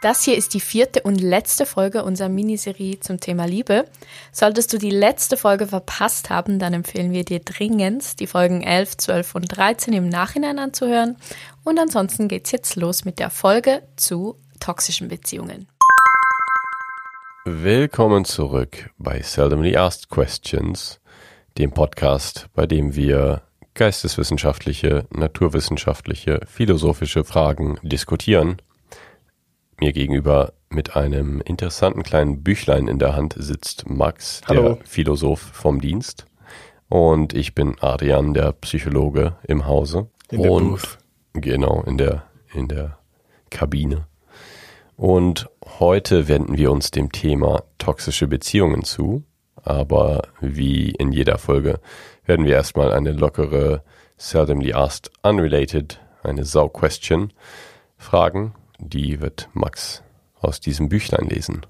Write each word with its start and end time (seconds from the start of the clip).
Das 0.00 0.22
hier 0.22 0.36
ist 0.36 0.54
die 0.54 0.60
vierte 0.60 1.02
und 1.02 1.20
letzte 1.20 1.66
Folge 1.66 2.04
unserer 2.04 2.28
Miniserie 2.28 3.00
zum 3.00 3.18
Thema 3.18 3.46
Liebe. 3.46 3.84
Solltest 4.30 4.72
du 4.72 4.78
die 4.78 4.90
letzte 4.90 5.36
Folge 5.36 5.66
verpasst 5.66 6.30
haben, 6.30 6.60
dann 6.60 6.72
empfehlen 6.72 7.10
wir 7.10 7.24
dir 7.24 7.40
dringend, 7.40 8.20
die 8.20 8.28
Folgen 8.28 8.62
11, 8.62 8.96
12 8.96 9.34
und 9.34 9.56
13 9.56 9.92
im 9.94 10.08
Nachhinein 10.08 10.60
anzuhören. 10.60 11.16
Und 11.64 11.80
ansonsten 11.80 12.28
geht's 12.28 12.52
jetzt 12.52 12.76
los 12.76 13.04
mit 13.04 13.18
der 13.18 13.28
Folge 13.28 13.82
zu 13.96 14.36
toxischen 14.60 15.08
Beziehungen. 15.08 15.66
Willkommen 17.44 18.24
zurück 18.24 18.90
bei 18.98 19.20
Seldomly 19.20 19.76
Asked 19.76 20.10
Questions, 20.10 21.00
dem 21.56 21.72
Podcast, 21.72 22.46
bei 22.54 22.66
dem 22.66 22.94
wir 22.94 23.42
geisteswissenschaftliche, 23.74 25.06
naturwissenschaftliche, 25.10 26.40
philosophische 26.46 27.24
Fragen 27.24 27.80
diskutieren 27.82 28.62
mir 29.80 29.92
gegenüber 29.92 30.52
mit 30.70 30.96
einem 30.96 31.40
interessanten 31.40 32.02
kleinen 32.02 32.42
Büchlein 32.42 32.88
in 32.88 32.98
der 32.98 33.16
Hand 33.16 33.34
sitzt 33.38 33.88
Max, 33.88 34.42
Hallo. 34.46 34.74
der 34.74 34.78
Philosoph 34.84 35.40
vom 35.40 35.80
Dienst. 35.80 36.26
Und 36.88 37.34
ich 37.34 37.54
bin 37.54 37.76
Adrian, 37.80 38.34
der 38.34 38.52
Psychologe 38.52 39.36
im 39.46 39.66
Hause. 39.66 40.08
In 40.30 40.42
der 40.42 40.52
und 40.52 40.68
Booth. 40.70 40.98
genau, 41.34 41.82
in 41.82 41.98
der, 41.98 42.24
in 42.54 42.68
der 42.68 42.98
Kabine. 43.50 44.06
Und 44.96 45.48
heute 45.78 46.28
wenden 46.28 46.58
wir 46.58 46.72
uns 46.72 46.90
dem 46.90 47.12
Thema 47.12 47.62
toxische 47.78 48.26
Beziehungen 48.26 48.84
zu. 48.84 49.22
Aber 49.62 50.22
wie 50.40 50.90
in 50.90 51.12
jeder 51.12 51.38
Folge 51.38 51.80
werden 52.24 52.46
wir 52.46 52.54
erstmal 52.54 52.92
eine 52.92 53.12
lockere, 53.12 53.82
seldomly 54.16 54.72
asked, 54.72 55.10
unrelated, 55.22 56.00
eine 56.22 56.44
Sau-Question 56.44 57.32
fragen 57.96 58.54
die 58.78 59.20
wird 59.20 59.48
Max 59.52 60.02
aus 60.40 60.60
diesem 60.60 60.88
Büchlein 60.88 61.28
lesen. 61.28 61.66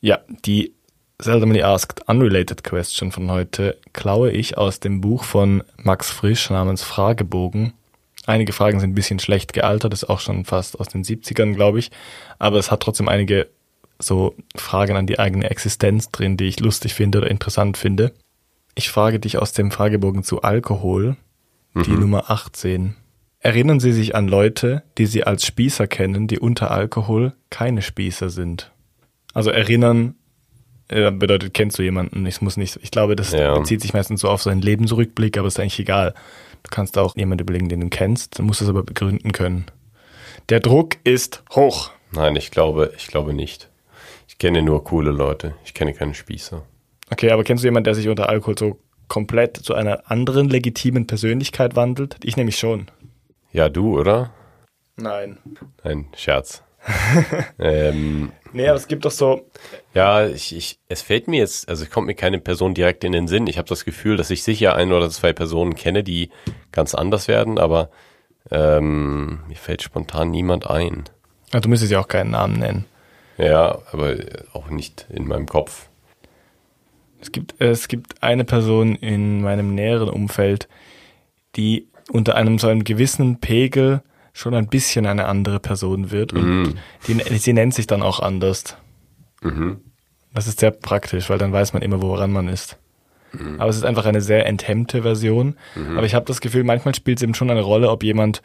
Ja, 0.00 0.20
die 0.44 0.74
Seldomly 1.18 1.62
Asked 1.62 2.08
Unrelated 2.08 2.64
Question 2.64 3.12
von 3.12 3.30
heute 3.30 3.78
klaue 3.92 4.30
ich 4.30 4.58
aus 4.58 4.80
dem 4.80 5.00
Buch 5.00 5.24
von 5.24 5.62
Max 5.76 6.10
Frisch 6.10 6.50
namens 6.50 6.82
Fragebogen. 6.82 7.72
Einige 8.26 8.52
Fragen 8.52 8.80
sind 8.80 8.90
ein 8.90 8.94
bisschen 8.94 9.18
schlecht 9.18 9.52
gealtert, 9.52 9.92
ist 9.92 10.04
auch 10.04 10.20
schon 10.20 10.44
fast 10.44 10.78
aus 10.80 10.88
den 10.88 11.04
70ern, 11.04 11.54
glaube 11.54 11.78
ich. 11.78 11.90
Aber 12.38 12.58
es 12.58 12.70
hat 12.70 12.80
trotzdem 12.80 13.08
einige 13.08 13.48
so 13.98 14.34
Fragen 14.56 14.96
an 14.96 15.06
die 15.06 15.18
eigene 15.18 15.50
Existenz 15.50 16.10
drin, 16.10 16.36
die 16.36 16.46
ich 16.46 16.60
lustig 16.60 16.94
finde 16.94 17.18
oder 17.18 17.30
interessant 17.30 17.76
finde. 17.76 18.12
Ich 18.74 18.90
frage 18.90 19.20
dich 19.20 19.38
aus 19.38 19.52
dem 19.52 19.70
Fragebogen 19.70 20.24
zu 20.24 20.42
Alkohol, 20.42 21.16
die 21.74 21.90
Nummer 21.90 22.30
18. 22.30 22.96
Erinnern 23.44 23.78
Sie 23.78 23.92
sich 23.92 24.14
an 24.14 24.26
Leute, 24.26 24.84
die 24.96 25.04
Sie 25.04 25.24
als 25.24 25.44
Spießer 25.44 25.86
kennen, 25.86 26.28
die 26.28 26.38
unter 26.38 26.70
Alkohol 26.70 27.34
keine 27.50 27.82
Spießer 27.82 28.30
sind? 28.30 28.72
Also 29.34 29.50
erinnern 29.50 30.14
äh, 30.88 31.10
bedeutet, 31.10 31.52
kennst 31.52 31.78
du 31.78 31.82
jemanden? 31.82 32.24
Ich 32.24 32.40
muss 32.40 32.56
nicht, 32.56 32.78
ich 32.82 32.90
glaube, 32.90 33.16
das 33.16 33.32
Ja. 33.32 33.58
bezieht 33.58 33.82
sich 33.82 33.92
meistens 33.92 34.22
so 34.22 34.30
auf 34.30 34.40
so 34.42 34.48
einen 34.48 34.62
Lebensrückblick, 34.62 35.36
aber 35.36 35.48
ist 35.48 35.60
eigentlich 35.60 35.78
egal. 35.78 36.14
Du 36.62 36.70
kannst 36.70 36.96
auch 36.96 37.14
jemanden 37.16 37.42
überlegen, 37.42 37.68
den 37.68 37.80
du 37.82 37.88
kennst, 37.90 38.38
dann 38.38 38.46
musst 38.46 38.62
du 38.62 38.64
es 38.64 38.70
aber 38.70 38.82
begründen 38.82 39.32
können. 39.32 39.66
Der 40.48 40.60
Druck 40.60 40.96
ist 41.04 41.42
hoch. 41.54 41.90
Nein, 42.12 42.36
ich 42.36 42.50
glaube, 42.50 42.94
ich 42.96 43.08
glaube 43.08 43.34
nicht. 43.34 43.68
Ich 44.26 44.38
kenne 44.38 44.62
nur 44.62 44.84
coole 44.84 45.10
Leute. 45.10 45.54
Ich 45.66 45.74
kenne 45.74 45.92
keine 45.92 46.14
Spießer. 46.14 46.62
Okay, 47.10 47.30
aber 47.30 47.44
kennst 47.44 47.62
du 47.62 47.66
jemanden, 47.66 47.84
der 47.84 47.94
sich 47.94 48.08
unter 48.08 48.30
Alkohol 48.30 48.56
so 48.58 48.78
komplett 49.08 49.58
zu 49.58 49.74
einer 49.74 50.10
anderen 50.10 50.48
legitimen 50.48 51.06
Persönlichkeit 51.06 51.76
wandelt? 51.76 52.16
Ich 52.24 52.38
nämlich 52.38 52.56
schon. 52.58 52.86
Ja, 53.54 53.68
du, 53.68 54.00
oder? 54.00 54.32
Nein. 54.96 55.38
Nein, 55.84 56.06
Scherz. 56.16 56.64
ähm, 57.60 58.32
Nee, 58.52 58.66
aber 58.66 58.76
es 58.76 58.88
gibt 58.88 59.04
doch 59.04 59.12
so, 59.12 59.48
ja, 59.94 60.26
ich, 60.26 60.54
ich, 60.54 60.78
es 60.88 61.02
fällt 61.02 61.28
mir 61.28 61.38
jetzt, 61.38 61.68
also 61.68 61.84
es 61.84 61.90
kommt 61.90 62.08
mir 62.08 62.16
keine 62.16 62.40
Person 62.40 62.74
direkt 62.74 63.04
in 63.04 63.12
den 63.12 63.28
Sinn. 63.28 63.46
Ich 63.46 63.56
habe 63.58 63.68
das 63.68 63.84
Gefühl, 63.84 64.16
dass 64.16 64.30
ich 64.30 64.42
sicher 64.42 64.74
ein 64.74 64.92
oder 64.92 65.08
zwei 65.08 65.32
Personen 65.32 65.76
kenne, 65.76 66.02
die 66.02 66.30
ganz 66.72 66.96
anders 66.96 67.28
werden, 67.28 67.58
aber 67.58 67.90
ähm, 68.50 69.44
mir 69.46 69.56
fällt 69.56 69.82
spontan 69.82 70.30
niemand 70.32 70.68
ein. 70.68 71.04
ja, 71.52 71.60
du 71.60 71.68
müsstest 71.68 71.92
ja 71.92 72.00
auch 72.00 72.08
keinen 72.08 72.32
Namen 72.32 72.58
nennen. 72.58 72.84
Ja, 73.38 73.78
aber 73.92 74.16
auch 74.52 74.68
nicht 74.68 75.06
in 75.10 75.28
meinem 75.28 75.46
Kopf. 75.46 75.88
Es 77.20 77.30
gibt, 77.30 77.54
es 77.60 77.86
gibt 77.86 78.20
eine 78.20 78.44
Person 78.44 78.96
in 78.96 79.42
meinem 79.42 79.76
näheren 79.76 80.08
Umfeld, 80.08 80.68
die 81.54 81.86
unter 82.10 82.34
einem 82.36 82.58
so 82.58 82.68
einem 82.68 82.84
gewissen 82.84 83.40
Pegel 83.40 84.02
schon 84.32 84.54
ein 84.54 84.68
bisschen 84.68 85.06
eine 85.06 85.26
andere 85.26 85.60
Person 85.60 86.10
wird 86.10 86.32
und 86.32 86.74
die, 87.06 87.14
sie 87.38 87.52
nennt 87.52 87.74
sich 87.74 87.86
dann 87.86 88.02
auch 88.02 88.20
anders. 88.20 88.76
Mhm. 89.42 89.80
Das 90.34 90.48
ist 90.48 90.60
sehr 90.60 90.72
praktisch, 90.72 91.30
weil 91.30 91.38
dann 91.38 91.52
weiß 91.52 91.72
man 91.72 91.82
immer, 91.82 92.02
woran 92.02 92.32
man 92.32 92.48
ist. 92.48 92.76
Aber 93.58 93.68
es 93.68 93.76
ist 93.76 93.84
einfach 93.84 94.06
eine 94.06 94.20
sehr 94.20 94.46
enthemmte 94.46 95.02
Version. 95.02 95.56
Aber 95.96 96.06
ich 96.06 96.14
habe 96.14 96.24
das 96.24 96.40
Gefühl, 96.40 96.64
manchmal 96.64 96.94
spielt 96.94 97.18
es 97.18 97.22
eben 97.22 97.34
schon 97.34 97.50
eine 97.50 97.62
Rolle, 97.62 97.90
ob 97.90 98.02
jemand 98.02 98.42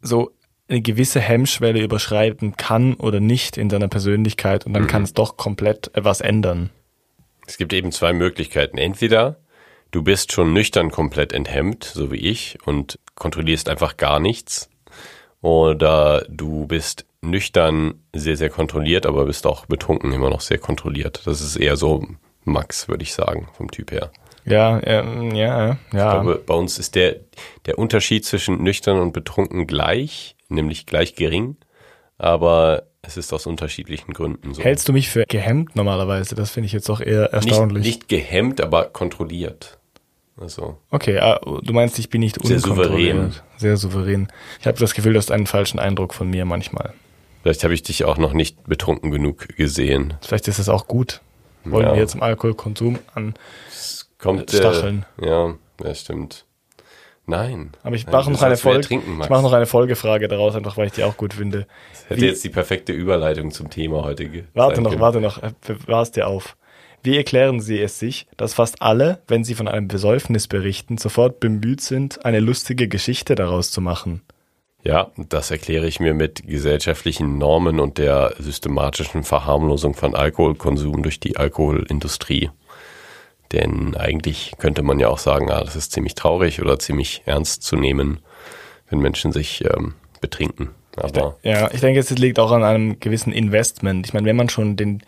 so 0.00 0.30
eine 0.68 0.80
gewisse 0.80 1.20
Hemmschwelle 1.20 1.82
überschreiten 1.82 2.56
kann 2.56 2.94
oder 2.94 3.20
nicht 3.20 3.58
in 3.58 3.68
seiner 3.70 3.88
Persönlichkeit 3.88 4.66
und 4.66 4.72
dann 4.72 4.86
kann 4.86 5.02
es 5.02 5.14
doch 5.14 5.36
komplett 5.36 5.90
etwas 5.94 6.20
ändern. 6.20 6.70
Es 7.46 7.58
gibt 7.58 7.72
eben 7.72 7.90
zwei 7.90 8.12
Möglichkeiten. 8.12 8.78
Entweder 8.78 9.40
du 9.90 10.02
bist 10.02 10.32
schon 10.32 10.52
nüchtern 10.52 10.90
komplett 10.90 11.32
enthemmt, 11.32 11.84
so 11.84 12.10
wie 12.10 12.16
ich, 12.16 12.58
und 12.64 12.98
kontrollierst 13.14 13.68
einfach 13.68 13.96
gar 13.96 14.20
nichts. 14.20 14.70
Oder 15.42 16.26
du 16.28 16.66
bist 16.66 17.06
nüchtern 17.22 17.94
sehr, 18.14 18.36
sehr 18.36 18.50
kontrolliert, 18.50 19.06
aber 19.06 19.26
bist 19.26 19.46
auch 19.46 19.66
betrunken 19.66 20.12
immer 20.12 20.30
noch 20.30 20.40
sehr 20.40 20.58
kontrolliert. 20.58 21.22
Das 21.26 21.40
ist 21.40 21.56
eher 21.56 21.76
so 21.76 22.06
Max, 22.44 22.88
würde 22.88 23.02
ich 23.02 23.12
sagen, 23.12 23.48
vom 23.52 23.70
Typ 23.70 23.92
her. 23.92 24.10
Ja, 24.44 24.80
ähm, 24.84 25.34
ja, 25.34 25.66
ja. 25.66 25.72
Ich 25.72 25.90
glaube, 25.90 26.42
bei 26.44 26.54
uns 26.54 26.78
ist 26.78 26.94
der, 26.94 27.16
der 27.66 27.78
Unterschied 27.78 28.24
zwischen 28.24 28.62
nüchtern 28.62 28.98
und 28.98 29.12
betrunken 29.12 29.66
gleich, 29.66 30.34
nämlich 30.48 30.86
gleich 30.86 31.14
gering, 31.14 31.56
aber 32.16 32.84
es 33.02 33.16
ist 33.16 33.32
aus 33.32 33.46
unterschiedlichen 33.46 34.12
Gründen 34.12 34.54
so. 34.54 34.62
Hältst 34.62 34.88
du 34.88 34.92
mich 34.92 35.10
für 35.10 35.24
gehemmt 35.26 35.76
normalerweise? 35.76 36.34
Das 36.34 36.50
finde 36.50 36.66
ich 36.66 36.72
jetzt 36.72 36.90
auch 36.90 37.00
eher 37.00 37.32
erstaunlich. 37.32 37.84
Nicht, 37.84 37.96
nicht 37.96 38.08
gehemmt, 38.08 38.60
aber 38.60 38.86
kontrolliert. 38.86 39.78
Also, 40.36 40.78
okay, 40.90 41.18
ah, 41.18 41.38
du 41.62 41.72
meinst, 41.72 41.98
ich 41.98 42.08
bin 42.08 42.20
nicht 42.20 42.42
Sehr 42.42 42.56
unkontrolliert. 42.56 43.16
souverän. 43.16 43.34
Sehr 43.58 43.76
souverän. 43.76 44.28
Ich 44.60 44.66
habe 44.66 44.78
das 44.78 44.94
Gefühl, 44.94 45.12
du 45.12 45.18
hast 45.18 45.30
einen 45.30 45.46
falschen 45.46 45.78
Eindruck 45.78 46.14
von 46.14 46.28
mir 46.30 46.44
manchmal. 46.44 46.94
vielleicht 47.42 47.62
habe 47.64 47.74
ich 47.74 47.82
dich 47.82 48.04
auch 48.04 48.16
noch 48.18 48.32
nicht 48.32 48.64
betrunken 48.64 49.10
genug 49.10 49.48
gesehen. 49.56 50.14
Vielleicht 50.22 50.48
ist 50.48 50.58
es 50.58 50.68
auch 50.68 50.86
gut. 50.86 51.20
Wollen 51.64 51.86
Ja. 51.86 51.92
wir 51.92 52.00
jetzt 52.00 52.14
im 52.14 52.22
Alkoholkonsum 52.22 52.98
an. 53.14 53.34
Kommt 54.18 54.50
Stacheln. 54.50 55.04
Äh, 55.20 55.28
ja, 55.28 55.54
das 55.78 56.00
stimmt. 56.00 56.44
Nein. 57.26 57.72
Aber 57.82 57.94
ich 57.96 58.06
mache 58.06 58.30
noch 58.30 58.42
eine 58.42 58.56
Folge. 58.56 58.86
Ich 58.94 59.06
mache 59.28 59.42
noch 59.42 59.52
eine 59.52 59.66
Folgefrage 59.66 60.26
daraus, 60.26 60.56
einfach 60.56 60.76
weil 60.76 60.86
ich 60.86 60.92
die 60.92 61.04
auch 61.04 61.16
gut 61.16 61.34
finde. 61.34 61.66
Das 61.92 62.10
hätte 62.10 62.20
Wie- 62.22 62.26
jetzt 62.26 62.42
die 62.44 62.48
perfekte 62.48 62.92
Überleitung 62.92 63.50
zum 63.52 63.70
Thema 63.70 64.02
heute 64.04 64.28
Warte 64.54 64.80
noch, 64.80 64.90
können. 64.90 65.00
warte 65.00 65.20
noch, 65.20 65.42
äh, 65.42 65.52
bewahr's 65.66 66.10
dir 66.12 66.26
auf. 66.26 66.56
Wie 67.02 67.16
erklären 67.16 67.60
Sie 67.60 67.80
es 67.80 67.98
sich, 67.98 68.26
dass 68.36 68.54
fast 68.54 68.82
alle, 68.82 69.20
wenn 69.26 69.44
sie 69.44 69.54
von 69.54 69.68
einem 69.68 69.88
Besäufnis 69.88 70.48
berichten, 70.48 70.98
sofort 70.98 71.40
bemüht 71.40 71.80
sind, 71.80 72.24
eine 72.24 72.40
lustige 72.40 72.88
Geschichte 72.88 73.34
daraus 73.34 73.70
zu 73.70 73.80
machen? 73.80 74.22
Ja, 74.82 75.10
das 75.28 75.50
erkläre 75.50 75.86
ich 75.86 76.00
mir 76.00 76.14
mit 76.14 76.46
gesellschaftlichen 76.46 77.38
Normen 77.38 77.80
und 77.80 77.98
der 77.98 78.34
systematischen 78.38 79.24
Verharmlosung 79.24 79.94
von 79.94 80.14
Alkoholkonsum 80.14 81.02
durch 81.02 81.20
die 81.20 81.36
Alkoholindustrie. 81.36 82.50
Denn 83.52 83.96
eigentlich 83.96 84.52
könnte 84.58 84.82
man 84.82 84.98
ja 84.98 85.08
auch 85.08 85.18
sagen, 85.18 85.50
ah, 85.50 85.62
das 85.62 85.76
ist 85.76 85.92
ziemlich 85.92 86.14
traurig 86.14 86.62
oder 86.62 86.78
ziemlich 86.78 87.22
ernst 87.26 87.62
zu 87.62 87.76
nehmen, 87.76 88.20
wenn 88.88 89.00
Menschen 89.00 89.32
sich 89.32 89.64
ähm, 89.64 89.94
betrinken. 90.20 90.70
Aber 90.96 91.36
Ja, 91.42 91.70
ich 91.72 91.80
denke, 91.80 92.00
es 92.00 92.10
liegt 92.10 92.38
auch 92.38 92.52
an 92.52 92.62
einem 92.62 93.00
gewissen 93.00 93.32
Investment. 93.32 94.06
Ich 94.06 94.14
meine, 94.14 94.26
wenn 94.26 94.36
man 94.36 94.48
schon 94.48 94.76
den, 94.76 95.02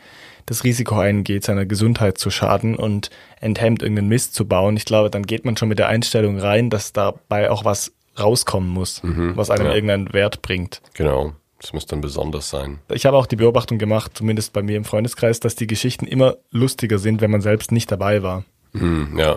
das 0.47 0.65
Risiko 0.65 0.99
eingeht, 0.99 1.45
seiner 1.45 1.67
Gesundheit 1.67 2.19
zu 2.19 2.31
schaden 2.31 2.77
und 2.77 3.11
enthemmt, 3.41 3.83
irgendeinen 3.83 4.09
Mist 4.09 4.35
zu 4.35 4.47
bauen, 4.47 4.77
ich 4.77 4.85
glaube, 4.85 5.11
dann 5.11 5.25
geht 5.25 5.45
man 5.45 5.57
schon 5.57 5.69
mit 5.69 5.79
der 5.79 5.89
Einstellung 5.89 6.39
rein, 6.39 6.71
dass 6.71 6.93
dabei 6.93 7.51
auch 7.51 7.65
was 7.65 7.93
rauskommen 8.19 8.69
muss, 8.69 9.01
was 9.03 9.51
einem 9.51 9.67
ja. 9.67 9.75
irgendeinen 9.75 10.13
Wert 10.13 10.43
bringt. 10.43 10.83
genau, 10.95 11.33
das 11.61 11.73
muss 11.73 11.87
dann 11.87 12.01
besonders 12.01 12.51
sein. 12.51 12.81
Ich 12.91 13.07
habe 13.07 13.17
auch 13.17 13.27
die 13.27 13.37
Beobachtung 13.37 13.79
gemacht, 13.79 14.13
zumindest 14.15 14.53
bei 14.53 14.63
mir 14.63 14.77
im 14.77 14.85
Freundeskreis, 14.85 15.39
dass 15.39 15.55
die 15.55 15.69
Geschichten 15.69 16.07
immer 16.07 16.37
lustiger 16.51 16.99
sind, 16.99 17.21
wenn 17.21 17.31
man 17.31 17.41
selbst 17.41 17.71
nicht 17.71 17.91
dabei 17.91 18.23
war. 18.23 18.45
Hm, 18.73 19.17
ja, 19.17 19.37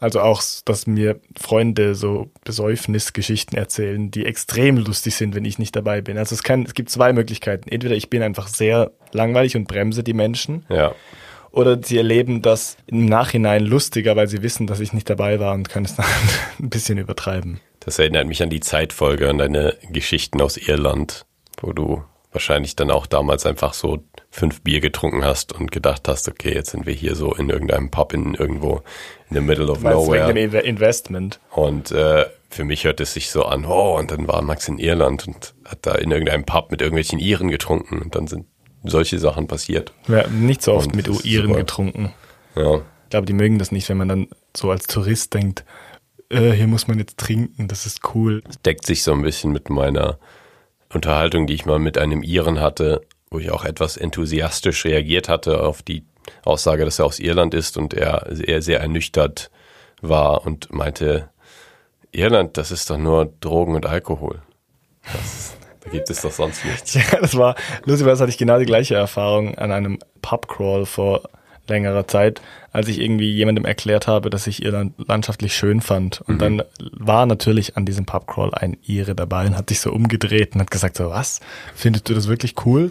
Also 0.00 0.20
auch, 0.20 0.42
dass 0.64 0.86
mir 0.86 1.20
Freunde 1.38 1.94
so 1.94 2.30
Besäufnisgeschichten 2.44 3.58
erzählen, 3.58 4.10
die 4.10 4.24
extrem 4.24 4.78
lustig 4.78 5.14
sind, 5.14 5.34
wenn 5.34 5.44
ich 5.44 5.58
nicht 5.58 5.76
dabei 5.76 6.00
bin. 6.00 6.16
Also 6.16 6.34
es 6.34 6.42
kann, 6.42 6.62
es 6.62 6.72
gibt 6.72 6.88
zwei 6.88 7.12
Möglichkeiten. 7.12 7.68
Entweder 7.68 7.94
ich 7.94 8.08
bin 8.08 8.22
einfach 8.22 8.48
sehr 8.48 8.92
langweilig 9.12 9.56
und 9.56 9.68
bremse 9.68 10.02
die 10.02 10.14
Menschen, 10.14 10.64
ja. 10.70 10.94
oder 11.52 11.78
sie 11.82 11.98
erleben 11.98 12.40
das 12.40 12.78
im 12.86 13.04
Nachhinein 13.04 13.62
lustiger, 13.62 14.16
weil 14.16 14.26
sie 14.26 14.42
wissen, 14.42 14.66
dass 14.66 14.80
ich 14.80 14.94
nicht 14.94 15.10
dabei 15.10 15.38
war 15.38 15.52
und 15.52 15.68
können 15.68 15.84
es 15.84 15.96
dann 15.96 16.06
ein 16.58 16.70
bisschen 16.70 16.96
übertreiben. 16.96 17.60
Das 17.80 17.98
erinnert 17.98 18.26
mich 18.26 18.42
an 18.42 18.50
die 18.50 18.60
Zeitfolge, 18.60 19.28
an 19.28 19.36
deine 19.36 19.76
Geschichten 19.90 20.40
aus 20.40 20.56
Irland, 20.56 21.26
wo 21.60 21.74
du 21.74 22.02
wahrscheinlich 22.32 22.74
dann 22.74 22.90
auch 22.90 23.06
damals 23.06 23.44
einfach 23.44 23.74
so 23.74 24.02
fünf 24.40 24.62
Bier 24.62 24.80
getrunken 24.80 25.22
hast 25.22 25.52
und 25.52 25.70
gedacht 25.70 26.08
hast, 26.08 26.26
okay, 26.26 26.54
jetzt 26.54 26.70
sind 26.70 26.86
wir 26.86 26.94
hier 26.94 27.14
so 27.14 27.34
in 27.34 27.50
irgendeinem 27.50 27.90
Pub 27.90 28.14
in 28.14 28.34
irgendwo 28.34 28.82
in 29.28 29.36
the 29.36 29.40
middle 29.42 29.70
of 29.70 29.82
nowhere. 29.82 30.28
wegen 30.28 30.50
dem 30.50 30.60
Investment. 30.64 31.38
Und 31.50 31.92
äh, 31.92 32.24
für 32.48 32.64
mich 32.64 32.84
hört 32.84 33.00
es 33.00 33.12
sich 33.12 33.30
so 33.30 33.44
an, 33.44 33.66
oh, 33.66 33.98
und 33.98 34.10
dann 34.10 34.26
war 34.26 34.40
Max 34.40 34.66
in 34.66 34.78
Irland 34.78 35.28
und 35.28 35.54
hat 35.66 35.80
da 35.82 35.94
in 35.94 36.10
irgendeinem 36.10 36.44
Pub 36.44 36.70
mit 36.70 36.80
irgendwelchen 36.80 37.18
Iren 37.18 37.50
getrunken 37.50 37.98
und 38.00 38.14
dann 38.14 38.26
sind 38.28 38.46
solche 38.82 39.18
Sachen 39.18 39.46
passiert. 39.46 39.92
Haben 40.08 40.46
nicht 40.46 40.62
so 40.62 40.72
oft 40.72 40.86
Und 40.86 40.96
mit 40.96 41.24
Iren 41.26 41.52
getrunken. 41.52 42.14
Ja, 42.56 42.76
Ich 42.76 43.10
glaube, 43.10 43.26
die 43.26 43.34
mögen 43.34 43.58
das 43.58 43.72
nicht, 43.72 43.90
wenn 43.90 43.98
man 43.98 44.08
dann 44.08 44.28
so 44.56 44.70
als 44.70 44.86
Tourist 44.86 45.34
denkt, 45.34 45.66
äh, 46.30 46.52
hier 46.52 46.66
muss 46.66 46.88
man 46.88 46.98
jetzt 46.98 47.18
trinken, 47.18 47.68
das 47.68 47.84
ist 47.84 48.00
cool. 48.14 48.40
das 48.46 48.62
deckt 48.62 48.86
sich 48.86 49.02
so 49.02 49.12
ein 49.12 49.20
bisschen 49.20 49.52
mit 49.52 49.68
meiner 49.68 50.18
Unterhaltung, 50.92 51.46
die 51.46 51.54
ich 51.54 51.66
mal 51.66 51.78
mit 51.78 51.98
einem 51.98 52.22
Iren 52.22 52.58
hatte, 52.60 53.02
wo 53.30 53.38
ich 53.38 53.50
auch 53.50 53.64
etwas 53.64 53.96
enthusiastisch 53.96 54.84
reagiert 54.84 55.28
hatte 55.28 55.62
auf 55.62 55.82
die 55.82 56.04
Aussage, 56.44 56.84
dass 56.84 56.98
er 56.98 57.06
aus 57.06 57.20
Irland 57.20 57.54
ist 57.54 57.76
und 57.76 57.94
er 57.94 58.26
sehr, 58.30 58.60
sehr 58.60 58.80
ernüchtert 58.80 59.50
war 60.02 60.44
und 60.44 60.72
meinte, 60.72 61.28
Irland, 62.10 62.56
das 62.56 62.72
ist 62.72 62.90
doch 62.90 62.98
nur 62.98 63.32
Drogen 63.40 63.76
und 63.76 63.86
Alkohol. 63.86 64.42
Das, 65.12 65.56
da 65.80 65.90
gibt 65.90 66.10
es 66.10 66.22
doch 66.22 66.32
sonst 66.32 66.64
nichts. 66.64 66.94
Ja, 66.94 67.20
das 67.20 67.36
war, 67.36 67.54
lustigerweise 67.84 68.22
hatte 68.22 68.30
ich 68.30 68.38
genau 68.38 68.58
die 68.58 68.66
gleiche 68.66 68.96
Erfahrung 68.96 69.56
an 69.56 69.70
einem 69.70 69.98
Pubcrawl 70.22 70.84
vor 70.84 71.22
längerer 71.68 72.08
Zeit, 72.08 72.42
als 72.72 72.88
ich 72.88 73.00
irgendwie 73.00 73.30
jemandem 73.30 73.64
erklärt 73.64 74.08
habe, 74.08 74.28
dass 74.28 74.48
ich 74.48 74.64
Irland 74.64 74.94
landschaftlich 75.06 75.54
schön 75.54 75.80
fand. 75.80 76.20
Und 76.22 76.42
dann 76.42 76.64
war 76.78 77.26
natürlich 77.26 77.76
an 77.76 77.86
diesem 77.86 78.06
Pubcrawl 78.06 78.52
ein 78.54 78.76
Ire 78.82 79.14
dabei 79.14 79.46
und 79.46 79.56
hat 79.56 79.68
sich 79.68 79.78
so 79.78 79.92
umgedreht 79.92 80.54
und 80.54 80.62
hat 80.62 80.70
gesagt 80.72 80.96
so, 80.96 81.10
was? 81.10 81.38
Findest 81.76 82.08
du 82.08 82.14
das 82.14 82.26
wirklich 82.26 82.54
cool? 82.66 82.90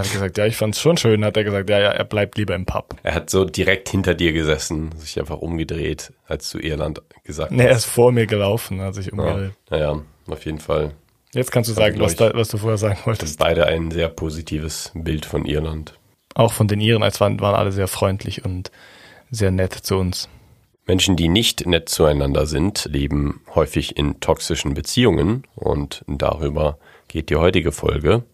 Habe 0.00 0.06
ich 0.06 0.12
gesagt, 0.14 0.38
ja, 0.38 0.46
ich 0.46 0.56
fand 0.56 0.74
es 0.74 0.80
schon 0.80 0.96
schön. 0.96 1.24
Hat 1.24 1.36
er 1.36 1.44
gesagt, 1.44 1.68
ja, 1.68 1.78
ja, 1.78 1.90
er 1.90 2.04
bleibt 2.04 2.38
lieber 2.38 2.54
im 2.54 2.64
Pub. 2.64 2.96
Er 3.02 3.14
hat 3.14 3.28
so 3.28 3.44
direkt 3.44 3.88
hinter 3.90 4.14
dir 4.14 4.32
gesessen, 4.32 4.90
sich 4.96 5.18
einfach 5.18 5.38
umgedreht, 5.38 6.12
als 6.26 6.50
du 6.50 6.58
Irland 6.58 7.02
gesagt 7.24 7.52
Nee, 7.52 7.64
er 7.64 7.76
ist 7.76 7.84
vor 7.84 8.10
mir 8.12 8.26
gelaufen, 8.26 8.80
hat 8.80 8.94
sich 8.94 9.12
umgedreht. 9.12 9.52
Ja, 9.70 9.76
naja, 9.76 10.02
auf 10.26 10.44
jeden 10.46 10.58
Fall. 10.58 10.92
Jetzt 11.32 11.52
kannst 11.52 11.70
du 11.70 11.74
sagen, 11.74 12.00
was, 12.00 12.16
da, 12.16 12.32
was 12.34 12.48
du 12.48 12.56
vorher 12.56 12.78
sagen 12.78 12.98
wolltest. 13.04 13.38
Beide 13.38 13.66
ein 13.66 13.90
sehr 13.90 14.08
positives 14.08 14.90
Bild 14.94 15.26
von 15.26 15.44
Irland. 15.44 15.94
Auch 16.34 16.52
von 16.52 16.66
den 16.66 16.80
Iren, 16.80 17.02
als 17.02 17.20
waren, 17.20 17.40
waren 17.40 17.54
alle 17.54 17.72
sehr 17.72 17.88
freundlich 17.88 18.44
und 18.44 18.70
sehr 19.30 19.50
nett 19.50 19.74
zu 19.74 19.96
uns. 19.96 20.28
Menschen, 20.86 21.14
die 21.14 21.28
nicht 21.28 21.66
nett 21.66 21.88
zueinander 21.88 22.46
sind, 22.46 22.88
leben 22.90 23.42
häufig 23.54 23.96
in 23.96 24.18
toxischen 24.18 24.74
Beziehungen 24.74 25.44
und 25.54 26.04
darüber 26.08 26.78
geht 27.06 27.30
die 27.30 27.36
heutige 27.36 27.70
Folge. 27.70 28.24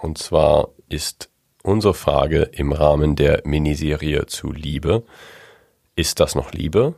Und 0.00 0.16
zwar 0.16 0.68
ist 0.88 1.28
unsere 1.62 1.92
Frage 1.92 2.44
im 2.52 2.72
Rahmen 2.72 3.16
der 3.16 3.42
Miniserie 3.44 4.24
zu 4.24 4.50
Liebe, 4.50 5.02
ist 5.94 6.20
das 6.20 6.34
noch 6.34 6.52
Liebe 6.52 6.94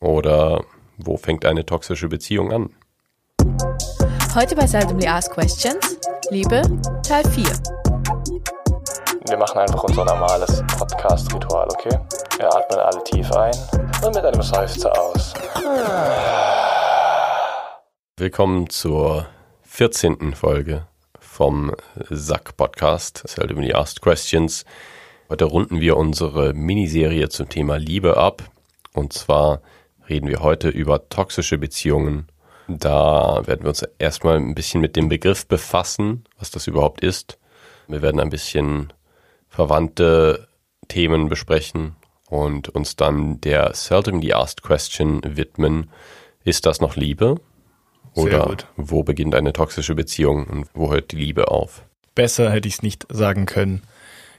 oder 0.00 0.64
wo 0.98 1.16
fängt 1.16 1.44
eine 1.44 1.64
toxische 1.64 2.08
Beziehung 2.08 2.52
an? 2.52 2.70
Heute 4.34 4.56
bei 4.56 4.66
Seldomly 4.66 5.06
Asked 5.06 5.34
Questions, 5.34 6.00
Liebe, 6.30 6.62
Teil 7.06 7.24
4. 7.28 7.44
Wir 9.28 9.36
machen 9.36 9.58
einfach 9.58 9.84
unser 9.84 10.04
normales 10.04 10.64
Podcast-Ritual, 10.76 11.68
okay? 11.68 11.96
Wir 12.38 12.52
atmen 12.52 12.80
alle 12.80 13.04
tief 13.04 13.30
ein 13.30 13.54
und 14.04 14.14
mit 14.16 14.24
einem 14.24 14.42
Seufzer 14.42 14.90
aus. 15.00 15.32
Willkommen 18.16 18.68
zur 18.68 19.26
14. 19.62 20.34
Folge 20.34 20.88
vom 21.42 21.74
Sack 22.08 22.56
Podcast, 22.56 23.24
Seldomly 23.26 23.72
Asked 23.72 24.00
Questions. 24.00 24.64
Heute 25.28 25.46
runden 25.46 25.80
wir 25.80 25.96
unsere 25.96 26.54
Miniserie 26.54 27.30
zum 27.30 27.48
Thema 27.48 27.78
Liebe 27.78 28.16
ab. 28.16 28.44
Und 28.94 29.12
zwar 29.12 29.60
reden 30.08 30.28
wir 30.28 30.38
heute 30.38 30.68
über 30.68 31.08
toxische 31.08 31.58
Beziehungen. 31.58 32.28
Da 32.68 33.42
werden 33.44 33.62
wir 33.62 33.70
uns 33.70 33.84
erstmal 33.98 34.36
ein 34.36 34.54
bisschen 34.54 34.80
mit 34.80 34.94
dem 34.94 35.08
Begriff 35.08 35.48
befassen, 35.48 36.22
was 36.38 36.52
das 36.52 36.68
überhaupt 36.68 37.00
ist. 37.00 37.40
Wir 37.88 38.02
werden 38.02 38.20
ein 38.20 38.30
bisschen 38.30 38.92
verwandte 39.48 40.46
Themen 40.86 41.28
besprechen 41.28 41.96
und 42.30 42.68
uns 42.68 42.94
dann 42.94 43.40
der 43.40 43.74
Seldomly 43.74 44.32
Asked 44.32 44.62
Question 44.62 45.20
widmen. 45.24 45.90
Ist 46.44 46.66
das 46.66 46.80
noch 46.80 46.94
Liebe? 46.94 47.40
Oder 48.14 48.56
wo 48.76 49.02
beginnt 49.02 49.34
eine 49.34 49.52
toxische 49.52 49.94
Beziehung 49.94 50.44
und 50.46 50.66
wo 50.74 50.90
hört 50.90 51.12
die 51.12 51.16
Liebe 51.16 51.50
auf? 51.50 51.82
Besser 52.14 52.50
hätte 52.52 52.68
ich 52.68 52.74
es 52.74 52.82
nicht 52.82 53.06
sagen 53.10 53.46
können. 53.46 53.82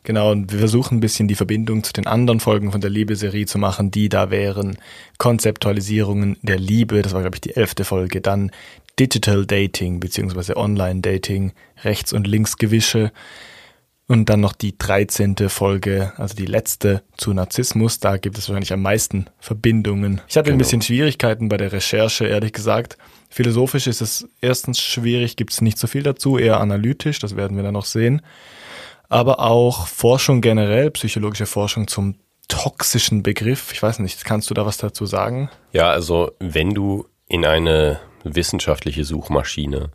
Genau, 0.05 0.31
und 0.31 0.51
wir 0.51 0.59
versuchen 0.59 0.97
ein 0.97 0.99
bisschen 0.99 1.29
die 1.29 1.35
Verbindung 1.35 1.83
zu 1.83 1.93
den 1.93 2.07
anderen 2.07 2.41
Folgen 2.41 2.71
von 2.73 2.81
der 2.81 2.89
Liebe-Serie 2.89 3.45
zu 3.45 3.57
machen, 3.57 3.89
die 3.89 4.09
da 4.09 4.29
wären 4.29 4.77
Konzeptualisierungen 5.17 6.37
der 6.41 6.59
Liebe, 6.59 7.01
das 7.01 7.13
war, 7.13 7.21
glaube 7.21 7.37
ich, 7.37 7.41
die 7.41 7.55
elfte 7.55 7.83
Folge, 7.85 8.21
dann 8.21 8.51
Digital 8.99 9.45
Dating 9.45 9.99
beziehungsweise 9.99 10.55
Online-Dating, 10.57 11.53
Rechts- 11.83 12.13
und 12.13 12.27
Linksgewische 12.27 13.11
und 14.07 14.29
dann 14.29 14.41
noch 14.41 14.53
die 14.53 14.77
13. 14.77 15.35
Folge, 15.49 16.13
also 16.17 16.35
die 16.35 16.45
letzte 16.45 17.01
zu 17.17 17.33
Narzissmus, 17.33 17.99
da 17.99 18.17
gibt 18.17 18.37
es 18.37 18.47
wahrscheinlich 18.49 18.73
am 18.73 18.81
meisten 18.81 19.27
Verbindungen. 19.39 20.21
Ich 20.27 20.37
hatte 20.37 20.49
ein 20.49 20.53
Genau. 20.53 20.59
bisschen 20.59 20.81
Schwierigkeiten 20.81 21.49
bei 21.49 21.57
der 21.57 21.71
Recherche, 21.71 22.25
ehrlich 22.25 22.53
gesagt. 22.53 22.97
Philosophisch 23.33 23.87
ist 23.87 24.01
es 24.01 24.27
erstens 24.41 24.79
schwierig, 24.79 25.35
gibt 25.35 25.51
es 25.51 25.61
nicht 25.61 25.77
so 25.77 25.87
viel 25.87 26.03
dazu, 26.03 26.37
eher 26.37 26.59
analytisch, 26.59 27.19
das 27.19 27.35
werden 27.35 27.57
wir 27.57 27.63
dann 27.63 27.73
noch 27.73 27.85
sehen 27.85 28.21
aber 29.13 29.39
auch 29.39 29.85
Forschung 29.85 30.41
generell, 30.41 30.89
psychologische 30.89 31.45
Forschung 31.45 31.87
zum 31.87 32.15
toxischen 32.47 33.21
Begriff. 33.21 33.71
Ich 33.71 33.83
weiß 33.83 33.99
nicht, 33.99 34.25
kannst 34.25 34.49
du 34.49 34.55
da 34.55 34.65
was 34.65 34.77
dazu 34.77 35.05
sagen? 35.05 35.51
Ja, 35.71 35.91
also 35.91 36.31
wenn 36.39 36.73
du 36.73 37.05
in 37.27 37.45
eine 37.45 37.99
wissenschaftliche 38.23 39.03
Suchmaschine, 39.03 39.91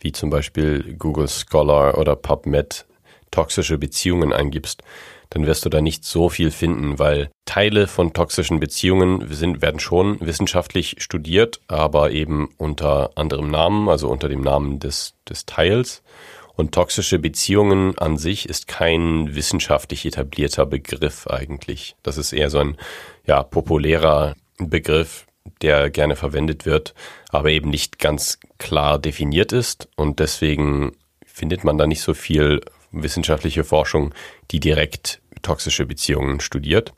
wie 0.00 0.10
zum 0.10 0.30
Beispiel 0.30 0.96
Google 0.98 1.28
Scholar 1.28 1.96
oder 1.96 2.16
PubMed, 2.16 2.86
toxische 3.30 3.78
Beziehungen 3.78 4.32
eingibst, 4.32 4.82
dann 5.30 5.46
wirst 5.46 5.64
du 5.64 5.68
da 5.68 5.80
nicht 5.80 6.04
so 6.04 6.28
viel 6.28 6.50
finden, 6.50 6.98
weil 6.98 7.30
Teile 7.44 7.86
von 7.86 8.12
toxischen 8.12 8.60
Beziehungen 8.60 9.26
sind, 9.32 9.62
werden 9.62 9.80
schon 9.80 10.18
wissenschaftlich 10.20 10.96
studiert, 10.98 11.60
aber 11.68 12.10
eben 12.10 12.48
unter 12.56 13.10
anderem 13.14 13.50
Namen, 13.50 13.88
also 13.88 14.08
unter 14.08 14.28
dem 14.28 14.40
Namen 14.40 14.78
des, 14.78 15.14
des 15.28 15.46
Teils. 15.46 16.02
Und 16.56 16.72
toxische 16.72 17.18
Beziehungen 17.18 17.98
an 17.98 18.16
sich 18.16 18.48
ist 18.48 18.66
kein 18.66 19.34
wissenschaftlich 19.34 20.06
etablierter 20.06 20.64
Begriff 20.64 21.26
eigentlich. 21.26 21.96
Das 22.02 22.16
ist 22.16 22.32
eher 22.32 22.48
so 22.48 22.58
ein 22.58 22.78
ja, 23.26 23.42
populärer 23.42 24.34
Begriff, 24.58 25.26
der 25.60 25.90
gerne 25.90 26.16
verwendet 26.16 26.64
wird, 26.64 26.94
aber 27.28 27.50
eben 27.50 27.68
nicht 27.68 27.98
ganz 27.98 28.38
klar 28.58 28.98
definiert 28.98 29.52
ist. 29.52 29.88
Und 29.96 30.18
deswegen 30.18 30.92
findet 31.26 31.62
man 31.62 31.76
da 31.76 31.86
nicht 31.86 32.00
so 32.00 32.14
viel 32.14 32.62
wissenschaftliche 33.02 33.64
Forschung, 33.64 34.14
die 34.50 34.60
direkt 34.60 35.20
toxische 35.42 35.86
Beziehungen 35.86 36.40
studiert. 36.40 36.92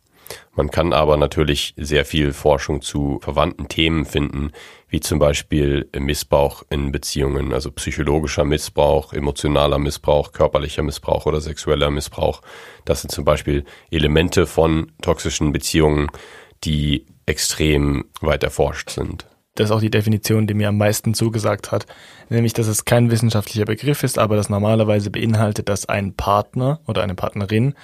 Man 0.54 0.70
kann 0.70 0.92
aber 0.92 1.16
natürlich 1.16 1.74
sehr 1.76 2.04
viel 2.04 2.32
Forschung 2.32 2.82
zu 2.82 3.18
verwandten 3.22 3.68
Themen 3.68 4.04
finden, 4.04 4.52
wie 4.88 5.00
zum 5.00 5.18
Beispiel 5.18 5.88
Missbrauch 5.96 6.64
in 6.70 6.92
Beziehungen, 6.92 7.52
also 7.52 7.70
psychologischer 7.72 8.44
Missbrauch, 8.44 9.12
emotionaler 9.12 9.78
Missbrauch, 9.78 10.32
körperlicher 10.32 10.82
Missbrauch 10.82 11.26
oder 11.26 11.40
sexueller 11.40 11.90
Missbrauch. 11.90 12.42
Das 12.84 13.02
sind 13.02 13.10
zum 13.10 13.24
Beispiel 13.24 13.64
Elemente 13.90 14.46
von 14.46 14.92
toxischen 15.00 15.52
Beziehungen, 15.52 16.08
die 16.64 17.06
extrem 17.26 18.06
weit 18.20 18.42
erforscht 18.42 18.90
sind. 18.90 19.26
Das 19.58 19.70
ist 19.70 19.72
auch 19.72 19.80
die 19.80 19.90
Definition, 19.90 20.46
die 20.46 20.54
mir 20.54 20.68
am 20.68 20.76
meisten 20.76 21.14
zugesagt 21.14 21.72
hat, 21.72 21.84
nämlich 22.28 22.52
dass 22.52 22.68
es 22.68 22.84
kein 22.84 23.10
wissenschaftlicher 23.10 23.64
Begriff 23.64 24.04
ist, 24.04 24.16
aber 24.16 24.36
das 24.36 24.48
normalerweise 24.48 25.10
beinhaltet, 25.10 25.68
dass 25.68 25.86
ein 25.86 26.14
Partner 26.14 26.78
oder 26.86 27.02
eine 27.02 27.16
Partnerin 27.16 27.74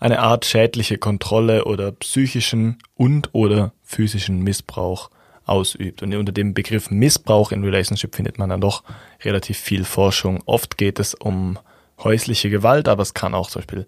eine 0.00 0.20
Art 0.20 0.46
schädliche 0.46 0.96
Kontrolle 0.96 1.66
oder 1.66 1.92
psychischen 1.92 2.78
und 2.94 3.28
oder 3.34 3.72
physischen 3.82 4.42
Missbrauch 4.42 5.10
ausübt. 5.44 6.02
Und 6.02 6.14
unter 6.14 6.32
dem 6.32 6.54
Begriff 6.54 6.90
Missbrauch 6.90 7.52
in 7.52 7.62
Relationship 7.62 8.16
findet 8.16 8.38
man 8.38 8.48
dann 8.48 8.62
doch 8.62 8.82
relativ 9.22 9.58
viel 9.58 9.84
Forschung. 9.84 10.40
Oft 10.46 10.78
geht 10.78 10.98
es 10.98 11.12
um 11.12 11.58
häusliche 12.02 12.48
Gewalt, 12.48 12.88
aber 12.88 13.02
es 13.02 13.12
kann 13.12 13.34
auch 13.34 13.50
zum 13.50 13.60
Beispiel 13.60 13.86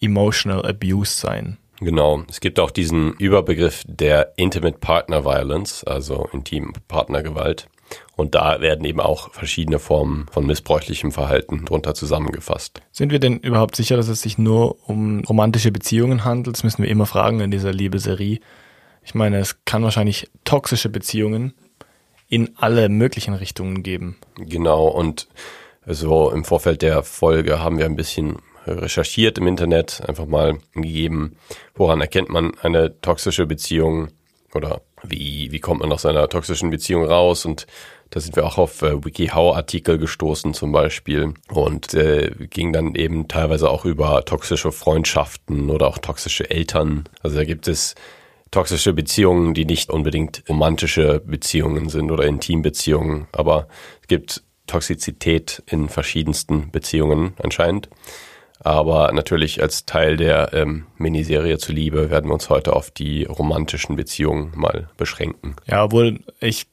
Emotional 0.00 0.66
Abuse 0.66 1.12
sein. 1.12 1.56
Genau. 1.80 2.22
Es 2.28 2.40
gibt 2.40 2.60
auch 2.60 2.70
diesen 2.70 3.14
Überbegriff 3.14 3.84
der 3.86 4.32
Intimate 4.36 4.78
Partner 4.78 5.24
Violence, 5.24 5.84
also 5.84 6.28
Intimpartnergewalt. 6.32 7.68
Und 8.16 8.34
da 8.34 8.60
werden 8.60 8.84
eben 8.84 9.00
auch 9.00 9.32
verschiedene 9.32 9.78
Formen 9.78 10.26
von 10.30 10.46
missbräuchlichem 10.46 11.10
Verhalten 11.10 11.64
drunter 11.64 11.94
zusammengefasst. 11.94 12.80
Sind 12.92 13.10
wir 13.10 13.18
denn 13.18 13.38
überhaupt 13.38 13.74
sicher, 13.74 13.96
dass 13.96 14.08
es 14.08 14.22
sich 14.22 14.38
nur 14.38 14.76
um 14.88 15.24
romantische 15.24 15.72
Beziehungen 15.72 16.24
handelt? 16.24 16.56
Das 16.56 16.64
müssen 16.64 16.82
wir 16.82 16.90
immer 16.90 17.06
fragen 17.06 17.40
in 17.40 17.50
dieser 17.50 17.72
Liebeserie. 17.72 18.40
Ich 19.02 19.14
meine, 19.14 19.38
es 19.38 19.64
kann 19.64 19.82
wahrscheinlich 19.82 20.30
toxische 20.44 20.88
Beziehungen 20.88 21.54
in 22.28 22.50
alle 22.56 22.88
möglichen 22.88 23.34
Richtungen 23.34 23.82
geben. 23.82 24.18
Genau. 24.36 24.86
Und 24.86 25.26
Also 25.86 26.30
im 26.30 26.44
Vorfeld 26.44 26.82
der 26.82 27.02
Folge 27.02 27.58
haben 27.58 27.78
wir 27.78 27.86
ein 27.86 27.96
bisschen 27.96 28.36
recherchiert 28.70 29.38
im 29.38 29.46
Internet, 29.46 30.02
einfach 30.06 30.26
mal 30.26 30.58
gegeben, 30.74 31.36
woran 31.74 32.00
erkennt 32.00 32.28
man 32.28 32.52
eine 32.62 33.00
toxische 33.00 33.46
Beziehung 33.46 34.08
oder 34.54 34.82
wie, 35.02 35.50
wie 35.52 35.60
kommt 35.60 35.80
man 35.80 35.92
aus 35.92 36.06
einer 36.06 36.28
toxischen 36.28 36.70
Beziehung 36.70 37.04
raus 37.04 37.44
und 37.44 37.66
da 38.10 38.18
sind 38.18 38.34
wir 38.34 38.44
auch 38.44 38.58
auf 38.58 38.82
äh, 38.82 39.04
WikiHow-Artikel 39.04 39.96
gestoßen 39.96 40.52
zum 40.52 40.72
Beispiel 40.72 41.34
und 41.48 41.94
äh, 41.94 42.32
ging 42.50 42.72
dann 42.72 42.96
eben 42.96 43.28
teilweise 43.28 43.70
auch 43.70 43.84
über 43.84 44.24
toxische 44.24 44.72
Freundschaften 44.72 45.70
oder 45.70 45.86
auch 45.86 45.98
toxische 45.98 46.50
Eltern. 46.50 47.04
Also 47.22 47.36
da 47.36 47.44
gibt 47.44 47.68
es 47.68 47.94
toxische 48.50 48.92
Beziehungen, 48.92 49.54
die 49.54 49.64
nicht 49.64 49.90
unbedingt 49.90 50.42
romantische 50.48 51.20
Beziehungen 51.24 51.88
sind 51.88 52.10
oder 52.10 52.24
Intimbeziehungen, 52.24 53.28
aber 53.30 53.68
es 54.02 54.08
gibt 54.08 54.42
Toxizität 54.66 55.62
in 55.66 55.88
verschiedensten 55.88 56.70
Beziehungen 56.72 57.34
anscheinend. 57.42 57.88
Aber 58.62 59.10
natürlich 59.12 59.62
als 59.62 59.86
Teil 59.86 60.16
der 60.18 60.52
ähm, 60.52 60.86
Miniserie 60.98 61.58
zuliebe 61.58 62.10
werden 62.10 62.28
wir 62.28 62.34
uns 62.34 62.50
heute 62.50 62.74
auf 62.74 62.90
die 62.90 63.24
romantischen 63.24 63.96
Beziehungen 63.96 64.52
mal 64.54 64.90
beschränken. 64.98 65.56
Ja, 65.66 65.84
obwohl 65.84 66.20
ich 66.40 66.66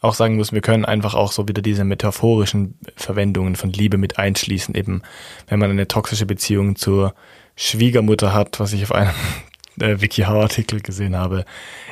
auch 0.00 0.14
sagen 0.14 0.36
muss, 0.36 0.52
wir 0.52 0.62
können 0.62 0.86
einfach 0.86 1.14
auch 1.14 1.30
so 1.30 1.46
wieder 1.46 1.60
diese 1.60 1.84
metaphorischen 1.84 2.78
Verwendungen 2.96 3.54
von 3.54 3.70
Liebe 3.70 3.98
mit 3.98 4.18
einschließen. 4.18 4.74
Eben, 4.74 5.02
wenn 5.48 5.58
man 5.58 5.70
eine 5.70 5.88
toxische 5.88 6.24
Beziehung 6.24 6.76
zur 6.76 7.14
Schwiegermutter 7.54 8.32
hat, 8.32 8.58
was 8.58 8.72
ich 8.72 8.82
auf 8.82 8.92
einem 8.92 9.10
äh, 9.80 10.00
WikiHow-Artikel 10.00 10.80
gesehen 10.80 11.16
habe, 11.16 11.44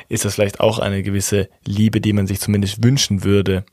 ist 0.07 0.25
das 0.25 0.35
vielleicht 0.35 0.59
auch 0.59 0.79
eine 0.79 1.03
gewisse 1.03 1.49
Liebe, 1.65 2.01
die 2.01 2.13
man 2.13 2.25
sich 2.25 2.39
zumindest 2.39 2.83
wünschen 2.83 3.23
würde, 3.23 3.63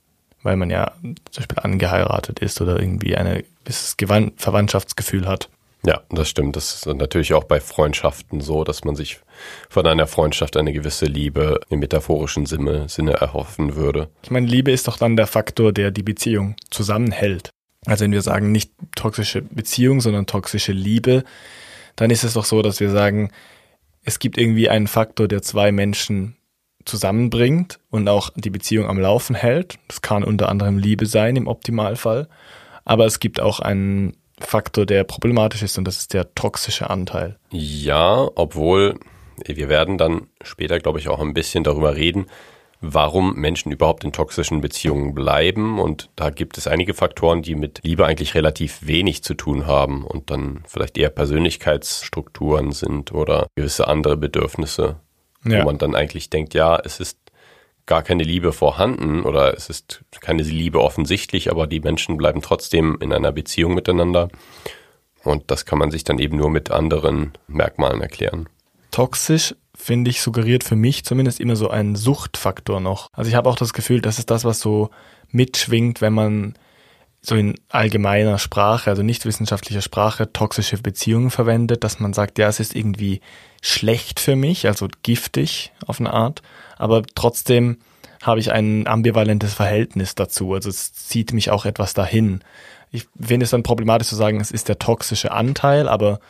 weil 0.46 0.56
man 0.56 0.70
ja 0.70 0.92
zum 1.02 1.16
Beispiel 1.42 1.58
angeheiratet 1.58 2.38
ist 2.38 2.60
oder 2.60 2.80
irgendwie 2.80 3.16
ein 3.16 3.42
gewisses 3.64 3.96
Verwandtschaftsgefühl 4.36 5.26
hat. 5.26 5.50
Ja, 5.84 6.00
das 6.08 6.28
stimmt. 6.28 6.56
Das 6.56 6.74
ist 6.74 6.86
natürlich 6.86 7.34
auch 7.34 7.44
bei 7.44 7.60
Freundschaften 7.60 8.40
so, 8.40 8.64
dass 8.64 8.84
man 8.84 8.96
sich 8.96 9.20
von 9.68 9.86
einer 9.86 10.06
Freundschaft 10.06 10.56
eine 10.56 10.72
gewisse 10.72 11.06
Liebe 11.06 11.60
im 11.68 11.80
metaphorischen 11.80 12.46
Sinne, 12.46 12.88
Sinne 12.88 13.12
erhoffen 13.12 13.76
würde. 13.76 14.08
Ich 14.22 14.30
meine, 14.30 14.46
Liebe 14.46 14.72
ist 14.72 14.88
doch 14.88 14.96
dann 14.96 15.16
der 15.16 15.26
Faktor, 15.26 15.72
der 15.72 15.90
die 15.90 16.02
Beziehung 16.02 16.56
zusammenhält. 16.70 17.50
Also 17.84 18.04
wenn 18.04 18.12
wir 18.12 18.22
sagen, 18.22 18.50
nicht 18.50 18.72
toxische 18.96 19.42
Beziehung, 19.42 20.00
sondern 20.00 20.26
toxische 20.26 20.72
Liebe, 20.72 21.24
dann 21.94 22.10
ist 22.10 22.24
es 22.24 22.34
doch 22.34 22.44
so, 22.44 22.62
dass 22.62 22.80
wir 22.80 22.90
sagen, 22.90 23.30
es 24.02 24.18
gibt 24.18 24.38
irgendwie 24.38 24.68
einen 24.68 24.86
Faktor, 24.86 25.28
der 25.28 25.42
zwei 25.42 25.70
Menschen 25.72 26.36
zusammenbringt 26.86 27.78
und 27.90 28.08
auch 28.08 28.30
die 28.34 28.50
Beziehung 28.50 28.88
am 28.88 28.98
Laufen 28.98 29.34
hält. 29.34 29.78
Das 29.88 30.00
kann 30.00 30.24
unter 30.24 30.48
anderem 30.48 30.78
Liebe 30.78 31.06
sein 31.06 31.36
im 31.36 31.48
Optimalfall. 31.48 32.28
Aber 32.84 33.04
es 33.04 33.20
gibt 33.20 33.40
auch 33.40 33.60
einen 33.60 34.16
Faktor, 34.38 34.86
der 34.86 35.04
problematisch 35.04 35.62
ist 35.62 35.78
und 35.78 35.84
das 35.84 35.98
ist 35.98 36.14
der 36.14 36.34
toxische 36.34 36.88
Anteil. 36.90 37.36
Ja, 37.50 38.28
obwohl 38.34 38.98
wir 39.44 39.68
werden 39.68 39.98
dann 39.98 40.28
später, 40.42 40.78
glaube 40.78 40.98
ich, 40.98 41.08
auch 41.08 41.20
ein 41.20 41.34
bisschen 41.34 41.64
darüber 41.64 41.96
reden, 41.96 42.26
warum 42.80 43.34
Menschen 43.34 43.72
überhaupt 43.72 44.04
in 44.04 44.12
toxischen 44.12 44.60
Beziehungen 44.60 45.14
bleiben. 45.14 45.78
Und 45.78 46.10
da 46.16 46.30
gibt 46.30 46.58
es 46.58 46.66
einige 46.66 46.94
Faktoren, 46.94 47.42
die 47.42 47.54
mit 47.54 47.80
Liebe 47.82 48.06
eigentlich 48.06 48.34
relativ 48.34 48.86
wenig 48.86 49.22
zu 49.22 49.34
tun 49.34 49.66
haben 49.66 50.04
und 50.04 50.30
dann 50.30 50.62
vielleicht 50.66 50.98
eher 50.98 51.10
Persönlichkeitsstrukturen 51.10 52.72
sind 52.72 53.12
oder 53.12 53.46
gewisse 53.56 53.88
andere 53.88 54.16
Bedürfnisse, 54.16 54.96
ja. 55.50 55.60
wo 55.60 55.66
man 55.66 55.78
dann 55.78 55.94
eigentlich 55.94 56.30
denkt, 56.30 56.54
ja, 56.54 56.78
es 56.82 57.00
ist 57.00 57.18
gar 57.86 58.02
keine 58.02 58.24
Liebe 58.24 58.52
vorhanden 58.52 59.22
oder 59.22 59.54
es 59.56 59.70
ist 59.70 60.04
keine 60.20 60.42
Liebe 60.42 60.80
offensichtlich, 60.80 61.50
aber 61.50 61.66
die 61.66 61.80
Menschen 61.80 62.16
bleiben 62.16 62.42
trotzdem 62.42 62.98
in 63.00 63.12
einer 63.12 63.32
Beziehung 63.32 63.74
miteinander. 63.74 64.28
Und 65.22 65.50
das 65.50 65.66
kann 65.66 65.78
man 65.78 65.90
sich 65.90 66.04
dann 66.04 66.18
eben 66.18 66.36
nur 66.36 66.50
mit 66.50 66.70
anderen 66.70 67.32
Merkmalen 67.46 68.00
erklären. 68.00 68.48
Toxisch 68.90 69.54
finde 69.74 70.10
ich, 70.10 70.20
suggeriert 70.20 70.64
für 70.64 70.76
mich 70.76 71.04
zumindest 71.04 71.38
immer 71.38 71.56
so 71.56 71.68
einen 71.68 71.96
Suchtfaktor 71.96 72.80
noch. 72.80 73.08
Also 73.12 73.28
ich 73.28 73.34
habe 73.34 73.48
auch 73.48 73.56
das 73.56 73.72
Gefühl, 73.72 74.00
das 74.00 74.18
ist 74.18 74.30
das, 74.30 74.44
was 74.44 74.60
so 74.60 74.90
mitschwingt, 75.30 76.00
wenn 76.00 76.14
man 76.14 76.54
so 77.26 77.34
in 77.34 77.54
allgemeiner 77.68 78.38
Sprache, 78.38 78.90
also 78.90 79.02
nicht 79.02 79.24
wissenschaftlicher 79.24 79.82
Sprache, 79.82 80.32
toxische 80.32 80.78
Beziehungen 80.78 81.30
verwendet, 81.30 81.82
dass 81.82 81.98
man 81.98 82.12
sagt, 82.12 82.38
ja, 82.38 82.48
es 82.48 82.60
ist 82.60 82.76
irgendwie 82.76 83.20
schlecht 83.62 84.20
für 84.20 84.36
mich, 84.36 84.66
also 84.66 84.86
giftig 85.02 85.72
auf 85.86 85.98
eine 85.98 86.12
Art, 86.12 86.42
aber 86.76 87.02
trotzdem 87.14 87.78
habe 88.22 88.40
ich 88.40 88.52
ein 88.52 88.86
ambivalentes 88.86 89.54
Verhältnis 89.54 90.14
dazu. 90.14 90.54
Also 90.54 90.68
es 90.70 90.92
zieht 90.92 91.32
mich 91.32 91.50
auch 91.50 91.64
etwas 91.64 91.94
dahin. 91.94 92.40
Ich 92.90 93.06
finde 93.20 93.44
es 93.44 93.50
dann 93.50 93.62
problematisch 93.62 94.08
zu 94.08 94.16
sagen, 94.16 94.40
es 94.40 94.50
ist 94.50 94.68
der 94.68 94.78
toxische 94.78 95.32
Anteil, 95.32 95.88
aber 95.88 96.20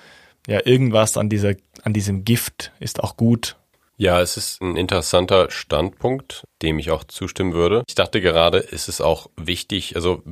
ja, 0.46 0.60
irgendwas 0.64 1.16
an 1.16 1.28
dieser, 1.28 1.54
an 1.82 1.92
diesem 1.92 2.24
Gift 2.24 2.72
ist 2.80 3.02
auch 3.02 3.16
gut. 3.16 3.56
Ja, 3.98 4.20
es 4.20 4.36
ist 4.36 4.60
ein 4.60 4.76
interessanter 4.76 5.50
Standpunkt, 5.50 6.44
dem 6.60 6.78
ich 6.78 6.90
auch 6.90 7.04
zustimmen 7.04 7.54
würde. 7.54 7.82
Ich 7.88 7.94
dachte 7.94 8.20
gerade, 8.20 8.58
ist 8.58 8.88
es 8.88 9.00
auch 9.00 9.30
wichtig, 9.38 9.96
also 9.96 10.22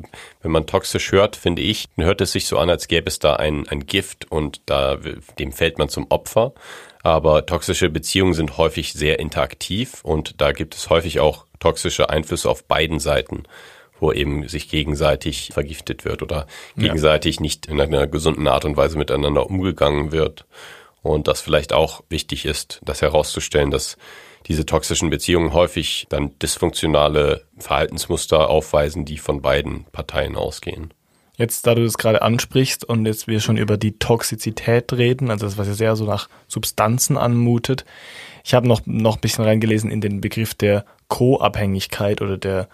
wenn 0.43 0.51
man 0.51 0.67
toxisch 0.67 1.13
hört, 1.13 1.35
finde 1.35 1.63
ich, 1.63 1.87
hört 1.97 2.21
es 2.21 2.33
sich 2.33 2.47
so 2.47 2.59
an, 2.59 2.69
als 2.69 2.89
gäbe 2.89 3.09
es 3.09 3.19
da 3.21 3.37
ein, 3.37 3.67
ein 3.69 3.87
Gift 3.87 4.31
und 4.31 4.61
da, 4.67 4.99
dem 5.39 5.53
fällt 5.53 5.79
man 5.79 5.89
zum 5.89 6.07
Opfer. 6.11 6.53
Aber 7.03 7.47
toxische 7.47 7.89
Beziehungen 7.89 8.35
sind 8.35 8.59
häufig 8.59 8.93
sehr 8.93 9.19
interaktiv 9.19 10.05
und 10.05 10.41
da 10.43 10.53
gibt 10.53 10.75
es 10.75 10.91
häufig 10.91 11.21
auch 11.21 11.47
toxische 11.59 12.11
Einflüsse 12.11 12.51
auf 12.51 12.65
beiden 12.65 12.99
Seiten 12.99 13.45
wo 14.01 14.13
eben 14.13 14.49
sich 14.49 14.69
gegenseitig 14.69 15.51
vergiftet 15.55 16.05
wird 16.05 16.21
oder 16.21 16.47
gegenseitig 16.77 17.37
ja. 17.37 17.43
nicht 17.43 17.67
in 17.67 17.81
einer 17.81 18.09
gesunden 18.09 18.49
Art 18.49 18.65
und 18.65 18.77
Weise 18.77 18.99
miteinander 18.99 19.47
umgegangen 19.49 20.11
wird. 20.11 20.47
Und 21.05 21.29
das 21.29 21.43
vielleicht 21.43 21.75
auch 21.75 22.03
wichtig 22.09 22.47
ist, 22.47 22.81
das 22.83 23.03
herauszustellen, 23.03 23.71
dass 23.71 23.99
diese 24.47 24.65
toxischen 24.65 25.11
Beziehungen 25.11 25.53
häufig 25.53 26.07
dann 26.09 26.37
dysfunktionale 26.39 27.45
Verhaltensmuster 27.59 28.49
aufweisen, 28.49 29.05
die 29.05 29.19
von 29.19 29.43
beiden 29.43 29.85
Parteien 29.93 30.35
ausgehen. 30.35 30.95
Jetzt, 31.37 31.67
da 31.67 31.75
du 31.75 31.85
das 31.85 31.99
gerade 31.99 32.23
ansprichst 32.23 32.85
und 32.85 33.05
jetzt 33.05 33.27
wir 33.27 33.41
schon 33.41 33.59
über 33.59 33.77
die 33.77 33.99
Toxizität 33.99 34.95
reden, 34.95 35.31
also 35.31 35.45
das, 35.45 35.59
was 35.59 35.69
ja 35.69 35.75
sehr 35.75 35.95
so 35.95 36.07
nach 36.07 36.31
Substanzen 36.49 37.19
anmutet, 37.19 37.85
ich 38.43 38.55
habe 38.55 38.67
noch, 38.67 38.81
noch 38.87 39.17
ein 39.17 39.21
bisschen 39.21 39.45
reingelesen 39.45 39.91
in 39.91 40.01
den 40.01 40.23
Begriff 40.23 40.55
der 40.55 40.87
Co-Abhängigkeit 41.09 42.23
oder 42.23 42.39
der 42.39 42.69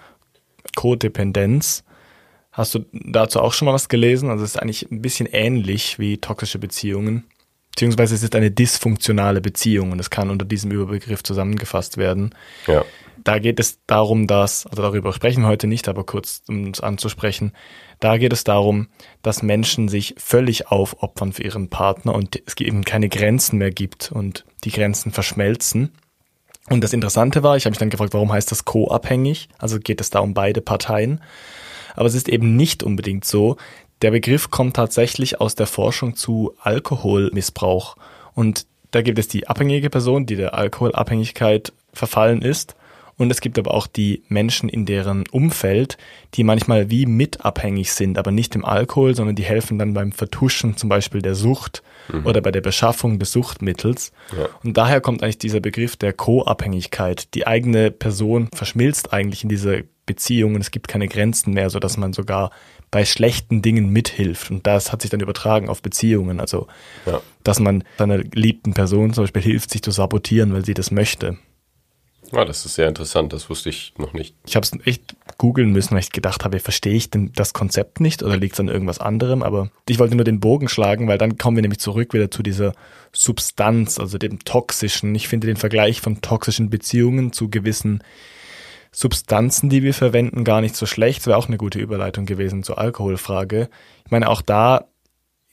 Codependenz. 0.76 1.82
Hast 2.52 2.76
du 2.76 2.84
dazu 2.92 3.40
auch 3.40 3.54
schon 3.54 3.66
mal 3.66 3.74
was 3.74 3.88
gelesen? 3.88 4.30
Also 4.30 4.44
es 4.44 4.54
ist 4.54 4.62
eigentlich 4.62 4.88
ein 4.88 5.02
bisschen 5.02 5.26
ähnlich 5.26 5.98
wie 5.98 6.18
toxische 6.18 6.60
Beziehungen. 6.60 7.24
Beziehungsweise 7.70 8.14
es 8.14 8.22
ist 8.22 8.34
eine 8.34 8.50
dysfunktionale 8.50 9.40
Beziehung 9.40 9.92
und 9.92 10.00
es 10.00 10.10
kann 10.10 10.30
unter 10.30 10.44
diesem 10.44 10.70
Überbegriff 10.70 11.22
zusammengefasst 11.22 11.96
werden. 11.96 12.34
Ja. 12.66 12.84
Da 13.22 13.38
geht 13.38 13.60
es 13.60 13.78
darum, 13.86 14.26
dass, 14.26 14.66
also 14.66 14.82
darüber 14.82 15.12
sprechen 15.12 15.42
wir 15.42 15.48
heute 15.48 15.66
nicht, 15.66 15.88
aber 15.88 16.04
kurz 16.04 16.42
um 16.48 16.70
es 16.70 16.80
anzusprechen, 16.80 17.52
da 17.98 18.16
geht 18.16 18.32
es 18.32 18.44
darum, 18.44 18.88
dass 19.22 19.42
Menschen 19.42 19.88
sich 19.88 20.14
völlig 20.16 20.68
aufopfern 20.68 21.32
für 21.32 21.42
ihren 21.42 21.68
Partner 21.68 22.14
und 22.14 22.42
es 22.46 22.56
eben 22.58 22.84
keine 22.84 23.08
Grenzen 23.08 23.58
mehr 23.58 23.70
gibt 23.70 24.10
und 24.10 24.46
die 24.64 24.70
Grenzen 24.70 25.12
verschmelzen. 25.12 25.92
Und 26.70 26.82
das 26.82 26.92
Interessante 26.92 27.42
war, 27.42 27.56
ich 27.56 27.64
habe 27.64 27.72
mich 27.72 27.78
dann 27.78 27.90
gefragt, 27.90 28.14
warum 28.14 28.32
heißt 28.32 28.50
das 28.50 28.64
co-abhängig? 28.64 29.48
Also 29.58 29.78
geht 29.78 30.00
es 30.00 30.10
da 30.10 30.20
um 30.20 30.34
beide 30.34 30.60
Parteien? 30.60 31.20
Aber 31.96 32.06
es 32.06 32.14
ist 32.14 32.28
eben 32.28 32.56
nicht 32.56 32.82
unbedingt 32.82 33.24
so. 33.24 33.56
Der 34.02 34.10
Begriff 34.10 34.50
kommt 34.50 34.76
tatsächlich 34.76 35.40
aus 35.40 35.54
der 35.54 35.66
Forschung 35.66 36.16
zu 36.16 36.54
Alkoholmissbrauch. 36.60 37.96
Und 38.34 38.66
da 38.90 39.02
gibt 39.02 39.18
es 39.18 39.28
die 39.28 39.46
abhängige 39.46 39.90
Person, 39.90 40.26
die 40.26 40.36
der 40.36 40.54
Alkoholabhängigkeit 40.54 41.72
verfallen 41.92 42.42
ist. 42.42 42.76
Und 43.18 43.30
es 43.30 43.42
gibt 43.42 43.58
aber 43.58 43.74
auch 43.74 43.86
die 43.86 44.22
Menschen 44.28 44.70
in 44.70 44.86
deren 44.86 45.28
Umfeld, 45.28 45.98
die 46.32 46.42
manchmal 46.42 46.88
wie 46.88 47.04
mitabhängig 47.04 47.92
sind, 47.92 48.16
aber 48.16 48.30
nicht 48.30 48.54
im 48.54 48.64
Alkohol, 48.64 49.14
sondern 49.14 49.36
die 49.36 49.42
helfen 49.42 49.78
dann 49.78 49.92
beim 49.92 50.12
Vertuschen 50.12 50.78
zum 50.78 50.88
Beispiel 50.88 51.20
der 51.20 51.34
Sucht 51.34 51.82
mhm. 52.10 52.24
oder 52.24 52.40
bei 52.40 52.50
der 52.50 52.62
Beschaffung 52.62 53.18
des 53.18 53.32
Suchtmittels. 53.32 54.12
Ja. 54.34 54.48
Und 54.64 54.78
daher 54.78 55.02
kommt 55.02 55.22
eigentlich 55.22 55.36
dieser 55.36 55.60
Begriff 55.60 55.96
der 55.96 56.14
Co-Abhängigkeit. 56.14 57.34
Die 57.34 57.46
eigene 57.46 57.90
Person 57.90 58.48
verschmilzt 58.54 59.12
eigentlich 59.12 59.42
in 59.42 59.50
dieser 59.50 59.80
Beziehung 60.06 60.54
und 60.54 60.62
es 60.62 60.70
gibt 60.70 60.88
keine 60.88 61.06
Grenzen 61.06 61.52
mehr, 61.52 61.68
sodass 61.68 61.98
man 61.98 62.14
sogar 62.14 62.50
bei 62.90 63.04
schlechten 63.04 63.62
Dingen 63.62 63.90
mithilft. 63.90 64.50
Und 64.50 64.66
das 64.66 64.92
hat 64.92 65.02
sich 65.02 65.10
dann 65.10 65.20
übertragen 65.20 65.68
auf 65.68 65.82
Beziehungen. 65.82 66.40
Also, 66.40 66.66
ja. 67.06 67.20
dass 67.44 67.60
man 67.60 67.84
seiner 67.98 68.18
geliebten 68.18 68.74
Person 68.74 69.12
zum 69.12 69.24
Beispiel 69.24 69.42
hilft, 69.42 69.70
sich 69.70 69.82
zu 69.82 69.90
sabotieren, 69.90 70.52
weil 70.52 70.64
sie 70.64 70.74
das 70.74 70.90
möchte. 70.90 71.38
Ja, 72.32 72.44
das 72.44 72.64
ist 72.64 72.74
sehr 72.76 72.86
interessant, 72.86 73.32
das 73.32 73.50
wusste 73.50 73.70
ich 73.70 73.92
noch 73.98 74.12
nicht. 74.12 74.36
Ich 74.46 74.54
habe 74.54 74.64
es 74.64 74.72
echt 74.86 75.16
googeln 75.36 75.72
müssen, 75.72 75.92
weil 75.92 76.00
ich 76.00 76.12
gedacht 76.12 76.44
habe, 76.44 76.60
verstehe 76.60 76.94
ich 76.94 77.10
denn 77.10 77.32
das 77.34 77.52
Konzept 77.52 77.98
nicht 77.98 78.22
oder 78.22 78.36
liegt 78.36 78.54
es 78.54 78.60
an 78.60 78.68
irgendwas 78.68 79.00
anderem? 79.00 79.42
Aber 79.42 79.70
ich 79.88 79.98
wollte 79.98 80.14
nur 80.14 80.24
den 80.24 80.38
Bogen 80.38 80.68
schlagen, 80.68 81.08
weil 81.08 81.18
dann 81.18 81.38
kommen 81.38 81.56
wir 81.56 81.62
nämlich 81.62 81.80
zurück 81.80 82.14
wieder 82.14 82.30
zu 82.30 82.44
dieser 82.44 82.72
Substanz, 83.12 83.98
also 83.98 84.16
dem 84.16 84.38
toxischen. 84.44 85.12
Ich 85.16 85.26
finde 85.26 85.48
den 85.48 85.56
Vergleich 85.56 86.00
von 86.00 86.20
toxischen 86.20 86.70
Beziehungen 86.70 87.32
zu 87.32 87.48
gewissen 87.48 88.04
Substanzen, 88.92 89.70
die 89.70 89.82
wir 89.82 89.94
verwenden, 89.94 90.44
gar 90.44 90.60
nicht 90.60 90.76
so 90.76 90.86
schlecht. 90.86 91.20
Das 91.20 91.26
wäre 91.28 91.36
auch 91.36 91.48
eine 91.48 91.58
gute 91.58 91.78
Überleitung 91.78 92.26
gewesen 92.26 92.62
zur 92.62 92.78
Alkoholfrage. 92.78 93.68
Ich 94.04 94.10
meine, 94.10 94.28
auch 94.28 94.42
da 94.42 94.86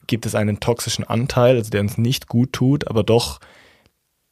gibt 0.08 0.25
es 0.25 0.36
einen 0.36 0.60
toxischen 0.60 1.03
Anteil, 1.03 1.58
also 1.58 1.70
der 1.70 1.82
uns 1.82 1.98
nicht 1.98 2.27
gut 2.27 2.53
tut, 2.53 2.88
aber 2.88 3.03
doch 3.03 3.39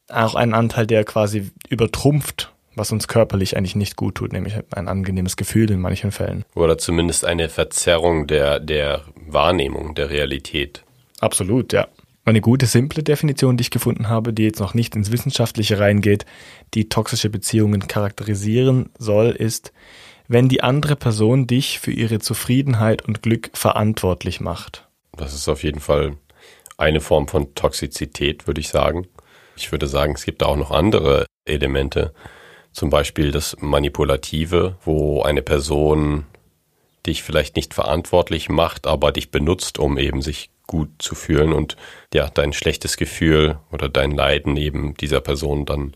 auch 0.08 0.34
einen 0.34 0.54
Anteil, 0.54 0.86
der 0.86 1.04
quasi 1.04 1.50
übertrumpft, 1.68 2.52
was 2.74 2.92
uns 2.92 3.08
körperlich 3.08 3.56
eigentlich 3.56 3.76
nicht 3.76 3.96
gut 3.96 4.16
tut, 4.16 4.32
nämlich 4.32 4.54
ein 4.70 4.88
angenehmes 4.88 5.36
Gefühl 5.36 5.70
in 5.70 5.80
manchen 5.80 6.12
Fällen. 6.12 6.44
Oder 6.54 6.78
zumindest 6.78 7.24
eine 7.24 7.48
Verzerrung 7.48 8.26
der, 8.26 8.60
der 8.60 9.02
Wahrnehmung, 9.16 9.94
der 9.94 10.10
Realität. 10.10 10.82
Absolut, 11.20 11.72
ja. 11.72 11.88
Eine 12.26 12.40
gute, 12.40 12.66
simple 12.66 13.04
Definition, 13.04 13.56
die 13.56 13.62
ich 13.62 13.70
gefunden 13.70 14.08
habe, 14.08 14.32
die 14.32 14.42
jetzt 14.42 14.58
noch 14.58 14.74
nicht 14.74 14.96
ins 14.96 15.12
Wissenschaftliche 15.12 15.78
reingeht, 15.78 16.26
die 16.74 16.88
toxische 16.88 17.30
Beziehungen 17.30 17.86
charakterisieren 17.86 18.90
soll, 18.98 19.28
ist, 19.28 19.72
wenn 20.26 20.48
die 20.48 20.60
andere 20.60 20.96
Person 20.96 21.46
dich 21.46 21.78
für 21.78 21.92
ihre 21.92 22.18
Zufriedenheit 22.18 23.02
und 23.02 23.22
Glück 23.22 23.50
verantwortlich 23.54 24.40
macht. 24.40 24.88
Das 25.16 25.34
ist 25.34 25.48
auf 25.48 25.62
jeden 25.62 25.78
Fall 25.78 26.16
eine 26.76 27.00
Form 27.00 27.28
von 27.28 27.54
Toxizität, 27.54 28.48
würde 28.48 28.60
ich 28.60 28.70
sagen. 28.70 29.06
Ich 29.54 29.70
würde 29.70 29.86
sagen, 29.86 30.14
es 30.16 30.24
gibt 30.24 30.42
auch 30.42 30.56
noch 30.56 30.72
andere 30.72 31.26
Elemente. 31.44 32.12
Zum 32.72 32.90
Beispiel 32.90 33.30
das 33.30 33.56
Manipulative, 33.60 34.78
wo 34.84 35.22
eine 35.22 35.42
Person 35.42 36.26
dich 37.06 37.22
vielleicht 37.22 37.54
nicht 37.54 37.72
verantwortlich 37.72 38.48
macht, 38.48 38.88
aber 38.88 39.12
dich 39.12 39.30
benutzt, 39.30 39.78
um 39.78 39.96
eben 39.96 40.22
sich 40.22 40.50
gut 40.66 40.90
zu 40.98 41.14
fühlen 41.14 41.52
und 41.52 41.76
ja, 42.12 42.28
dein 42.28 42.52
schlechtes 42.52 42.96
Gefühl 42.96 43.58
oder 43.70 43.88
dein 43.88 44.10
Leiden 44.10 44.56
eben 44.56 44.94
dieser 44.94 45.20
Person 45.20 45.64
dann 45.64 45.94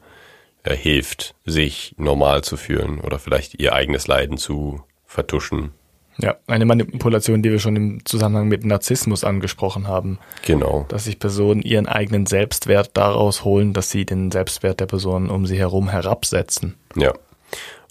äh, 0.62 0.76
hilft, 0.76 1.34
sich 1.44 1.94
normal 1.96 2.42
zu 2.42 2.56
fühlen 2.56 3.00
oder 3.00 3.18
vielleicht 3.18 3.60
ihr 3.60 3.72
eigenes 3.72 4.06
Leiden 4.06 4.36
zu 4.36 4.82
vertuschen. 5.06 5.72
Ja, 6.18 6.36
eine 6.46 6.66
Manipulation, 6.66 7.42
die 7.42 7.50
wir 7.50 7.58
schon 7.58 7.76
im 7.76 8.04
Zusammenhang 8.04 8.48
mit 8.48 8.64
Narzissmus 8.64 9.24
angesprochen 9.24 9.88
haben. 9.88 10.18
Genau. 10.44 10.84
Dass 10.88 11.04
sich 11.04 11.18
Personen 11.18 11.62
ihren 11.62 11.86
eigenen 11.86 12.26
Selbstwert 12.26 12.90
daraus 12.94 13.44
holen, 13.44 13.72
dass 13.72 13.90
sie 13.90 14.04
den 14.04 14.30
Selbstwert 14.30 14.80
der 14.80 14.86
Personen 14.86 15.30
um 15.30 15.46
sie 15.46 15.58
herum 15.58 15.88
herabsetzen. 15.88 16.74
Ja. 16.94 17.14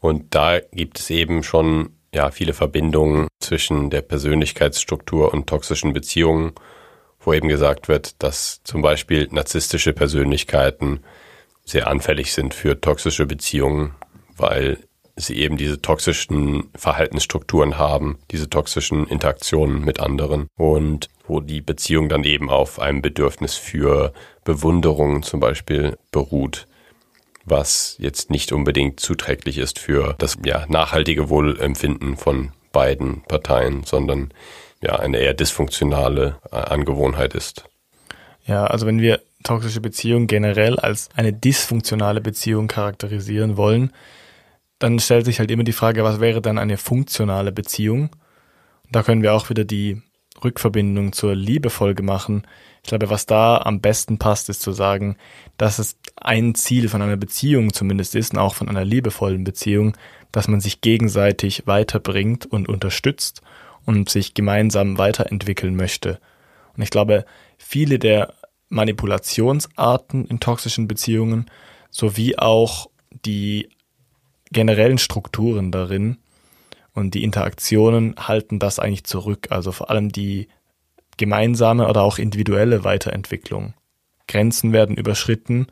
Und 0.01 0.35
da 0.35 0.59
gibt 0.59 0.99
es 0.99 1.09
eben 1.09 1.43
schon 1.43 1.89
ja 2.13 2.31
viele 2.31 2.53
Verbindungen 2.53 3.27
zwischen 3.39 3.89
der 3.89 4.01
Persönlichkeitsstruktur 4.01 5.33
und 5.33 5.47
toxischen 5.47 5.93
Beziehungen, 5.93 6.53
wo 7.19 7.33
eben 7.33 7.49
gesagt 7.49 7.87
wird, 7.87 8.21
dass 8.23 8.61
zum 8.63 8.81
Beispiel 8.81 9.27
narzisstische 9.31 9.93
Persönlichkeiten 9.93 11.01
sehr 11.65 11.87
anfällig 11.87 12.33
sind 12.33 12.53
für 12.53 12.79
toxische 12.79 13.25
Beziehungen, 13.25 13.93
weil 14.37 14.77
sie 15.15 15.35
eben 15.35 15.57
diese 15.57 15.81
toxischen 15.81 16.69
Verhaltensstrukturen 16.75 17.77
haben, 17.77 18.19
diese 18.31 18.49
toxischen 18.49 19.05
Interaktionen 19.07 19.83
mit 19.83 19.99
anderen 19.99 20.47
und 20.57 21.09
wo 21.27 21.41
die 21.41 21.61
Beziehung 21.61 22.09
dann 22.09 22.23
eben 22.23 22.49
auf 22.49 22.79
einem 22.79 23.01
Bedürfnis 23.01 23.55
für 23.55 24.13
Bewunderung 24.45 25.21
zum 25.21 25.39
Beispiel 25.39 25.97
beruht 26.11 26.67
was 27.49 27.95
jetzt 27.99 28.29
nicht 28.29 28.51
unbedingt 28.51 28.99
zuträglich 28.99 29.57
ist 29.57 29.79
für 29.79 30.15
das 30.17 30.37
ja, 30.45 30.65
nachhaltige 30.67 31.29
Wohlempfinden 31.29 32.17
von 32.17 32.51
beiden 32.71 33.21
Parteien, 33.23 33.83
sondern 33.83 34.31
ja 34.81 34.97
eine 34.97 35.17
eher 35.17 35.33
dysfunktionale 35.33 36.37
äh, 36.51 36.55
Angewohnheit 36.55 37.33
ist. 37.35 37.65
Ja, 38.45 38.65
also 38.65 38.85
wenn 38.85 39.01
wir 39.01 39.21
toxische 39.43 39.81
Beziehungen 39.81 40.27
generell 40.27 40.79
als 40.79 41.09
eine 41.15 41.33
dysfunktionale 41.33 42.21
Beziehung 42.21 42.67
charakterisieren 42.67 43.57
wollen, 43.57 43.91
dann 44.79 44.99
stellt 44.99 45.25
sich 45.25 45.39
halt 45.39 45.51
immer 45.51 45.63
die 45.63 45.73
Frage, 45.73 46.03
was 46.03 46.19
wäre 46.19 46.41
dann 46.41 46.57
eine 46.57 46.77
funktionale 46.77 47.51
Beziehung? 47.51 48.09
Da 48.91 49.03
können 49.03 49.21
wir 49.21 49.33
auch 49.33 49.49
wieder 49.49 49.65
die 49.65 50.01
Rückverbindung 50.43 51.13
zur 51.13 51.35
Liebefolge 51.35 52.03
machen. 52.03 52.45
Ich 52.83 52.89
glaube, 52.89 53.09
was 53.09 53.25
da 53.25 53.57
am 53.57 53.81
besten 53.81 54.17
passt, 54.17 54.49
ist 54.49 54.61
zu 54.61 54.71
sagen, 54.71 55.17
dass 55.57 55.79
es 55.79 55.97
ein 56.15 56.55
Ziel 56.55 56.89
von 56.89 57.01
einer 57.01 57.17
Beziehung 57.17 57.73
zumindest 57.73 58.15
ist 58.15 58.33
und 58.33 58.39
auch 58.39 58.55
von 58.55 58.69
einer 58.69 58.85
liebevollen 58.85 59.43
Beziehung, 59.43 59.95
dass 60.31 60.47
man 60.47 60.61
sich 60.61 60.81
gegenseitig 60.81 61.67
weiterbringt 61.67 62.45
und 62.45 62.69
unterstützt 62.69 63.41
und 63.85 64.09
sich 64.09 64.33
gemeinsam 64.33 64.97
weiterentwickeln 64.97 65.75
möchte. 65.75 66.19
Und 66.75 66.83
ich 66.83 66.89
glaube, 66.89 67.25
viele 67.57 67.99
der 67.99 68.33
Manipulationsarten 68.69 70.25
in 70.25 70.39
toxischen 70.39 70.87
Beziehungen 70.87 71.49
sowie 71.89 72.37
auch 72.37 72.89
die 73.25 73.69
generellen 74.51 74.97
Strukturen 74.97 75.71
darin 75.71 76.17
und 76.99 77.13
die 77.13 77.23
Interaktionen 77.23 78.15
halten 78.17 78.59
das 78.59 78.77
eigentlich 78.77 79.05
zurück. 79.05 79.47
Also 79.49 79.71
vor 79.71 79.89
allem 79.89 80.11
die 80.11 80.47
gemeinsame 81.17 81.87
oder 81.87 82.03
auch 82.03 82.19
individuelle 82.19 82.83
Weiterentwicklung. 82.83 83.73
Grenzen 84.27 84.73
werden 84.73 84.95
überschritten. 84.95 85.67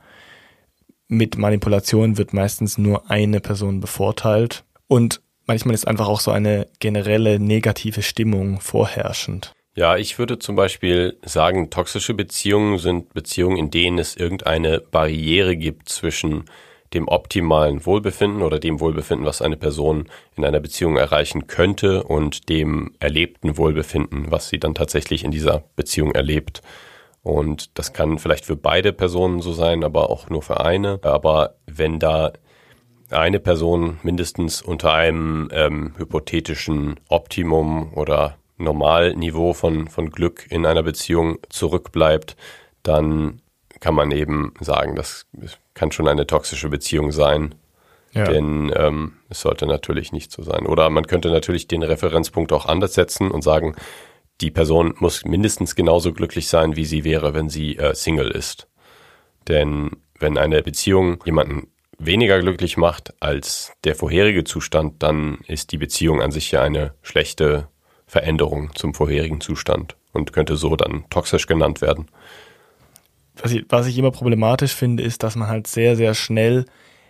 Mit 1.08 1.38
Manipulation 1.38 2.18
wird 2.18 2.34
meistens 2.34 2.78
nur 2.78 3.10
eine 3.12 3.40
Person 3.40 3.80
bevorteilt. 3.80 4.64
Und 4.88 5.22
manchmal 5.46 5.76
ist 5.76 5.88
einfach 5.88 6.08
auch 6.08 6.20
so 6.20 6.32
eine 6.32 6.68
generelle 6.80 7.40
negative 7.40 8.02
Stimmung 8.02 8.60
vorherrschend. 8.60 9.54
Ja, 9.76 9.96
ich 9.96 10.18
würde 10.18 10.40
zum 10.40 10.56
Beispiel 10.56 11.18
sagen, 11.24 11.70
toxische 11.70 12.16
Beziehungen 12.16 12.80
sind 12.80 13.14
Beziehungen, 13.14 13.58
in 13.58 13.70
denen 13.70 14.00
es 14.00 14.16
irgendeine 14.16 14.80
Barriere 14.80 15.56
gibt 15.56 15.90
zwischen 15.90 16.46
dem 16.94 17.08
optimalen 17.08 17.86
Wohlbefinden 17.86 18.42
oder 18.42 18.60
dem 18.60 18.80
Wohlbefinden, 18.80 19.26
was 19.26 19.42
eine 19.42 19.58
Person 19.58 20.08
in 20.36 20.46
einer 20.46 20.60
Beziehung 20.60 20.98
erreichen 20.98 21.48
könnte 21.48 22.04
und 22.04 22.50
dem 22.50 22.94
erlebten 23.00 23.58
Wohlbefinden, 23.58 24.32
was 24.32 24.50
sie 24.50 24.60
dann 24.60 24.76
tatsächlich 24.76 25.24
in 25.24 25.32
dieser 25.32 25.64
Beziehung 25.76 26.12
erlebt. 26.12 26.62
Und 27.24 27.78
das 27.78 27.92
kann 27.92 28.20
vielleicht 28.20 28.46
für 28.46 28.56
beide 28.56 28.94
Personen 28.94 29.42
so 29.42 29.52
sein, 29.52 29.84
aber 29.84 30.10
auch 30.10 30.30
nur 30.30 30.42
für 30.42 30.62
eine. 30.62 31.00
Aber 31.02 31.56
wenn 31.66 32.00
da 32.00 32.32
eine 33.10 33.40
Person 33.40 34.00
mindestens 34.04 34.62
unter 34.62 34.94
einem 34.94 35.50
ähm, 35.52 35.94
hypothetischen 35.98 37.00
Optimum 37.10 37.94
oder 37.94 38.38
Normalniveau 38.58 39.54
von, 39.54 39.88
von 39.88 40.10
Glück 40.10 40.46
in 40.50 40.66
einer 40.66 40.84
Beziehung 40.84 41.40
zurückbleibt, 41.50 42.36
dann 42.84 43.42
kann 43.80 43.96
man 43.96 44.12
eben 44.12 44.54
sagen, 44.60 44.96
das 44.96 45.26
kann 45.74 45.92
schon 45.92 46.08
eine 46.08 46.28
toxische 46.28 46.70
Beziehung 46.70 47.12
sein. 47.12 47.56
Ja. 48.14 48.26
Denn 48.26 48.72
ähm, 48.76 49.14
es 49.30 49.42
sollte 49.42 49.68
natürlich 49.68 50.12
nicht 50.12 50.32
so 50.32 50.42
sein. 50.42 50.66
Oder 50.66 50.90
man 50.90 51.06
könnte 51.06 51.30
natürlich 51.30 51.68
den 51.68 51.84
Referenzpunkt 51.84 52.52
auch 52.52 52.66
anders 52.66 52.94
setzen 52.94 53.30
und 53.30 53.44
sagen, 53.44 53.76
die 54.42 54.52
Person 54.52 54.96
muss 55.00 55.26
mindestens 55.26 55.76
genauso 55.76 56.14
glücklich 56.14 56.48
sein, 56.48 56.76
wie 56.76 56.86
sie 56.86 57.04
wäre, 57.04 57.34
wenn 57.34 57.50
sie 57.50 57.78
äh, 57.78 57.94
Single 57.94 58.32
ist. 58.32 58.68
Denn 59.48 59.92
wenn 60.20 60.38
eine 60.38 60.64
Beziehung 60.64 61.22
jemanden 61.26 61.68
weniger 62.00 62.40
glücklich 62.40 62.78
macht 62.78 63.14
als 63.20 63.74
der 63.84 63.96
vorherige 63.96 64.44
Zustand, 64.44 65.02
dann 65.04 65.40
ist 65.48 65.72
die 65.72 65.78
Beziehung 65.78 66.22
an 66.22 66.32
sich 66.32 66.52
ja 66.52 66.62
eine 66.62 66.94
schlechte 67.02 67.68
Veränderung 68.06 68.74
zum 68.76 68.94
vorherigen 68.94 69.42
Zustand 69.42 69.96
und 70.14 70.34
könnte 70.34 70.56
so 70.56 70.76
dann 70.76 71.06
toxisch 71.10 71.48
genannt 71.48 71.82
werden 71.82 72.08
was 73.42 73.52
ich, 73.52 73.66
was 73.70 73.88
ich 73.88 73.98
immer 73.98 74.12
problematisch 74.12 74.74
finde, 74.74 75.04
ist, 75.04 75.24
dass 75.24 75.36
man 75.36 75.48
halt 75.48 75.68
sehr, 75.68 75.96
sehr 75.96 76.14
schnell 76.14 76.66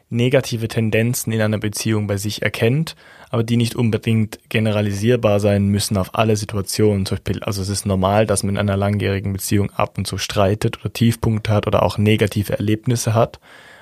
negative 0.09 0.67
Tendenzen 0.67 1.33
in 1.33 1.41
einer 1.41 1.57
Beziehung 1.57 2.07
bei 2.07 2.17
sich 2.17 2.41
erkennt, 2.41 2.95
aber 3.29 3.43
die 3.43 3.57
nicht 3.57 3.75
unbedingt 3.75 4.39
generalisierbar 4.47 5.39
sein 5.39 5.67
müssen 5.67 5.97
auf 5.97 6.15
alle 6.15 6.37
Situationen. 6.37 7.05
Zum 7.05 7.17
Beispiel, 7.17 7.43
also 7.43 7.61
es 7.61 7.69
ist 7.69 7.85
normal, 7.85 8.25
dass 8.25 8.43
man 8.43 8.55
in 8.55 8.59
einer 8.59 8.77
langjährigen 8.77 9.33
Beziehung 9.33 9.69
ab 9.71 9.97
und 9.97 10.07
zu 10.07 10.17
streitet 10.17 10.79
oder 10.79 10.93
Tiefpunkte 10.93 11.51
hat 11.51 11.67
oder 11.67 11.83
auch 11.83 11.97
negative 11.97 12.53
Erlebnisse 12.53 13.13
hat, 13.13 13.39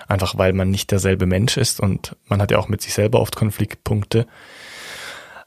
einfach 0.08 0.38
weil 0.38 0.53
man 0.53 0.71
nicht 0.71 0.91
derselbe 0.91 1.27
Mensch 1.27 1.58
ist 1.58 1.79
und 1.79 2.15
man 2.27 2.41
hat 2.41 2.51
ja 2.51 2.58
auch 2.58 2.69
mit 2.69 2.81
sich 2.81 2.93
selber 2.93 3.19
oft 3.21 3.36
Konfliktpunkte. 3.36 4.25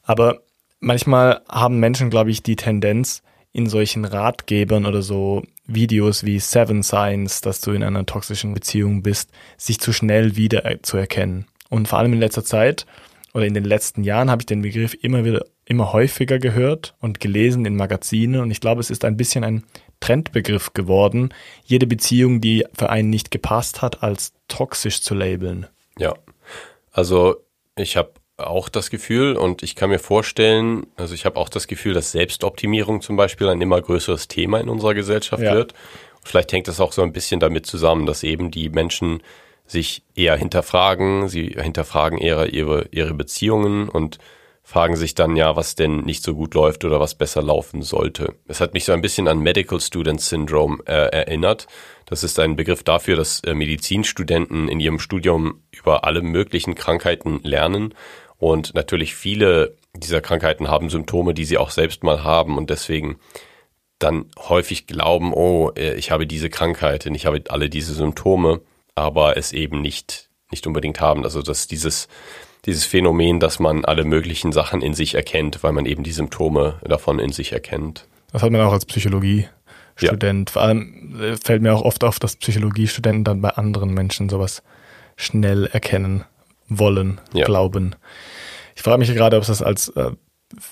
Aber 0.05 0.43
manchmal 0.79 1.41
haben 1.49 1.81
Menschen, 1.81 2.09
glaube 2.09 2.31
ich, 2.31 2.43
die 2.45 2.57
Tendenz, 2.57 3.23
in 3.53 3.67
solchen 3.67 4.05
Ratgebern 4.05 4.87
oder 4.87 5.03
so 5.03 5.43
Videos 5.69 6.25
wie 6.25 6.41
Seven 6.41 6.83
Signs, 6.83 7.41
dass 7.43 7.61
du 7.61 7.73
in 7.73 7.85
einer 7.85 8.07
toxischen 8.07 8.55
Beziehung 8.55 9.03
bist, 9.03 9.31
sich 9.57 9.79
zu 9.79 9.93
schnell 9.93 10.37
wieder 10.37 10.65
zu 10.83 10.97
erkennen. 10.97 11.47
Und 11.69 11.87
vor 11.87 11.99
allem 11.99 12.15
in 12.15 12.19
letzter 12.19 12.45
Zeit 12.45 12.87
oder 13.35 13.47
in 13.47 13.55
den 13.55 13.65
letzten 13.65 14.03
Jahren 14.03 14.31
habe 14.31 14.43
ich 14.43 14.47
den 14.47 14.63
Begriff 14.63 14.97
immer 15.01 15.25
wieder, 15.25 15.45
immer 15.67 15.93
häufiger 15.93 16.39
gehört 16.39 16.95
und 17.01 17.21
gelesen 17.21 17.67
in 17.67 17.77
Magazinen 17.77 18.41
und 18.41 18.51
ich 18.51 18.61
glaube, 18.61 18.81
es 18.81 18.91
ist 18.91 19.05
ein 19.05 19.17
bisschen 19.19 19.45
ein 19.45 19.65
Trendbegriff 20.01 20.73
geworden, 20.73 21.35
jede 21.65 21.87
Beziehung, 21.87 22.41
die 22.41 22.65
für 22.73 22.89
einen 22.89 23.11
nicht 23.11 23.31
gepasst 23.31 23.83
hat, 23.83 24.03
als 24.03 24.33
toxisch 24.49 25.03
zu 25.03 25.15
labeln. 25.15 25.67
Ja, 25.99 26.15
also 26.93 27.37
ich 27.77 27.97
habe 27.97 28.13
auch 28.39 28.69
das 28.69 28.91
Gefühl 28.91 29.37
und 29.37 29.63
ich 29.63 29.75
kann 29.75 29.91
mir 29.91 29.99
vorstellen, 29.99 30.87
also 30.97 31.13
ich 31.13 31.27
habe 31.27 31.39
auch 31.39 31.49
das 31.49 31.67
Gefühl, 31.67 31.93
dass 31.93 32.13
Selbstoptimierung 32.13 33.03
zum 33.03 33.17
Beispiel 33.17 33.49
ein 33.49 33.61
immer 33.61 33.83
größeres 33.83 34.29
Thema 34.29 34.61
in 34.61 34.69
unserer 34.69 34.95
Gesellschaft 34.95 35.43
ja. 35.43 35.55
wird. 35.55 35.75
Vielleicht 36.25 36.53
hängt 36.53 36.69
das 36.69 36.81
auch 36.81 36.93
so 36.93 37.03
ein 37.03 37.13
bisschen 37.13 37.41
damit 37.41 37.67
zusammen, 37.67 38.07
dass 38.07 38.23
eben 38.23 38.51
die 38.51 38.71
Menschen 38.71 39.23
sich 39.67 40.03
eher 40.15 40.37
hinterfragen, 40.37 41.29
sie 41.29 41.57
hinterfragen 41.61 42.19
eher 42.19 42.53
ihre, 42.53 42.87
ihre 42.91 43.15
Beziehungen 43.15 43.89
und 43.89 44.19
fragen 44.63 44.97
sich 44.97 45.15
dann 45.15 45.35
ja, 45.35 45.57
was 45.57 45.75
denn 45.75 46.01
nicht 46.01 46.23
so 46.23 46.35
gut 46.35 46.55
läuft 46.55 46.85
oder 46.85 47.01
was 47.01 47.15
besser 47.15 47.43
laufen 47.43 47.83
sollte. 47.83 48.35
Es 48.47 48.61
hat 48.61 48.75
mich 48.75 48.85
so 48.85 48.93
ein 48.93 49.01
bisschen 49.01 49.27
an 49.27 49.39
Medical 49.39 49.81
Student 49.81 50.21
Syndrome 50.21 50.79
äh, 50.85 50.93
erinnert. 50.93 51.67
Das 52.05 52.23
ist 52.23 52.39
ein 52.39 52.55
Begriff 52.55 52.83
dafür, 52.83 53.17
dass 53.17 53.41
äh, 53.41 53.55
Medizinstudenten 53.55 54.69
in 54.69 54.79
ihrem 54.79 54.99
Studium 54.99 55.63
über 55.71 56.05
alle 56.05 56.21
möglichen 56.21 56.75
Krankheiten 56.75 57.41
lernen 57.43 57.95
und 58.39 58.75
natürlich 58.75 59.15
viele 59.15 59.77
dieser 59.95 60.21
Krankheiten 60.21 60.69
haben 60.69 60.91
Symptome, 60.91 61.35
die 61.35 61.45
sie 61.45 61.59
auch 61.59 61.71
selbst 61.71 62.05
mal 62.05 62.23
haben 62.23 62.57
und 62.57 62.71
deswegen 62.71 63.19
dann 63.99 64.27
häufig 64.39 64.87
glauben, 64.87 65.33
oh, 65.35 65.73
äh, 65.77 65.95
ich 65.95 66.11
habe 66.11 66.27
diese 66.27 66.51
Krankheit 66.51 67.07
und 67.07 67.15
ich 67.15 67.27
habe 67.27 67.43
alle 67.49 67.69
diese 67.69 67.95
Symptome, 67.95 68.61
aber 68.95 69.37
es 69.37 69.53
eben 69.53 69.81
nicht, 69.81 70.31
nicht 70.51 70.67
unbedingt 70.67 71.01
haben. 71.01 71.25
Also 71.25 71.43
dass 71.43 71.67
dieses 71.67 72.09
dieses 72.65 72.85
Phänomen, 72.85 73.41
dass 73.41 73.61
man 73.61 73.85
alle 73.85 74.05
möglichen 74.05 74.53
Sachen 74.53 74.83
in 74.83 74.93
sich 74.93 75.15
erkennt, 75.15 75.63
weil 75.63 75.73
man 75.73 75.87
eben 75.87 76.03
die 76.03 76.13
Symptome 76.13 76.81
davon 76.83 77.19
in 77.19 77.33
sich 77.33 77.53
erkennt. 77.53 78.07
Das 78.33 78.43
hat 78.43 78.51
man 78.51 78.61
auch 78.61 78.73
als 78.73 78.85
Psychologiestudent. 78.85 80.51
Ja. 80.51 80.53
Vor 80.53 80.63
allem 80.63 81.21
äh, 81.21 81.37
fällt 81.37 81.63
mir 81.63 81.75
auch 81.75 81.83
oft 81.83 82.05
auf, 82.05 82.19
dass 82.19 82.37
Psychologiestudenten 82.37 83.25
dann 83.25 83.41
bei 83.41 83.51
anderen 83.51 83.95
Menschen 83.95 84.29
sowas 84.29 84.63
schnell 85.17 85.67
erkennen 85.67 86.25
wollen, 86.69 87.21
ja. 87.33 87.45
glauben. 87.45 87.95
Ich 88.77 88.83
frage 88.83 88.99
mich 88.99 89.13
gerade, 89.13 89.37
ob 89.37 89.43
es 89.43 89.49
das 89.49 89.63
als, 89.63 89.89
äh, 89.91 90.13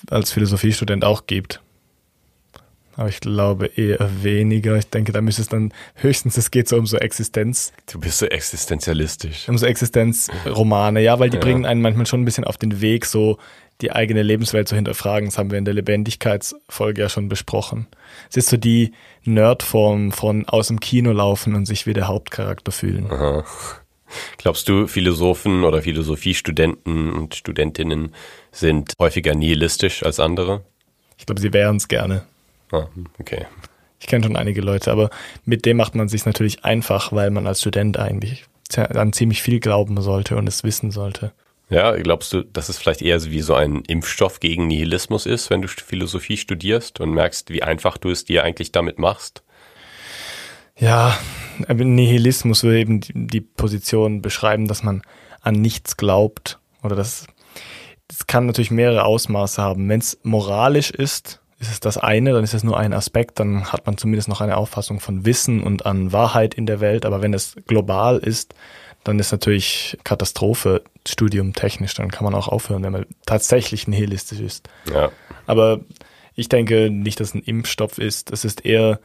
als 0.09 0.31
Philosophiestudent 0.31 1.03
auch 1.03 1.27
gibt. 1.27 1.61
Aber 2.97 3.09
ich 3.09 3.19
glaube 3.19 3.67
eher 3.67 4.09
weniger. 4.23 4.75
Ich 4.75 4.89
denke, 4.89 5.11
da 5.11 5.21
müsste 5.21 5.43
es 5.43 5.49
dann 5.49 5.71
höchstens, 5.95 6.35
es 6.35 6.49
geht 6.49 6.67
so 6.67 6.77
um 6.77 6.87
so 6.87 6.97
Existenz. 6.97 7.71
Du 7.91 7.99
bist 7.99 8.17
so 8.17 8.25
existenzialistisch. 8.25 9.47
Um 9.47 9.57
so 9.57 9.67
Existenzromane, 9.67 11.01
ja, 11.01 11.19
weil 11.19 11.29
die 11.29 11.37
ja. 11.37 11.41
bringen 11.41 11.65
einen 11.65 11.81
manchmal 11.81 12.07
schon 12.07 12.21
ein 12.21 12.25
bisschen 12.25 12.43
auf 12.43 12.57
den 12.57 12.81
Weg, 12.81 13.05
so 13.05 13.37
die 13.81 13.91
eigene 13.91 14.23
Lebenswelt 14.23 14.67
zu 14.67 14.75
hinterfragen. 14.75 15.29
Das 15.29 15.37
haben 15.37 15.51
wir 15.51 15.59
in 15.59 15.65
der 15.65 15.75
Lebendigkeitsfolge 15.75 17.01
ja 17.01 17.09
schon 17.09 17.29
besprochen. 17.29 17.85
Es 18.31 18.37
ist 18.37 18.49
so 18.49 18.57
die 18.57 18.93
Nerdform 19.23 20.11
von 20.11 20.45
aus 20.47 20.69
dem 20.69 20.79
Kino 20.79 21.11
laufen 21.11 21.53
und 21.53 21.67
sich 21.67 21.85
wie 21.85 21.93
der 21.93 22.07
Hauptcharakter 22.07 22.71
fühlen. 22.71 23.11
Aha. 23.11 23.43
Glaubst 24.37 24.69
du, 24.69 24.87
Philosophen 24.87 25.63
oder 25.63 25.81
Philosophiestudenten 25.81 27.13
und 27.13 27.35
Studentinnen 27.35 28.13
sind 28.51 28.93
häufiger 28.99 29.35
nihilistisch 29.35 30.03
als 30.03 30.19
andere? 30.19 30.63
Ich 31.17 31.25
glaube, 31.25 31.41
sie 31.41 31.53
wären 31.53 31.77
es 31.77 31.87
gerne. 31.87 32.23
Ah, 32.71 32.87
okay. 33.19 33.45
Ich 33.99 34.07
kenne 34.07 34.25
schon 34.25 34.35
einige 34.35 34.61
Leute, 34.61 34.91
aber 34.91 35.09
mit 35.45 35.65
dem 35.65 35.77
macht 35.77 35.95
man 35.95 36.07
sich 36.07 36.25
natürlich 36.25 36.63
einfach, 36.63 37.11
weil 37.11 37.31
man 37.31 37.47
als 37.47 37.61
Student 37.61 37.97
eigentlich 37.97 38.45
an 38.75 39.13
ziemlich 39.13 39.41
viel 39.41 39.59
glauben 39.59 39.99
sollte 40.01 40.35
und 40.35 40.47
es 40.47 40.63
wissen 40.63 40.91
sollte. 40.91 41.31
Ja, 41.69 41.91
glaubst 41.97 42.31
du, 42.31 42.43
dass 42.43 42.69
es 42.69 42.77
vielleicht 42.77 43.01
eher 43.01 43.21
wie 43.25 43.41
so 43.41 43.53
ein 43.53 43.83
Impfstoff 43.87 44.39
gegen 44.39 44.67
Nihilismus 44.67 45.25
ist, 45.25 45.49
wenn 45.49 45.61
du 45.61 45.67
Philosophie 45.67 46.37
studierst 46.37 47.01
und 47.01 47.11
merkst, 47.11 47.49
wie 47.49 47.63
einfach 47.63 47.97
du 47.97 48.09
es 48.09 48.23
dir 48.23 48.43
eigentlich 48.43 48.71
damit 48.71 48.99
machst? 48.99 49.43
Ja, 50.79 51.17
Nihilismus 51.67 52.63
würde 52.63 52.79
eben 52.79 53.01
die 53.01 53.41
Position 53.41 54.21
beschreiben, 54.21 54.67
dass 54.67 54.83
man 54.83 55.01
an 55.41 55.55
nichts 55.55 55.97
glaubt 55.97 56.59
oder 56.83 56.95
das, 56.95 57.27
das 58.07 58.27
kann 58.27 58.45
natürlich 58.45 58.71
mehrere 58.71 59.05
Ausmaße 59.05 59.61
haben. 59.61 59.89
Wenn 59.89 59.99
es 59.99 60.19
moralisch 60.23 60.91
ist, 60.91 61.41
ist 61.59 61.71
es 61.71 61.79
das 61.79 61.97
eine, 61.97 62.33
dann 62.33 62.43
ist 62.43 62.53
es 62.53 62.63
nur 62.63 62.77
ein 62.77 62.93
Aspekt, 62.93 63.39
dann 63.39 63.71
hat 63.71 63.87
man 63.87 63.97
zumindest 63.97 64.29
noch 64.29 64.41
eine 64.41 64.57
Auffassung 64.57 64.99
von 64.99 65.25
Wissen 65.25 65.63
und 65.63 65.85
an 65.85 66.11
Wahrheit 66.11 66.53
in 66.53 66.67
der 66.67 66.79
Welt. 66.79 67.05
Aber 67.05 67.21
wenn 67.21 67.33
es 67.33 67.55
global 67.65 68.19
ist, 68.19 68.53
dann 69.03 69.19
ist 69.19 69.31
natürlich 69.31 69.97
Katastrophe, 70.03 70.83
Studium 71.07 71.53
technisch, 71.53 71.95
dann 71.95 72.11
kann 72.11 72.25
man 72.25 72.35
auch 72.35 72.47
aufhören, 72.47 72.83
wenn 72.83 72.91
man 72.91 73.05
tatsächlich 73.25 73.87
nihilistisch 73.87 74.39
ist. 74.39 74.69
Ja. 74.93 75.11
Aber 75.47 75.79
ich 76.35 76.49
denke 76.49 76.91
nicht, 76.91 77.19
dass 77.19 77.29
es 77.29 77.33
ein 77.33 77.43
Impfstoff 77.43 77.97
ist. 77.97 78.31
Es 78.31 78.45
ist 78.45 78.65
eher 78.65 78.99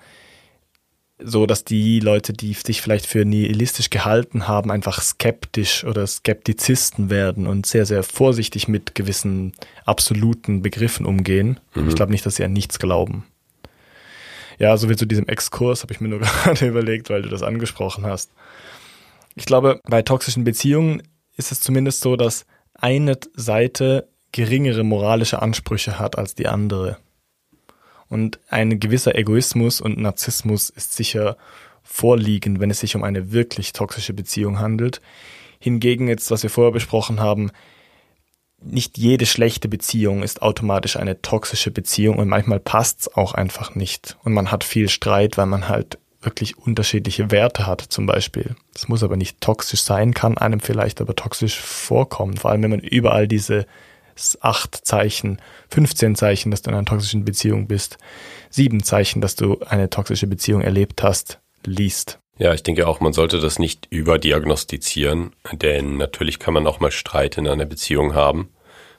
so, 1.24 1.46
dass 1.46 1.64
die 1.64 2.00
Leute, 2.00 2.32
die 2.32 2.52
sich 2.54 2.82
vielleicht 2.82 3.06
für 3.06 3.24
nihilistisch 3.24 3.90
gehalten 3.90 4.48
haben, 4.48 4.70
einfach 4.70 5.00
skeptisch 5.00 5.84
oder 5.84 6.06
Skeptizisten 6.06 7.10
werden 7.10 7.46
und 7.46 7.66
sehr, 7.66 7.86
sehr 7.86 8.02
vorsichtig 8.02 8.68
mit 8.68 8.94
gewissen 8.94 9.52
absoluten 9.84 10.62
Begriffen 10.62 11.06
umgehen. 11.06 11.60
Mhm. 11.74 11.88
Ich 11.88 11.94
glaube 11.94 12.12
nicht, 12.12 12.24
dass 12.26 12.36
sie 12.36 12.44
an 12.44 12.52
nichts 12.52 12.78
glauben. 12.78 13.24
Ja, 14.58 14.76
so 14.76 14.88
wie 14.88 14.96
zu 14.96 15.06
diesem 15.06 15.26
Exkurs 15.26 15.82
habe 15.82 15.92
ich 15.92 16.00
mir 16.00 16.08
nur 16.08 16.20
gerade 16.44 16.66
überlegt, 16.66 17.10
weil 17.10 17.22
du 17.22 17.28
das 17.28 17.42
angesprochen 17.42 18.06
hast. 18.06 18.30
Ich 19.34 19.46
glaube, 19.46 19.80
bei 19.84 20.02
toxischen 20.02 20.44
Beziehungen 20.44 21.02
ist 21.36 21.52
es 21.52 21.60
zumindest 21.60 22.00
so, 22.00 22.16
dass 22.16 22.44
eine 22.74 23.18
Seite 23.34 24.08
geringere 24.32 24.82
moralische 24.82 25.42
Ansprüche 25.42 25.98
hat 25.98 26.18
als 26.18 26.34
die 26.34 26.48
andere. 26.48 26.98
Und 28.12 28.40
ein 28.50 28.78
gewisser 28.78 29.14
Egoismus 29.14 29.80
und 29.80 29.96
Narzissmus 29.96 30.68
ist 30.68 30.92
sicher 30.92 31.38
vorliegend, 31.82 32.60
wenn 32.60 32.68
es 32.68 32.80
sich 32.80 32.94
um 32.94 33.04
eine 33.04 33.32
wirklich 33.32 33.72
toxische 33.72 34.12
Beziehung 34.12 34.58
handelt. 34.60 35.00
Hingegen 35.58 36.08
jetzt, 36.08 36.30
was 36.30 36.42
wir 36.42 36.50
vorher 36.50 36.72
besprochen 36.72 37.20
haben, 37.20 37.52
nicht 38.60 38.98
jede 38.98 39.24
schlechte 39.24 39.66
Beziehung 39.66 40.22
ist 40.22 40.42
automatisch 40.42 40.96
eine 40.96 41.22
toxische 41.22 41.70
Beziehung 41.70 42.18
und 42.18 42.28
manchmal 42.28 42.60
passt's 42.60 43.08
auch 43.08 43.32
einfach 43.32 43.74
nicht. 43.74 44.18
Und 44.24 44.34
man 44.34 44.50
hat 44.50 44.62
viel 44.62 44.90
Streit, 44.90 45.38
weil 45.38 45.46
man 45.46 45.70
halt 45.70 45.98
wirklich 46.20 46.58
unterschiedliche 46.58 47.30
Werte 47.30 47.66
hat, 47.66 47.80
zum 47.80 48.04
Beispiel. 48.04 48.56
Das 48.74 48.88
muss 48.88 49.02
aber 49.02 49.16
nicht 49.16 49.40
toxisch 49.40 49.80
sein, 49.80 50.12
kann 50.12 50.36
einem 50.36 50.60
vielleicht 50.60 51.00
aber 51.00 51.16
toxisch 51.16 51.58
vorkommen. 51.58 52.36
Vor 52.36 52.50
allem, 52.50 52.62
wenn 52.62 52.72
man 52.72 52.80
überall 52.80 53.26
diese 53.26 53.64
acht 54.40 54.86
Zeichen, 54.86 55.40
15 55.70 56.16
Zeichen, 56.16 56.50
dass 56.50 56.62
du 56.62 56.70
in 56.70 56.76
einer 56.76 56.84
toxischen 56.84 57.24
Beziehung 57.24 57.66
bist, 57.66 57.98
sieben 58.50 58.82
Zeichen, 58.82 59.20
dass 59.20 59.36
du 59.36 59.60
eine 59.60 59.90
toxische 59.90 60.26
Beziehung 60.26 60.62
erlebt 60.62 61.02
hast, 61.02 61.40
liest. 61.64 62.18
Ja, 62.38 62.54
ich 62.54 62.62
denke 62.62 62.88
auch, 62.88 63.00
man 63.00 63.12
sollte 63.12 63.40
das 63.40 63.58
nicht 63.58 63.86
überdiagnostizieren, 63.90 65.32
denn 65.52 65.96
natürlich 65.96 66.38
kann 66.38 66.54
man 66.54 66.66
auch 66.66 66.80
mal 66.80 66.90
Streit 66.90 67.38
in 67.38 67.46
einer 67.46 67.66
Beziehung 67.66 68.14
haben. 68.14 68.48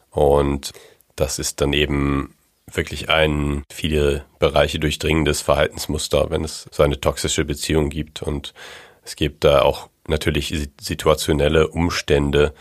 Und 0.10 0.72
das 1.16 1.40
ist 1.40 1.60
dann 1.62 1.74
eben 1.74 2.36
wirklich 2.72 3.10
ein 3.10 3.64
viele 3.72 4.26
Bereiche 4.40 4.80
durchdringendes 4.80 5.42
Verhaltensmuster, 5.42 6.30
wenn 6.30 6.44
es 6.44 6.68
so 6.72 6.84
eine 6.84 7.00
toxische 7.00 7.46
Beziehung 7.46 7.90
gibt. 7.90 8.22
Und 8.22 8.54
es 9.04 9.16
gibt 9.16 9.44
da 9.44 9.62
auch 9.62 9.90
natürlich 10.08 10.70
situationelle 10.80 11.68
Umstände, 11.68 12.54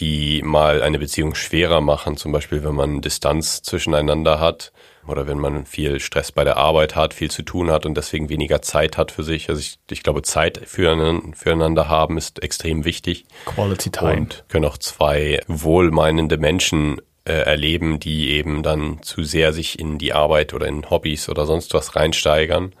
die 0.00 0.42
mal 0.42 0.82
eine 0.82 0.98
Beziehung 0.98 1.34
schwerer 1.34 1.80
machen, 1.80 2.16
zum 2.16 2.32
Beispiel 2.32 2.64
wenn 2.64 2.74
man 2.74 3.00
Distanz 3.02 3.62
zwischeneinander 3.62 4.40
hat 4.40 4.72
oder 5.06 5.26
wenn 5.26 5.38
man 5.38 5.66
viel 5.66 6.00
Stress 6.00 6.32
bei 6.32 6.44
der 6.44 6.56
Arbeit 6.56 6.96
hat, 6.96 7.14
viel 7.14 7.30
zu 7.30 7.42
tun 7.42 7.70
hat 7.70 7.84
und 7.86 7.96
deswegen 7.96 8.28
weniger 8.28 8.62
Zeit 8.62 8.96
hat 8.96 9.12
für 9.12 9.24
sich. 9.24 9.48
Also 9.48 9.60
ich, 9.60 9.78
ich 9.90 10.02
glaube, 10.02 10.22
Zeit 10.22 10.60
füreinander, 10.66 11.88
haben 11.88 12.16
ist 12.16 12.42
extrem 12.42 12.84
wichtig. 12.84 13.24
Quality 13.44 13.90
Time. 13.90 14.12
Und 14.12 14.44
können 14.48 14.64
auch 14.64 14.78
zwei 14.78 15.40
wohlmeinende 15.46 16.38
Menschen 16.38 17.00
äh, 17.24 17.32
erleben, 17.32 18.00
die 18.00 18.30
eben 18.30 18.62
dann 18.62 19.02
zu 19.02 19.24
sehr 19.24 19.52
sich 19.52 19.78
in 19.78 19.98
die 19.98 20.12
Arbeit 20.12 20.54
oder 20.54 20.66
in 20.66 20.88
Hobbys 20.88 21.28
oder 21.28 21.46
sonst 21.46 21.74
was 21.74 21.96
reinsteigern 21.96 22.72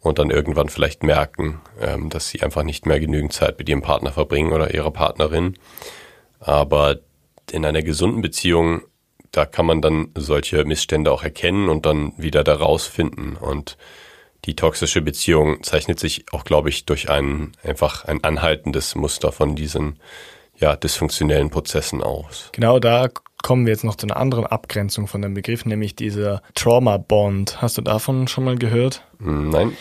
und 0.00 0.18
dann 0.18 0.30
irgendwann 0.30 0.68
vielleicht 0.68 1.02
merken, 1.02 1.60
ähm, 1.80 2.10
dass 2.10 2.28
sie 2.28 2.42
einfach 2.42 2.62
nicht 2.62 2.86
mehr 2.86 3.00
genügend 3.00 3.32
Zeit 3.32 3.58
mit 3.58 3.68
ihrem 3.68 3.82
Partner 3.82 4.12
verbringen 4.12 4.52
oder 4.52 4.74
ihrer 4.74 4.90
Partnerin 4.90 5.54
aber 6.40 6.98
in 7.50 7.64
einer 7.64 7.82
gesunden 7.82 8.22
Beziehung, 8.22 8.82
da 9.32 9.46
kann 9.46 9.66
man 9.66 9.82
dann 9.82 10.08
solche 10.14 10.64
Missstände 10.64 11.12
auch 11.12 11.22
erkennen 11.22 11.68
und 11.68 11.86
dann 11.86 12.12
wieder 12.16 12.44
da 12.44 12.54
rausfinden. 12.54 13.36
Und 13.36 13.76
die 14.44 14.56
toxische 14.56 15.02
Beziehung 15.02 15.62
zeichnet 15.62 15.98
sich 15.98 16.26
auch, 16.32 16.44
glaube 16.44 16.68
ich, 16.68 16.86
durch 16.86 17.10
ein 17.10 17.52
einfach 17.62 18.04
ein 18.04 18.22
anhaltendes 18.24 18.94
Muster 18.94 19.32
von 19.32 19.56
diesen 19.56 19.98
ja, 20.56 20.76
dysfunktionellen 20.76 21.50
Prozessen 21.50 22.02
aus. 22.02 22.50
Genau 22.52 22.78
da 22.78 23.08
kommen 23.42 23.66
wir 23.66 23.72
jetzt 23.72 23.84
noch 23.84 23.96
zu 23.96 24.06
einer 24.06 24.16
anderen 24.16 24.46
Abgrenzung 24.46 25.06
von 25.06 25.22
dem 25.22 25.34
Begriff, 25.34 25.64
nämlich 25.64 25.94
dieser 25.94 26.42
Trauma 26.54 26.96
Bond. 26.96 27.62
Hast 27.62 27.78
du 27.78 27.82
davon 27.82 28.26
schon 28.26 28.44
mal 28.44 28.56
gehört? 28.56 29.04
Hm, 29.20 29.50
nein. 29.50 29.72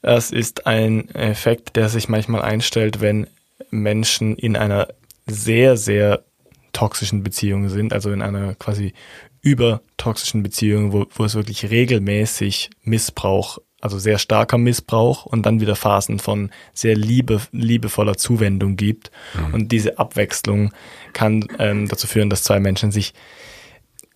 Es 0.00 0.30
ist 0.30 0.66
ein 0.66 1.08
Effekt, 1.14 1.76
der 1.76 1.88
sich 1.88 2.08
manchmal 2.08 2.42
einstellt, 2.42 3.00
wenn 3.00 3.26
Menschen 3.70 4.36
in 4.36 4.56
einer 4.56 4.88
sehr, 5.26 5.76
sehr 5.76 6.24
toxischen 6.72 7.22
Beziehungen 7.22 7.68
sind, 7.68 7.92
also 7.92 8.12
in 8.12 8.22
einer 8.22 8.54
quasi 8.54 8.92
übertoxischen 9.40 10.42
Beziehung, 10.42 10.92
wo, 10.92 11.06
wo 11.14 11.24
es 11.24 11.34
wirklich 11.34 11.70
regelmäßig 11.70 12.70
Missbrauch, 12.82 13.58
also 13.80 13.98
sehr 13.98 14.18
starker 14.18 14.58
Missbrauch 14.58 15.26
und 15.26 15.44
dann 15.44 15.60
wieder 15.60 15.76
Phasen 15.76 16.18
von 16.18 16.50
sehr 16.72 16.96
liebe, 16.96 17.40
liebevoller 17.52 18.16
Zuwendung 18.16 18.76
gibt. 18.76 19.10
Mhm. 19.34 19.54
Und 19.54 19.72
diese 19.72 19.98
Abwechslung 19.98 20.72
kann 21.12 21.46
ähm, 21.58 21.88
dazu 21.88 22.06
führen, 22.06 22.30
dass 22.30 22.42
zwei 22.42 22.60
Menschen 22.60 22.90
sich 22.90 23.12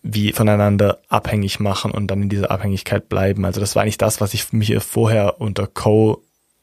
wie 0.03 0.33
voneinander 0.33 1.03
abhängig 1.09 1.61
machen 1.61 1.91
und 1.91 2.07
dann 2.07 2.23
in 2.23 2.29
dieser 2.31 2.51
Abhängigkeit 2.51 3.11
bleiben. 3.11 3.45
Also 3.45 3.61
das 3.61 3.77
war 3.77 3.83
eigentlich 3.83 3.99
das, 3.99 4.21
was 4.21 4.33
ich 4.33 4.53
mich 4.53 4.75
vorher 4.83 5.41
unter 5.41 5.67
Co 5.67 6.23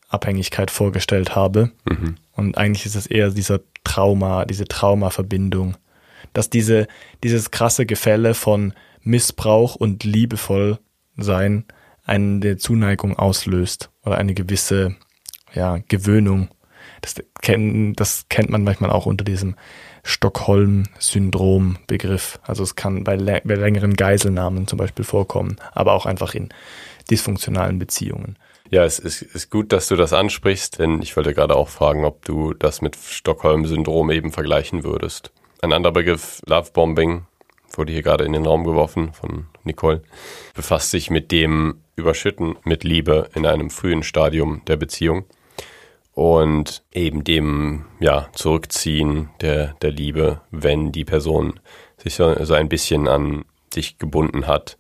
Abhängigkeit 0.10 0.72
vorgestellt 0.72 1.36
habe. 1.36 1.72
Mhm. 1.90 2.16
Und 2.34 2.58
eigentlich 2.58 2.86
ist 2.86 2.96
es 2.96 3.08
eher 3.08 3.32
dieser 3.32 3.62
Trauma, 3.84 4.46
diese 4.46 4.66
Traumaverbindung, 4.66 5.76
dass 6.34 6.50
diese, 6.50 6.88
dieses 7.24 7.52
krasse 7.52 7.86
Gefälle 7.86 8.34
von 8.34 8.74
Missbrauch 9.02 9.76
und 9.76 10.04
liebevoll 10.04 10.80
sein 11.18 11.66
eine 12.04 12.58
Zuneigung 12.58 13.18
auslöst 13.18 13.90
oder 14.04 14.18
eine 14.18 14.34
gewisse 14.34 14.96
ja, 15.54 15.78
Gewöhnung. 15.88 16.50
Das, 17.02 17.16
kenn, 17.42 17.94
das 17.94 18.26
kennt 18.30 18.50
man 18.50 18.64
manchmal 18.64 18.90
auch 18.90 19.06
unter 19.06 19.24
diesem 19.24 19.56
Stockholm-Syndrom-Begriff. 20.04 22.40
Also 22.44 22.64
es 22.64 22.76
kann 22.76 23.04
bei, 23.04 23.18
bei 23.18 23.56
längeren 23.56 23.96
Geiselnahmen 23.96 24.66
zum 24.68 24.78
Beispiel 24.78 25.06
vorkommen, 25.06 25.58
aber 25.74 25.94
auch 25.94 26.06
einfach 26.06 26.36
in 26.36 26.50
dysfunktionalen 27.10 27.80
Beziehungen. 27.80 28.38
Ja, 28.72 28.84
es 28.84 29.00
ist, 29.00 29.22
ist 29.22 29.52
gut, 29.52 29.72
dass 29.72 29.88
du 29.88 29.96
das 29.96 30.12
ansprichst, 30.12 30.80
denn 30.80 31.02
ich 31.02 31.16
wollte 31.16 31.34
gerade 31.34 31.56
auch 31.56 31.70
fragen, 31.70 32.04
ob 32.04 32.26
du 32.26 32.54
das 32.54 32.82
mit 32.82 32.96
Stockholm-Syndrom 32.96 34.10
eben 34.10 34.32
vergleichen 34.32 34.84
würdest. 34.84 35.32
Ein 35.62 35.72
anderer 35.72 35.94
Begriff, 35.94 36.42
Lovebombing, 36.48 37.26
wurde 37.78 37.92
hier 37.92 38.02
gerade 38.02 38.24
in 38.26 38.34
den 38.34 38.46
Raum 38.46 38.64
geworfen 38.64 39.14
von 39.14 39.48
Nicole, 39.64 40.02
befasst 40.54 40.92
sich 40.92 41.10
mit 41.10 41.32
dem 41.32 41.82
Überschütten 41.96 42.58
mit 42.64 42.84
Liebe 42.84 43.30
in 43.36 43.46
einem 43.46 43.70
frühen 43.70 44.04
Stadium 44.04 44.62
der 44.66 44.78
Beziehung 44.78 45.26
und 46.14 46.84
eben 46.92 47.24
dem 47.24 47.86
ja, 48.00 48.30
Zurückziehen 48.34 49.30
der, 49.42 49.76
der 49.82 49.92
Liebe, 49.92 50.42
wenn 50.52 50.92
die 50.92 51.06
Person 51.06 51.60
sich 51.98 52.16
so, 52.16 52.44
so 52.44 52.54
ein 52.54 52.70
bisschen 52.70 53.08
an 53.08 53.46
dich 53.76 53.98
gebunden 53.98 54.48
hat. 54.48 54.78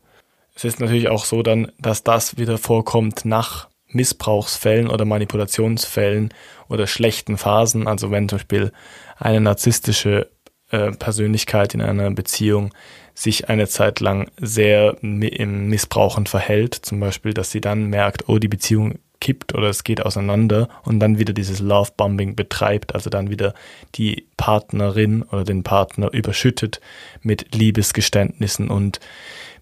Es 0.56 0.63
ist 0.63 0.80
natürlich 0.80 1.10
auch 1.10 1.26
so 1.26 1.43
dann, 1.43 1.71
dass 1.78 2.04
das 2.04 2.38
wieder 2.38 2.58
vorkommt 2.58 3.26
nach 3.26 3.67
Missbrauchsfällen 3.95 4.89
oder 4.89 5.05
Manipulationsfällen 5.05 6.34
oder 6.69 6.86
schlechten 6.86 7.38
Phasen. 7.38 7.88
Also 7.88 8.12
wenn 8.12 8.29
zum 8.29 8.38
Beispiel 8.38 8.71
eine 9.17 9.41
narzisstische 9.41 10.29
äh, 10.69 10.91
Persönlichkeit 10.91 11.73
in 11.73 11.81
einer 11.81 12.12
Beziehung 12.12 12.73
sich 13.13 13.49
eine 13.49 13.67
Zeit 13.67 14.01
lang 14.01 14.29
sehr 14.38 14.97
missbrauchend 15.01 16.27
verhält, 16.27 16.75
zum 16.75 16.99
Beispiel, 16.99 17.34
dass 17.34 17.49
sie 17.49 17.62
dann 17.62 17.86
merkt, 17.86 18.27
oh, 18.27 18.39
die 18.39 18.49
Beziehung 18.49 18.99
kippt 19.21 19.55
oder 19.55 19.69
es 19.69 19.84
geht 19.84 20.05
auseinander 20.05 20.67
und 20.84 20.99
dann 20.99 21.17
wieder 21.17 21.34
dieses 21.34 21.60
Love-Bombing 21.60 22.36
betreibt, 22.36 22.93
also 22.93 23.10
dann 23.10 23.29
wieder 23.29 23.53
die 23.95 24.27
Partnerin 24.38 25.23
oder 25.23 25.43
den 25.43 25.63
Partner 25.63 26.13
überschüttet 26.13 26.81
mit 27.21 27.55
Liebesgeständnissen 27.55 28.69
und 28.69 28.99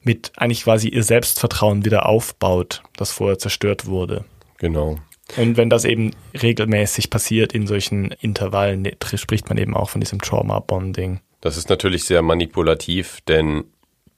mit 0.04 0.32
eigentlich 0.36 0.64
quasi 0.64 0.90
ihr 0.90 1.04
Selbstvertrauen 1.04 1.86
wieder 1.86 2.06
aufbaut, 2.08 2.84
das 2.98 3.12
vorher 3.12 3.40
zerstört 3.40 3.86
wurde. 3.86 4.26
Genau. 4.58 4.98
Und 5.38 5.58
wenn 5.58 5.70
das 5.70 5.86
eben 5.86 6.12
regelmäßig 6.40 7.10
passiert 7.10 7.54
in 7.54 7.66
solchen 7.66 8.12
Intervallen, 8.12 8.82
ne, 8.82 8.96
spricht 9.16 9.50
man 9.50 9.58
eben 9.58 9.76
auch 9.76 9.90
von 9.90 10.02
diesem 10.02 10.22
Trauma-Bonding. 10.22 11.22
Das 11.42 11.58
ist 11.58 11.70
natürlich 11.70 12.06
sehr 12.06 12.22
manipulativ, 12.22 13.20
denn 13.28 13.66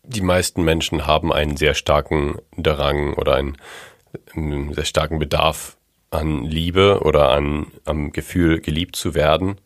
die 0.03 0.21
meisten 0.21 0.63
Menschen 0.63 1.07
haben 1.07 1.31
einen 1.31 1.57
sehr 1.57 1.73
starken 1.73 2.37
Drang 2.57 3.13
oder 3.13 3.35
einen 3.35 4.73
sehr 4.73 4.85
starken 4.85 5.19
Bedarf 5.19 5.77
an 6.11 6.43
Liebe 6.43 7.01
oder 7.03 7.31
an 7.31 7.67
am 7.85 8.11
Gefühl, 8.11 8.61
geliebt 8.61 8.95
zu 8.95 9.15
werden. 9.15 9.59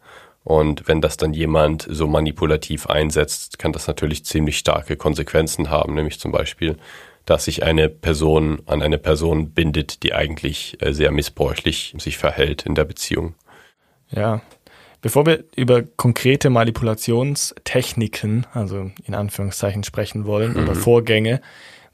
Und 0.43 0.87
wenn 0.87 1.01
das 1.01 1.17
dann 1.17 1.33
jemand 1.33 1.85
so 1.89 2.07
manipulativ 2.07 2.87
einsetzt, 2.87 3.59
kann 3.59 3.73
das 3.73 3.87
natürlich 3.87 4.25
ziemlich 4.25 4.57
starke 4.57 4.95
Konsequenzen 4.95 5.69
haben, 5.69 5.93
nämlich 5.93 6.19
zum 6.19 6.31
Beispiel, 6.31 6.77
dass 7.25 7.45
sich 7.45 7.63
eine 7.63 7.89
Person 7.89 8.61
an 8.65 8.81
eine 8.81 8.97
Person 8.97 9.51
bindet, 9.51 10.03
die 10.03 10.13
eigentlich 10.13 10.77
äh, 10.81 10.93
sehr 10.93 11.11
missbräuchlich 11.11 11.93
sich 11.99 12.17
verhält 12.17 12.65
in 12.65 12.73
der 12.75 12.85
Beziehung. 12.85 13.35
Ja. 14.09 14.41
Bevor 15.01 15.25
wir 15.25 15.45
über 15.55 15.83
konkrete 15.83 16.49
Manipulationstechniken, 16.49 18.47
also 18.53 18.91
in 19.05 19.15
Anführungszeichen 19.15 19.83
sprechen 19.83 20.25
wollen, 20.25 20.53
mhm. 20.53 20.63
oder 20.63 20.75
Vorgänge, 20.75 21.41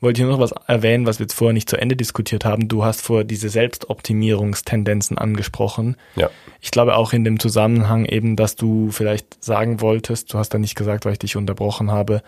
wollte 0.02 0.22
ich 0.22 0.28
noch 0.28 0.40
was 0.40 0.54
erwähnen, 0.68 1.06
was 1.06 1.20
wir 1.20 1.26
jetzt 1.26 1.34
vorher 1.34 1.54
nicht 1.54 1.70
zu 1.70 1.78
Ende 1.78 1.96
diskutiert 1.96 2.46
haben. 2.46 2.68
Du 2.68 2.84
hast 2.84 3.02
vor 3.02 3.24
diese 3.24 3.50
Selbstoptimierungstendenzen 3.50 5.18
angesprochen. 5.18 5.96
Ja. 6.16 6.30
Ich 6.62 6.72
glaube 6.72 6.96
auch 6.96 7.14
in 7.14 7.24
dem 7.24 7.40
Zusammenhang 7.40 8.06
eben, 8.06 8.36
dass 8.36 8.56
du 8.56 8.92
vielleicht 8.92 9.44
sagen 9.44 9.82
wolltest, 9.82 10.34
du 10.34 10.38
hast 10.38 10.50
da 10.50 10.58
nicht 10.58 10.76
gesagt, 10.76 11.06
weil 11.06 11.14
ich 11.14 11.20
dich 11.20 11.36
unterbrochen 11.36 11.92
habe, 11.92 12.22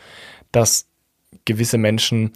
dass 0.51 0.87
gewisse 1.45 1.77
Menschen 1.77 2.33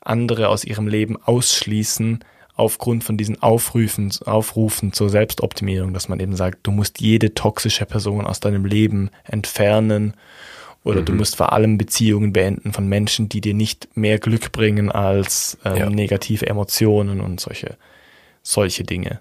andere 0.00 0.48
aus 0.48 0.64
ihrem 0.64 0.88
Leben 0.88 1.22
ausschließen 1.22 2.24
aufgrund 2.54 3.04
von 3.04 3.16
diesen 3.16 3.42
Aufrufen, 3.42 4.12
Aufrufen 4.26 4.92
zur 4.92 5.08
Selbstoptimierung, 5.08 5.94
dass 5.94 6.08
man 6.08 6.20
eben 6.20 6.36
sagt, 6.36 6.58
du 6.66 6.70
musst 6.70 7.00
jede 7.00 7.34
toxische 7.34 7.86
Person 7.86 8.26
aus 8.26 8.40
deinem 8.40 8.66
Leben 8.66 9.10
entfernen 9.24 10.14
oder 10.84 11.00
mhm. 11.00 11.04
du 11.06 11.12
musst 11.14 11.36
vor 11.36 11.52
allem 11.52 11.78
Beziehungen 11.78 12.32
beenden 12.32 12.72
von 12.72 12.86
Menschen, 12.86 13.28
die 13.28 13.40
dir 13.40 13.54
nicht 13.54 13.88
mehr 13.94 14.18
Glück 14.18 14.52
bringen 14.52 14.90
als 14.90 15.58
ähm, 15.64 15.76
ja. 15.76 15.90
negative 15.90 16.46
Emotionen 16.46 17.20
und 17.20 17.40
solche, 17.40 17.76
solche 18.42 18.84
Dinge. 18.84 19.20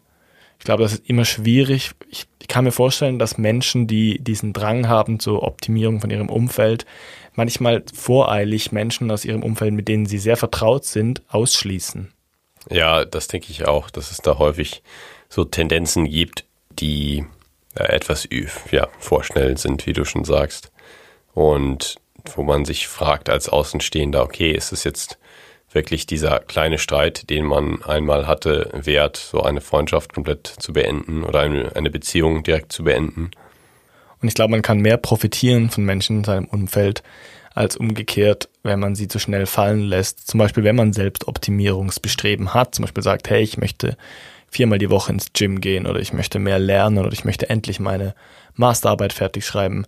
Ich 0.58 0.66
glaube, 0.66 0.84
das 0.84 0.94
ist 0.94 1.10
immer 1.10 1.26
schwierig. 1.26 1.92
Ich, 2.10 2.28
ich 2.40 2.48
kann 2.48 2.66
mir 2.66 2.72
vorstellen, 2.72 3.20
dass 3.20 3.38
Menschen, 3.38 3.88
die 3.88 4.20
diesen 4.20 4.54
Drang 4.54 4.88
haben 4.88 5.20
zur 5.20 5.44
Optimierung 5.44 6.02
von 6.02 6.10
ihrem 6.10 6.30
Umfeld, 6.30 6.86
manchmal 7.34 7.84
voreilig 7.94 8.72
Menschen 8.72 9.10
aus 9.12 9.24
ihrem 9.24 9.44
Umfeld, 9.44 9.74
mit 9.74 9.88
denen 9.88 10.06
sie 10.06 10.18
sehr 10.18 10.38
vertraut 10.38 10.86
sind, 10.86 11.22
ausschließen. 11.30 12.12
Ja, 12.70 13.06
das 13.06 13.28
denke 13.28 13.48
ich 13.52 13.68
auch, 13.68 13.90
dass 13.90 14.12
es 14.12 14.18
da 14.18 14.38
häufig 14.38 14.84
so 15.30 15.46
Tendenzen 15.46 16.06
gibt, 16.06 16.46
die 16.72 17.26
äh, 17.76 17.84
etwas 17.84 18.28
ja, 18.72 18.88
vorschnell 19.00 19.58
sind, 19.58 19.86
wie 19.88 19.94
du 19.94 20.04
schon 20.04 20.26
sagst 20.26 20.72
und 21.40 21.96
wo 22.36 22.44
man 22.44 22.66
sich 22.66 22.90
fragt 22.90 23.30
als 23.30 23.48
Außenstehender, 23.48 24.22
okay, 24.22 24.52
ist 24.52 24.74
es 24.74 24.84
jetzt 24.84 25.18
wirklich 25.72 26.06
dieser 26.06 26.42
kleine 26.42 26.78
Streit, 26.78 27.30
den 27.30 27.46
man 27.46 27.82
einmal 27.84 28.28
hatte, 28.28 28.70
wert, 28.74 29.16
so 29.16 29.42
eine 29.42 29.62
Freundschaft 29.62 30.14
komplett 30.14 30.48
zu 30.48 30.74
beenden 30.74 31.24
oder 31.24 31.40
eine, 31.40 31.90
Beziehung 31.90 32.44
direkt 32.44 32.74
zu 32.74 32.84
beenden? 32.84 33.32
Und 34.22 34.28
ich 34.28 34.34
glaube, 34.34 34.52
man 34.52 34.62
kann 34.62 34.82
mehr 34.82 34.98
profitieren 34.98 35.70
von 35.70 35.86
Menschen 35.86 36.18
in 36.18 36.24
seinem 36.26 36.44
Umfeld 36.44 37.04
als 37.56 37.78
umgekehrt, 37.78 38.50
wenn 38.64 38.82
man 38.82 38.96
sie 38.96 39.08
zu 39.08 39.18
schnell 39.18 39.46
fallen 39.46 39.84
lässt. 39.84 40.28
Zum 40.28 40.40
Beispiel, 40.40 40.66
wenn 40.66 40.76
man 40.76 40.92
selbst 40.92 41.26
Optimierungsbestreben 41.26 42.54
hat, 42.54 42.76
zum 42.76 42.84
Beispiel 42.84 43.04
sagt, 43.04 43.30
hey, 43.30 43.42
ich 43.42 43.58
möchte 43.58 43.96
viermal 44.50 44.78
die 44.78 44.90
Woche 44.90 45.14
ins 45.14 45.32
Gym 45.32 45.62
gehen 45.62 45.88
oder 45.88 46.02
ich 46.02 46.12
möchte 46.12 46.38
mehr 46.38 46.60
lernen 46.60 46.98
oder 46.98 47.14
ich 47.14 47.24
möchte 47.24 47.50
endlich 47.50 47.80
meine 47.80 48.14
Masterarbeit 48.56 49.14
fertig 49.14 49.46
schreiben 49.46 49.86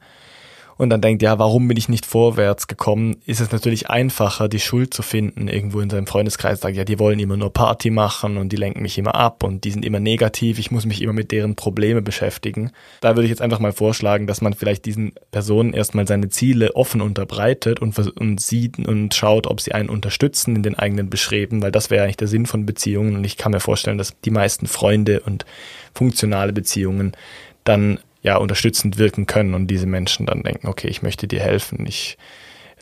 und 0.82 0.90
dann 0.90 1.00
denkt, 1.00 1.22
ja, 1.22 1.38
warum 1.38 1.68
bin 1.68 1.78
ich 1.78 1.90
nicht 1.90 2.08
vorwärts 2.08 2.66
gekommen, 2.66 3.18
ist 3.28 3.40
es 3.40 3.52
natürlich 3.52 3.92
einfacher, 3.92 4.50
die 4.50 4.60
Schuld 4.60 4.96
zu 4.96 5.04
finden 5.04 5.48
irgendwo 5.48 5.80
in 5.80 5.92
seinem 5.92 6.08
Freundeskreis. 6.08 6.62
Sagt, 6.62 6.76
ja, 6.76 6.84
die 6.84 6.98
wollen 6.98 7.20
immer 7.20 7.38
nur 7.38 7.54
Party 7.54 7.92
machen 7.92 8.38
und 8.38 8.52
die 8.52 8.56
lenken 8.56 8.82
mich 8.82 8.98
immer 8.98 9.14
ab 9.14 9.44
und 9.44 9.64
die 9.64 9.70
sind 9.70 9.86
immer 9.86 10.00
negativ, 10.00 10.58
ich 10.58 10.72
muss 10.72 10.88
mich 10.88 11.04
immer 11.04 11.14
mit 11.14 11.32
deren 11.32 11.56
Probleme 11.56 12.02
beschäftigen. 12.02 12.72
Da 13.00 13.10
würde 13.10 13.26
ich 13.26 13.30
jetzt 13.30 13.44
einfach 13.44 13.60
mal 13.60 13.74
vorschlagen, 13.74 14.26
dass 14.26 14.42
man 14.42 14.56
vielleicht 14.56 14.86
diesen 14.86 15.12
Personen 15.30 15.74
erstmal 15.74 16.08
seine 16.08 16.30
Ziele 16.30 16.76
offen 16.76 17.02
unterbreitet 17.02 17.80
und, 17.80 17.96
und 18.20 18.42
sieht 18.42 18.80
und 18.80 19.14
schaut, 19.14 19.46
ob 19.46 19.62
sie 19.62 19.74
einen 19.74 19.88
unterstützen 19.90 20.56
in 20.56 20.64
den 20.64 20.80
eigenen 20.80 21.12
Beschreben, 21.12 21.62
weil 21.62 21.72
das 21.72 21.92
wäre 21.92 22.06
eigentlich 22.06 22.18
der 22.18 22.28
Sinn 22.28 22.48
von 22.48 22.66
Beziehungen 22.66 23.16
und 23.18 23.24
ich 23.24 23.38
kann 23.38 23.52
mir 23.52 23.60
vorstellen, 23.60 24.00
dass 24.00 24.20
die 24.22 24.32
meisten 24.32 24.66
Freunde 24.66 25.20
und 25.20 25.46
funktionale 25.94 26.54
Beziehungen 26.54 27.12
dann 27.66 28.00
ja 28.22 28.38
unterstützend 28.38 28.98
wirken 28.98 29.26
können 29.26 29.54
und 29.54 29.68
diese 29.68 29.88
Menschen 29.88 30.26
dann 30.26 30.44
denken, 30.44 30.68
okay, 30.68 30.88
ich 30.88 31.02
möchte 31.02 31.28
dir 31.28 31.40
helfen, 31.40 31.86
ich 31.86 32.18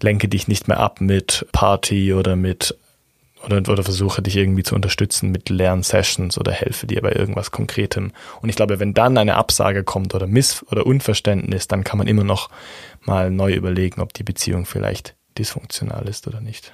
lenke 0.01 0.27
dich 0.27 0.47
nicht 0.47 0.67
mehr 0.67 0.79
ab 0.79 1.01
mit 1.01 1.47
Party 1.51 2.13
oder 2.13 2.35
mit 2.35 2.75
oder, 3.45 3.57
oder 3.57 3.83
versuche 3.83 4.21
dich 4.21 4.35
irgendwie 4.35 4.63
zu 4.63 4.75
unterstützen 4.75 5.31
mit 5.31 5.49
Lernsessions 5.49 6.37
oder 6.37 6.51
helfe 6.51 6.87
dir 6.87 7.01
bei 7.01 7.13
irgendwas 7.13 7.51
Konkretem. 7.51 8.11
Und 8.41 8.49
ich 8.49 8.57
glaube, 8.57 8.79
wenn 8.79 8.93
dann 8.93 9.17
eine 9.17 9.35
Absage 9.35 9.85
kommt 9.85 10.13
oder 10.13 10.27
Miss- 10.27 10.65
oder 10.69 10.85
Unverständnis, 10.85 11.67
dann 11.67 11.85
kann 11.85 11.97
man 11.97 12.07
immer 12.07 12.25
noch 12.25 12.49
mal 13.05 13.31
neu 13.31 13.53
überlegen, 13.53 14.01
ob 14.01 14.13
die 14.13 14.23
Beziehung 14.23 14.65
vielleicht 14.65 15.15
dysfunktional 15.37 16.07
ist 16.09 16.27
oder 16.27 16.41
nicht. 16.41 16.73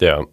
Ja, 0.00 0.24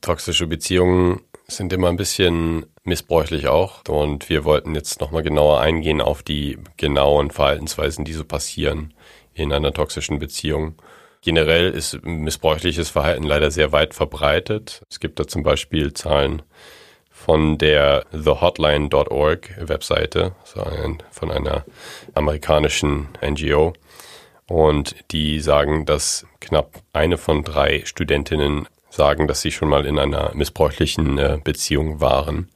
toxische 0.00 0.46
Beziehungen 0.46 1.20
sind 1.48 1.72
immer 1.72 1.88
ein 1.88 1.96
bisschen 1.96 2.66
missbräuchlich 2.84 3.48
auch. 3.48 3.82
Und 3.88 4.28
wir 4.28 4.44
wollten 4.44 4.74
jetzt 4.74 5.00
nochmal 5.00 5.22
genauer 5.22 5.60
eingehen 5.60 6.00
auf 6.00 6.22
die 6.22 6.58
genauen 6.76 7.30
Verhaltensweisen, 7.30 8.04
die 8.04 8.12
so 8.12 8.24
passieren 8.24 8.94
in 9.34 9.52
einer 9.52 9.72
toxischen 9.72 10.18
Beziehung. 10.18 10.74
Generell 11.22 11.70
ist 11.70 12.04
missbräuchliches 12.04 12.90
Verhalten 12.90 13.24
leider 13.24 13.50
sehr 13.50 13.72
weit 13.72 13.94
verbreitet. 13.94 14.82
Es 14.88 15.00
gibt 15.00 15.18
da 15.18 15.26
zum 15.26 15.42
Beispiel 15.42 15.92
Zahlen 15.92 16.42
von 17.10 17.58
der 17.58 18.04
thehotline.org 18.12 19.68
Webseite, 19.68 20.32
von 21.10 21.30
einer 21.30 21.64
amerikanischen 22.14 23.08
NGO. 23.24 23.72
Und 24.46 24.94
die 25.10 25.40
sagen, 25.40 25.84
dass 25.84 26.26
knapp 26.40 26.80
eine 26.92 27.18
von 27.18 27.42
drei 27.42 27.82
Studentinnen 27.84 28.68
sagen, 28.98 29.28
dass 29.28 29.40
sie 29.40 29.52
schon 29.52 29.68
mal 29.68 29.86
in 29.86 29.98
einer 29.98 30.32
missbräuchlichen 30.34 31.18
äh, 31.18 31.38
Beziehung 31.42 32.00
waren. 32.00 32.48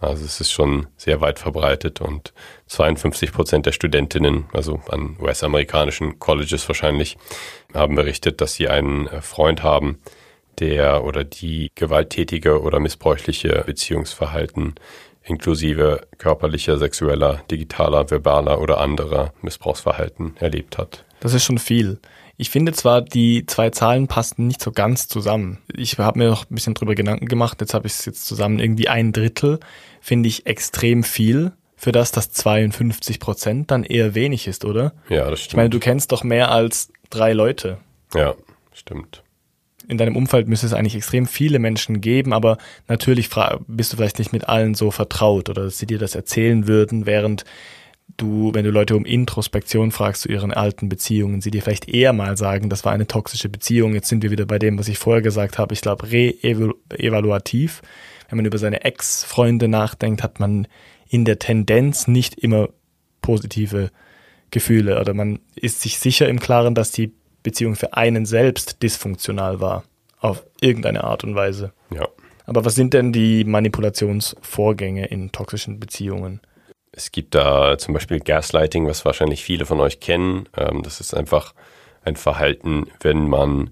Also 0.00 0.24
es 0.24 0.40
ist 0.40 0.50
schon 0.50 0.86
sehr 0.96 1.20
weit 1.20 1.38
verbreitet 1.38 2.00
und 2.00 2.32
52 2.68 3.32
Prozent 3.32 3.66
der 3.66 3.72
Studentinnen, 3.72 4.46
also 4.52 4.80
an 4.88 5.16
US-amerikanischen 5.20 6.18
Colleges 6.18 6.66
wahrscheinlich, 6.68 7.18
haben 7.74 7.96
berichtet, 7.96 8.40
dass 8.40 8.54
sie 8.54 8.68
einen 8.68 9.08
äh, 9.08 9.20
Freund 9.20 9.62
haben, 9.62 9.98
der 10.60 11.04
oder 11.04 11.24
die 11.24 11.70
gewalttätige 11.74 12.62
oder 12.62 12.78
missbräuchliche 12.78 13.64
Beziehungsverhalten 13.66 14.74
inklusive 15.24 16.06
körperlicher, 16.18 16.78
sexueller, 16.78 17.42
digitaler, 17.50 18.08
verbaler 18.10 18.60
oder 18.60 18.78
anderer 18.78 19.32
Missbrauchsverhalten 19.42 20.36
erlebt 20.38 20.78
hat. 20.78 21.04
Das 21.20 21.34
ist 21.34 21.44
schon 21.44 21.58
viel. 21.58 21.98
Ich 22.36 22.50
finde 22.50 22.72
zwar, 22.72 23.02
die 23.02 23.46
zwei 23.46 23.70
Zahlen 23.70 24.08
passen 24.08 24.46
nicht 24.46 24.62
so 24.62 24.72
ganz 24.72 25.08
zusammen. 25.08 25.58
Ich 25.74 25.98
habe 25.98 26.18
mir 26.18 26.28
noch 26.28 26.44
ein 26.50 26.54
bisschen 26.54 26.74
drüber 26.74 26.94
Gedanken 26.94 27.26
gemacht, 27.26 27.60
jetzt 27.60 27.74
habe 27.74 27.86
ich 27.86 27.92
es 27.92 28.04
jetzt 28.04 28.26
zusammen. 28.26 28.58
Irgendwie 28.58 28.88
ein 28.88 29.12
Drittel 29.12 29.60
finde 30.00 30.28
ich 30.28 30.46
extrem 30.46 31.04
viel, 31.04 31.52
für 31.76 31.92
das 31.92 32.12
das 32.12 32.30
52 32.30 33.20
Prozent 33.20 33.70
dann 33.70 33.84
eher 33.84 34.14
wenig 34.14 34.46
ist, 34.46 34.64
oder? 34.64 34.92
Ja, 35.08 35.30
das 35.30 35.40
stimmt. 35.40 35.52
Ich 35.52 35.56
meine, 35.56 35.70
du 35.70 35.78
kennst 35.78 36.12
doch 36.12 36.24
mehr 36.24 36.50
als 36.50 36.90
drei 37.10 37.32
Leute. 37.32 37.78
Ja, 38.14 38.34
stimmt 38.72 39.22
in 39.88 39.98
deinem 39.98 40.16
Umfeld 40.16 40.48
müsste 40.48 40.66
es 40.66 40.72
eigentlich 40.72 40.96
extrem 40.96 41.26
viele 41.26 41.58
Menschen 41.58 42.00
geben, 42.00 42.32
aber 42.32 42.58
natürlich 42.88 43.28
bist 43.66 43.92
du 43.92 43.96
vielleicht 43.96 44.18
nicht 44.18 44.32
mit 44.32 44.48
allen 44.48 44.74
so 44.74 44.90
vertraut 44.90 45.50
oder 45.50 45.64
dass 45.64 45.78
sie 45.78 45.86
dir 45.86 45.98
das 45.98 46.14
erzählen 46.14 46.66
würden, 46.66 47.06
während 47.06 47.44
du, 48.16 48.52
wenn 48.54 48.64
du 48.64 48.70
Leute 48.70 48.96
um 48.96 49.04
Introspektion 49.04 49.90
fragst 49.90 50.22
zu 50.22 50.28
ihren 50.28 50.52
alten 50.52 50.88
Beziehungen, 50.88 51.40
sie 51.40 51.50
dir 51.50 51.62
vielleicht 51.62 51.88
eher 51.88 52.12
mal 52.12 52.36
sagen, 52.36 52.68
das 52.68 52.84
war 52.84 52.92
eine 52.92 53.06
toxische 53.06 53.48
Beziehung. 53.48 53.94
Jetzt 53.94 54.08
sind 54.08 54.22
wir 54.22 54.30
wieder 54.30 54.46
bei 54.46 54.58
dem, 54.58 54.78
was 54.78 54.88
ich 54.88 54.98
vorher 54.98 55.22
gesagt 55.22 55.58
habe. 55.58 55.74
Ich 55.74 55.80
glaube, 55.80 56.10
re-evaluativ. 56.10 57.82
Wenn 58.28 58.36
man 58.36 58.46
über 58.46 58.58
seine 58.58 58.84
Ex-Freunde 58.84 59.68
nachdenkt, 59.68 60.22
hat 60.22 60.40
man 60.40 60.66
in 61.08 61.24
der 61.24 61.38
Tendenz 61.38 62.08
nicht 62.08 62.38
immer 62.38 62.70
positive 63.20 63.90
Gefühle 64.50 65.00
oder 65.00 65.14
man 65.14 65.40
ist 65.54 65.80
sich 65.80 65.98
sicher 65.98 66.28
im 66.28 66.40
Klaren, 66.40 66.74
dass 66.74 66.90
die 66.90 67.12
Beziehung 67.42 67.74
für 67.74 67.94
einen 67.94 68.26
selbst 68.26 68.82
dysfunktional 68.82 69.60
war. 69.60 69.84
Auf 70.20 70.44
irgendeine 70.60 71.04
Art 71.04 71.24
und 71.24 71.34
Weise. 71.34 71.72
Ja. 71.92 72.06
Aber 72.46 72.64
was 72.64 72.74
sind 72.74 72.94
denn 72.94 73.12
die 73.12 73.44
Manipulationsvorgänge 73.44 75.06
in 75.06 75.32
toxischen 75.32 75.80
Beziehungen? 75.80 76.40
Es 76.92 77.10
gibt 77.10 77.34
da 77.34 77.78
zum 77.78 77.94
Beispiel 77.94 78.20
Gaslighting, 78.20 78.86
was 78.86 79.04
wahrscheinlich 79.04 79.42
viele 79.42 79.64
von 79.64 79.80
euch 79.80 80.00
kennen. 80.00 80.48
Ähm, 80.56 80.82
das 80.82 81.00
ist 81.00 81.14
einfach 81.14 81.54
ein 82.04 82.16
Verhalten, 82.16 82.88
wenn 83.00 83.28
man 83.28 83.70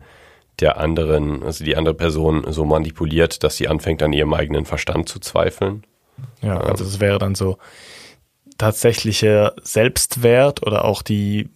der 0.61 0.79
anderen, 0.79 1.43
also 1.43 1.65
die 1.65 1.77
andere 1.77 1.95
Person 1.95 2.45
so 2.51 2.65
manipuliert, 2.65 3.43
dass 3.45 3.57
sie 3.57 3.69
anfängt, 3.69 4.03
an 4.03 4.13
ihrem 4.13 4.33
eigenen 4.35 4.65
Verstand 4.65 5.09
zu 5.09 5.19
zweifeln. 5.21 5.85
Ja, 6.43 6.59
also 6.59 6.85
das 6.85 7.01
wäre 7.01 7.19
dann 7.19 7.35
so 7.35 7.59
tatsächlicher 8.59 9.55
Selbstwert 9.63 10.67
oder 10.67 10.85
auch 10.85 11.03
die 11.03 11.49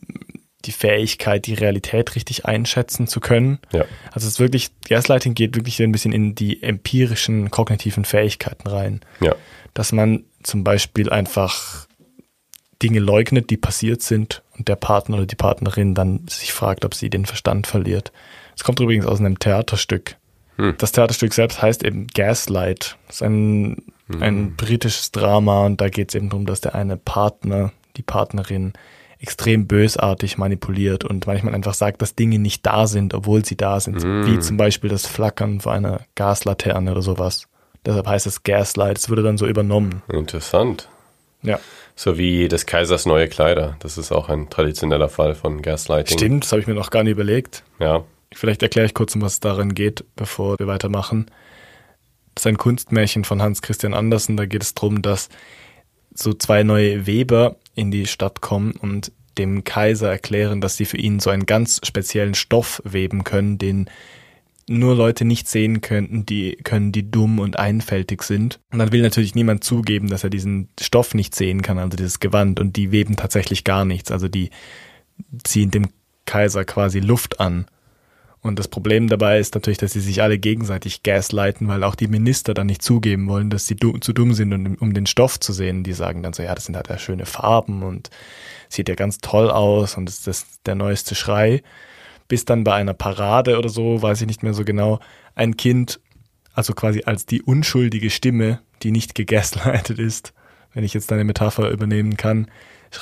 die 0.64 0.72
Fähigkeit, 0.72 1.46
die 1.46 1.54
Realität 1.54 2.14
richtig 2.16 2.46
einschätzen 2.46 3.06
zu 3.06 3.20
können. 3.20 3.58
Ja. 3.72 3.84
Also 4.12 4.26
es 4.26 4.34
ist 4.34 4.40
wirklich, 4.40 4.70
Gaslighting 4.88 5.34
geht 5.34 5.56
wirklich 5.56 5.82
ein 5.82 5.92
bisschen 5.92 6.12
in 6.12 6.34
die 6.34 6.62
empirischen 6.62 7.50
kognitiven 7.50 8.04
Fähigkeiten 8.04 8.68
rein. 8.68 9.00
Ja. 9.20 9.34
Dass 9.74 9.92
man 9.92 10.24
zum 10.42 10.64
Beispiel 10.64 11.10
einfach 11.10 11.86
Dinge 12.82 13.00
leugnet, 13.00 13.50
die 13.50 13.56
passiert 13.56 14.02
sind 14.02 14.42
und 14.56 14.68
der 14.68 14.76
Partner 14.76 15.16
oder 15.16 15.26
die 15.26 15.36
Partnerin 15.36 15.94
dann 15.94 16.26
sich 16.28 16.52
fragt, 16.52 16.84
ob 16.84 16.94
sie 16.94 17.10
den 17.10 17.26
Verstand 17.26 17.66
verliert. 17.66 18.12
Es 18.56 18.64
kommt 18.64 18.80
übrigens 18.80 19.06
aus 19.06 19.20
einem 19.20 19.38
Theaterstück. 19.38 20.16
Hm. 20.56 20.74
Das 20.78 20.92
Theaterstück 20.92 21.34
selbst 21.34 21.62
heißt 21.62 21.84
eben 21.84 22.06
Gaslight. 22.08 22.96
Das 23.06 23.16
ist 23.16 23.22
ein, 23.22 23.84
hm. 24.08 24.22
ein 24.22 24.56
britisches 24.56 25.12
Drama 25.12 25.66
und 25.66 25.80
da 25.80 25.88
geht 25.88 26.10
es 26.10 26.14
eben 26.14 26.28
darum, 26.28 26.46
dass 26.46 26.60
der 26.60 26.74
eine 26.74 26.96
Partner, 26.96 27.72
die 27.96 28.02
Partnerin 28.02 28.72
extrem 29.24 29.66
bösartig 29.66 30.36
manipuliert 30.36 31.02
und 31.02 31.26
manchmal 31.26 31.54
einfach 31.54 31.72
sagt, 31.72 32.02
dass 32.02 32.14
Dinge 32.14 32.38
nicht 32.38 32.66
da 32.66 32.86
sind, 32.86 33.14
obwohl 33.14 33.42
sie 33.42 33.56
da 33.56 33.80
sind. 33.80 34.04
Mm. 34.04 34.26
Wie 34.26 34.38
zum 34.38 34.58
Beispiel 34.58 34.90
das 34.90 35.06
Flackern 35.06 35.60
vor 35.60 35.72
einer 35.72 36.02
Gaslaterne 36.14 36.90
oder 36.90 37.00
sowas. 37.00 37.48
Deshalb 37.86 38.06
heißt 38.06 38.26
es 38.26 38.42
Gaslight. 38.42 38.98
Es 38.98 39.08
wurde 39.08 39.22
dann 39.22 39.38
so 39.38 39.46
übernommen. 39.46 40.02
Interessant. 40.12 40.90
Ja. 41.40 41.58
So 41.96 42.18
wie 42.18 42.48
des 42.48 42.66
Kaisers 42.66 43.06
neue 43.06 43.26
Kleider. 43.28 43.76
Das 43.80 43.96
ist 43.96 44.12
auch 44.12 44.28
ein 44.28 44.50
traditioneller 44.50 45.08
Fall 45.08 45.34
von 45.34 45.62
Gaslighting. 45.62 46.18
Stimmt, 46.18 46.44
das 46.44 46.52
habe 46.52 46.60
ich 46.60 46.66
mir 46.66 46.74
noch 46.74 46.90
gar 46.90 47.02
nicht 47.02 47.12
überlegt. 47.12 47.62
Ja. 47.78 48.04
Vielleicht 48.34 48.62
erkläre 48.62 48.84
ich 48.84 48.92
kurz, 48.92 49.14
um 49.14 49.22
was 49.22 49.34
es 49.34 49.40
darin 49.40 49.74
geht, 49.74 50.04
bevor 50.16 50.58
wir 50.58 50.66
weitermachen. 50.66 51.30
Das 52.34 52.42
ist 52.42 52.46
ein 52.46 52.58
Kunstmärchen 52.58 53.24
von 53.24 53.40
Hans 53.40 53.62
Christian 53.62 53.94
Andersen. 53.94 54.36
Da 54.36 54.44
geht 54.44 54.62
es 54.62 54.74
darum, 54.74 55.00
dass 55.00 55.30
so 56.12 56.34
zwei 56.34 56.62
neue 56.62 57.06
Weber 57.06 57.56
in 57.74 57.90
die 57.90 58.06
Stadt 58.06 58.40
kommen 58.40 58.72
und 58.72 59.12
dem 59.38 59.64
Kaiser 59.64 60.10
erklären, 60.10 60.60
dass 60.60 60.76
sie 60.76 60.84
für 60.84 60.96
ihn 60.96 61.20
so 61.20 61.30
einen 61.30 61.46
ganz 61.46 61.80
speziellen 61.84 62.34
Stoff 62.34 62.80
weben 62.84 63.24
können, 63.24 63.58
den 63.58 63.90
nur 64.68 64.94
Leute 64.94 65.24
nicht 65.24 65.48
sehen 65.48 65.80
könnten, 65.80 66.24
die 66.24 66.56
können, 66.56 66.92
die 66.92 67.10
dumm 67.10 67.38
und 67.38 67.58
einfältig 67.58 68.22
sind. 68.22 68.60
Und 68.72 68.78
dann 68.78 68.92
will 68.92 69.02
natürlich 69.02 69.34
niemand 69.34 69.62
zugeben, 69.62 70.08
dass 70.08 70.24
er 70.24 70.30
diesen 70.30 70.68
Stoff 70.80 71.14
nicht 71.14 71.34
sehen 71.34 71.62
kann, 71.62 71.78
also 71.78 71.96
dieses 71.96 72.20
Gewand. 72.20 72.60
Und 72.60 72.76
die 72.76 72.90
weben 72.90 73.16
tatsächlich 73.16 73.64
gar 73.64 73.84
nichts. 73.84 74.10
Also 74.10 74.28
die 74.28 74.50
ziehen 75.42 75.70
dem 75.70 75.88
Kaiser 76.24 76.64
quasi 76.64 77.00
Luft 77.00 77.40
an. 77.40 77.66
Und 78.44 78.58
das 78.58 78.68
Problem 78.68 79.08
dabei 79.08 79.38
ist 79.38 79.54
natürlich, 79.54 79.78
dass 79.78 79.94
sie 79.94 80.02
sich 80.02 80.20
alle 80.20 80.38
gegenseitig 80.38 81.02
gaslighten, 81.02 81.66
weil 81.66 81.82
auch 81.82 81.94
die 81.94 82.08
Minister 82.08 82.52
dann 82.52 82.66
nicht 82.66 82.82
zugeben 82.82 83.26
wollen, 83.26 83.48
dass 83.48 83.66
sie 83.66 83.74
du 83.74 83.96
zu 83.96 84.12
dumm 84.12 84.34
sind, 84.34 84.52
um, 84.52 84.76
um, 84.78 84.92
den 84.92 85.06
Stoff 85.06 85.40
zu 85.40 85.54
sehen. 85.54 85.82
Die 85.82 85.94
sagen 85.94 86.22
dann 86.22 86.34
so, 86.34 86.42
ja, 86.42 86.54
das 86.54 86.66
sind 86.66 86.76
halt 86.76 86.90
ja 86.90 86.98
schöne 86.98 87.24
Farben 87.24 87.82
und 87.82 88.10
sieht 88.68 88.90
ja 88.90 88.96
ganz 88.96 89.16
toll 89.16 89.50
aus 89.50 89.96
und 89.96 90.10
ist 90.10 90.26
das 90.26 90.60
der 90.66 90.74
neueste 90.74 91.14
Schrei. 91.14 91.62
Bis 92.28 92.44
dann 92.44 92.64
bei 92.64 92.74
einer 92.74 92.92
Parade 92.92 93.56
oder 93.56 93.70
so, 93.70 94.02
weiß 94.02 94.20
ich 94.20 94.26
nicht 94.26 94.42
mehr 94.42 94.52
so 94.52 94.66
genau, 94.66 95.00
ein 95.34 95.56
Kind, 95.56 95.98
also 96.52 96.74
quasi 96.74 97.04
als 97.06 97.24
die 97.24 97.40
unschuldige 97.40 98.10
Stimme, 98.10 98.60
die 98.82 98.90
nicht 98.90 99.14
gegaslightet 99.14 99.98
ist, 99.98 100.34
wenn 100.74 100.84
ich 100.84 100.92
jetzt 100.92 101.10
deine 101.10 101.24
Metapher 101.24 101.70
übernehmen 101.70 102.18
kann, 102.18 102.50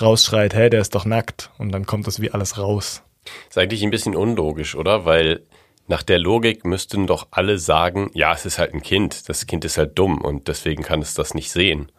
rausschreit, 0.00 0.54
hey, 0.54 0.70
der 0.70 0.82
ist 0.82 0.94
doch 0.94 1.04
nackt. 1.04 1.50
Und 1.58 1.72
dann 1.72 1.84
kommt 1.84 2.06
das 2.06 2.20
wie 2.20 2.30
alles 2.30 2.58
raus. 2.58 3.02
Ist 3.48 3.58
eigentlich 3.58 3.82
ein 3.82 3.90
bisschen 3.90 4.16
unlogisch, 4.16 4.74
oder? 4.74 5.04
Weil 5.04 5.42
nach 5.88 6.02
der 6.02 6.18
Logik 6.18 6.64
müssten 6.64 7.06
doch 7.06 7.28
alle 7.30 7.58
sagen, 7.58 8.10
ja, 8.14 8.32
es 8.32 8.46
ist 8.46 8.58
halt 8.58 8.74
ein 8.74 8.82
Kind, 8.82 9.28
das 9.28 9.46
Kind 9.46 9.64
ist 9.64 9.78
halt 9.78 9.98
dumm 9.98 10.20
und 10.20 10.48
deswegen 10.48 10.82
kann 10.82 11.02
es 11.02 11.14
das 11.14 11.34
nicht 11.34 11.50
sehen. 11.50 11.90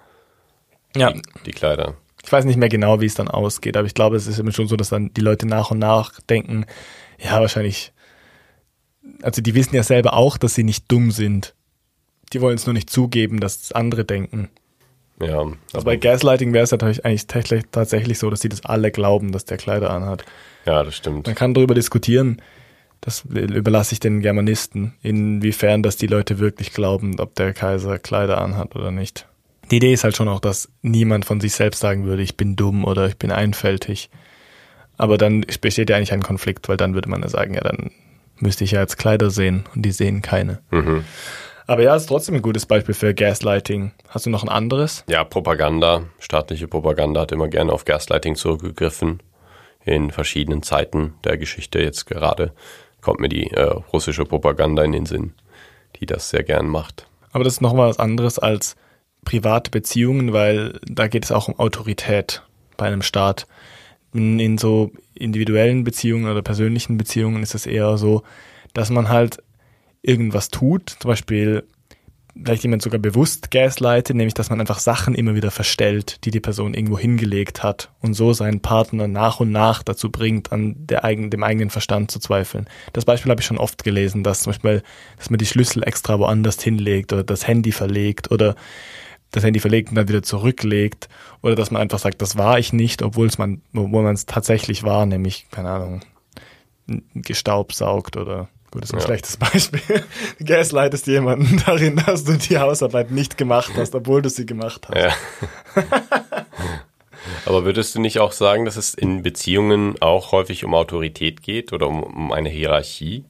Ja. 0.96 1.12
Die, 1.12 1.22
die 1.46 1.52
Kleider. 1.52 1.96
Ich 2.24 2.32
weiß 2.32 2.46
nicht 2.46 2.58
mehr 2.58 2.70
genau, 2.70 3.02
wie 3.02 3.06
es 3.06 3.16
dann 3.16 3.28
ausgeht, 3.28 3.76
aber 3.76 3.86
ich 3.86 3.94
glaube, 3.94 4.16
es 4.16 4.28
ist 4.28 4.40
immer 4.40 4.54
schon 4.54 4.68
so, 4.68 4.78
dass 4.78 4.90
dann 4.90 5.14
die 5.14 5.22
Leute 5.22 5.46
nach 5.46 5.72
und 5.72 5.80
nach 5.80 6.22
denken, 6.22 6.66
ja, 7.20 7.40
wahrscheinlich, 7.42 7.92
also 9.22 9.42
die 9.42 9.56
wissen 9.56 9.76
ja 9.76 9.84
selber 9.84 10.14
auch, 10.14 10.38
dass 10.38 10.56
sie 10.56 10.64
nicht 10.64 10.90
dumm 10.92 11.12
sind. 11.12 11.54
Die 12.32 12.42
wollen 12.42 12.56
es 12.56 12.66
nur 12.66 12.74
nicht 12.74 12.90
zugeben, 12.90 13.40
dass 13.40 13.74
andere 13.74 14.06
denken. 14.06 14.50
Ja. 15.28 15.46
Also 15.74 15.86
bei 15.86 15.98
Gaslighting 15.98 16.54
wäre 16.54 16.64
es 16.64 16.72
natürlich 16.72 17.06
eigentlich 17.06 17.28
tatsächlich 17.72 18.20
so, 18.20 18.30
dass 18.30 18.42
sie 18.42 18.50
das 18.50 18.66
alle 18.66 18.92
glauben, 18.92 19.32
dass 19.32 19.46
der 19.46 19.58
Kleider 19.58 19.92
anhat. 19.92 20.24
Ja, 20.66 20.84
das 20.84 20.96
stimmt. 20.96 21.28
Man 21.28 21.36
kann 21.36 21.54
darüber 21.54 21.74
diskutieren. 21.74 22.42
Das 23.02 23.26
überlasse 23.26 23.94
ich 23.94 24.00
den 24.00 24.22
Germanisten, 24.22 24.94
inwiefern 25.02 25.84
das 25.84 25.98
die 25.98 26.08
Leute 26.08 26.40
wirklich 26.40 26.72
glauben, 26.72 27.20
ob 27.20 27.36
der 27.36 27.52
Kaiser 27.52 28.00
Kleider 28.00 28.40
anhat 28.40 28.78
oder 28.78 28.92
nicht. 28.92 29.28
Die 29.72 29.78
Idee 29.78 29.92
ist 29.92 30.06
halt 30.06 30.16
schon 30.16 30.30
auch, 30.30 30.40
dass 30.40 30.70
niemand 30.82 31.26
von 31.26 31.42
sich 31.42 31.54
selbst 31.54 31.82
sagen 31.82 32.06
würde, 32.06 32.22
ich 32.22 32.38
bin 32.38 32.56
dumm 32.56 32.86
oder 32.86 33.08
ich 33.08 33.18
bin 33.18 33.32
einfältig. 33.32 34.10
Aber 34.98 35.18
dann 35.18 35.46
besteht 35.60 35.90
ja 35.90 35.98
eigentlich 35.98 36.14
ein 36.14 36.24
Konflikt, 36.24 36.70
weil 36.70 36.78
dann 36.78 36.94
würde 36.94 37.10
man 37.10 37.22
ja 37.22 37.28
sagen, 37.28 37.56
ja, 37.56 37.62
dann 37.62 37.92
müsste 38.40 38.64
ich 38.64 38.72
ja 38.72 38.80
jetzt 38.80 38.98
Kleider 38.98 39.32
sehen 39.32 39.66
und 39.76 39.82
die 39.84 39.92
sehen 39.92 40.22
keine. 40.22 40.60
Mhm. 40.72 41.04
Aber 41.66 41.82
ja, 41.82 41.96
ist 41.96 42.08
trotzdem 42.08 42.36
ein 42.36 42.42
gutes 42.42 42.66
Beispiel 42.66 42.94
für 42.94 43.14
Gaslighting. 43.14 43.92
Hast 44.10 44.26
du 44.26 44.30
noch 44.30 44.44
ein 44.44 44.50
anderes? 44.50 45.04
Ja, 45.08 45.24
Propaganda. 45.24 46.04
Staatliche 46.20 46.68
Propaganda 46.68 47.22
hat 47.22 47.32
immer 47.32 47.48
gerne 47.48 47.72
auf 47.72 47.86
Gaslighting 47.86 48.36
zurückgegriffen 48.36 49.22
in 49.86 50.12
verschiedenen 50.12 50.64
Zeiten 50.64 51.14
der 51.24 51.38
Geschichte. 51.38 51.80
Jetzt 51.80 52.06
gerade 52.06 52.54
kommt 53.02 53.20
mir 53.20 53.30
die 53.30 53.52
äh, 53.52 53.64
russische 53.64 54.26
Propaganda 54.26 54.84
in 54.84 54.92
den 54.92 55.06
Sinn, 55.06 55.34
die 56.00 56.06
das 56.06 56.30
sehr 56.30 56.44
gern 56.44 56.68
macht. 56.68 57.08
Aber 57.32 57.44
das 57.44 57.54
ist 57.54 57.62
nochmal 57.62 57.90
was 57.90 58.00
anderes 58.00 58.40
als 58.40 58.76
private 59.26 59.72
Beziehungen, 59.72 60.34
weil 60.34 60.80
da 60.86 61.08
geht 61.08 61.26
es 61.26 61.32
auch 61.32 61.48
um 61.48 61.60
Autorität 61.60 62.44
bei 62.78 62.88
einem 62.88 63.02
Staat. 63.02 63.48
In, 64.14 64.40
in 64.40 64.58
so 64.58 64.92
individuellen 65.16 65.84
Beziehungen 65.84 66.30
oder 66.30 66.42
persönlichen 66.42 66.98
Beziehungen 66.98 67.42
ist 67.42 67.56
es 67.56 67.66
eher 67.66 67.98
so, 67.98 68.24
dass 68.74 68.90
man 68.90 69.10
halt 69.10 69.42
irgendwas 70.04 70.50
tut, 70.50 70.98
zum 71.00 71.10
Beispiel 71.10 71.64
vielleicht 72.36 72.64
jemand 72.64 72.82
sogar 72.82 73.00
bewusst 73.00 73.52
gaslightet, 73.52 74.16
nämlich 74.16 74.34
dass 74.34 74.50
man 74.50 74.60
einfach 74.60 74.80
Sachen 74.80 75.16
immer 75.16 75.36
wieder 75.36 75.52
verstellt, 75.52 76.26
die 76.26 76.32
die 76.32 76.40
Person 76.40 76.74
irgendwo 76.74 76.98
hingelegt 76.98 77.64
hat 77.64 77.92
und 78.02 78.14
so 78.16 78.34
seinen 78.34 78.60
Partner 78.60 79.08
nach 79.08 79.40
und 79.40 79.52
nach 79.52 79.84
dazu 79.84 80.12
bringt, 80.12 80.52
an 80.52 80.76
der 80.78 81.04
eigen, 81.04 81.30
dem 81.30 81.44
eigenen 81.44 81.70
Verstand 81.70 82.12
zu 82.12 82.20
zweifeln. 82.20 82.68
Das 82.94 83.06
Beispiel 83.06 83.30
habe 83.30 83.42
ich 83.42 83.48
schon 83.48 83.58
oft 83.58 83.84
gelesen, 83.84 84.24
dass 84.24 84.42
zum 84.42 84.52
Beispiel, 84.52 84.84
dass 85.18 85.30
man 85.30 85.38
die 85.38 85.46
Schlüssel 85.46 85.84
extra 85.84 86.20
woanders 86.20 86.62
hinlegt 86.62 87.14
oder 87.14 87.24
das 87.24 87.48
Handy 87.48 87.72
verlegt 87.72 88.32
oder 88.32 88.56
das 89.32 89.44
Handy 89.44 89.60
verlegt 89.60 89.90
und 89.90 89.96
dann 89.96 90.08
wieder 90.08 90.24
zurücklegt 90.24 91.10
oder 91.42 91.56
dass 91.56 91.72
man 91.72 91.82
einfach 91.82 92.00
sagt, 92.00 92.22
das 92.22 92.38
war 92.38 92.60
ich 92.60 92.74
nicht, 92.74 93.02
obwohl 93.02 93.28
es 93.28 93.38
man, 93.38 93.62
obwohl 93.76 94.04
man 94.04 94.14
es 94.14 94.26
tatsächlich 94.26 94.84
war, 94.84 95.06
nämlich, 95.06 95.48
keine 95.52 95.70
Ahnung, 95.70 96.02
gestaubsaugt 97.16 98.18
oder 98.18 98.50
gut, 98.74 98.84
das 98.84 98.90
ist 98.90 98.96
ein 98.96 99.00
ja. 99.00 99.06
schlechtes 99.06 99.38
Beispiel. 99.38 100.04
Gaslightest 100.46 101.08
jemanden 101.08 101.62
darin, 101.66 102.02
dass 102.06 102.24
du 102.24 102.34
die 102.34 102.58
Hausarbeit 102.58 103.12
nicht 103.12 103.38
gemacht 103.38 103.72
hast, 103.78 103.96
obwohl 103.96 104.22
du 104.22 104.30
sie 104.30 104.46
gemacht 104.46 104.88
hast. 104.90 104.98
Ja. 104.98 105.14
Aber 107.46 107.64
würdest 107.64 107.96
du 107.96 108.02
nicht 108.02 108.20
auch 108.20 108.34
sagen, 108.34 108.66
dass 108.66 108.76
es 108.76 108.94
in 108.94 109.22
Beziehungen 109.22 110.02
auch 110.02 110.32
häufig 110.32 110.66
um 110.66 110.74
Autorität 110.74 111.42
geht 111.42 111.72
oder 111.72 111.88
um, 111.88 112.04
um 112.04 112.32
eine 112.32 112.50
Hierarchie? 112.50 113.24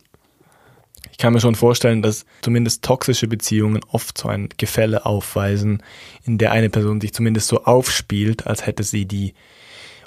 Ich 1.12 1.18
kann 1.18 1.34
mir 1.34 1.42
schon 1.42 1.56
vorstellen, 1.56 2.02
dass 2.02 2.26
zumindest 2.42 2.84
toxische 2.84 3.28
Beziehungen 3.28 3.82
oft 3.92 4.18
so 4.18 4.30
ein 4.30 4.50
Gefälle 4.58 5.06
aufweisen, 5.06 5.84
in 6.24 6.38
der 6.38 6.52
eine 6.52 6.70
Person 6.70 7.02
sich 7.02 7.14
zumindest 7.14 7.48
so 7.48 7.66
aufspielt, 7.66 8.48
als 8.48 8.66
hätte 8.66 8.84
sie 8.84 9.06
die 9.06 9.34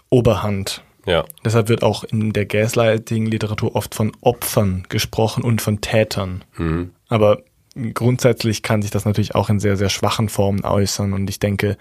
Oberhand. 0.09 0.83
Ja. 1.07 1.25
Deshalb 1.45 1.69
wird 1.69 1.83
auch 1.83 2.05
in 2.05 2.33
der 2.33 2.47
Gaslighting-Literatur 2.47 3.75
oft 3.75 3.95
von 3.95 4.13
Opfern 4.21 4.85
gesprochen 4.89 5.45
und 5.45 5.63
von 5.63 5.81
Tätern. 5.81 6.45
Mhm. 6.57 6.91
Aber 7.09 7.43
grundsätzlich 7.95 8.63
kann 8.63 8.83
sich 8.83 8.91
das 8.91 9.05
natürlich 9.05 9.35
auch 9.35 9.49
in 9.49 9.61
sehr, 9.61 9.77
sehr 9.77 9.89
schwachen 9.89 10.29
Formen 10.29 10.65
äußern. 10.65 11.13
Und 11.13 11.31
ich 11.31 11.39
denke, 11.39 11.77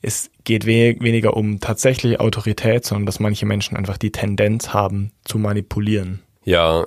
es 0.00 0.30
geht 0.44 0.66
we 0.66 0.96
weniger 1.00 1.36
um 1.36 1.60
tatsächliche 1.60 2.20
Autorität, 2.20 2.84
sondern 2.84 3.06
dass 3.06 3.20
manche 3.20 3.46
Menschen 3.46 3.76
einfach 3.76 3.98
die 3.98 4.12
Tendenz 4.12 4.72
haben 4.72 5.12
zu 5.24 5.38
manipulieren. 5.38 6.22
Ja, 6.44 6.86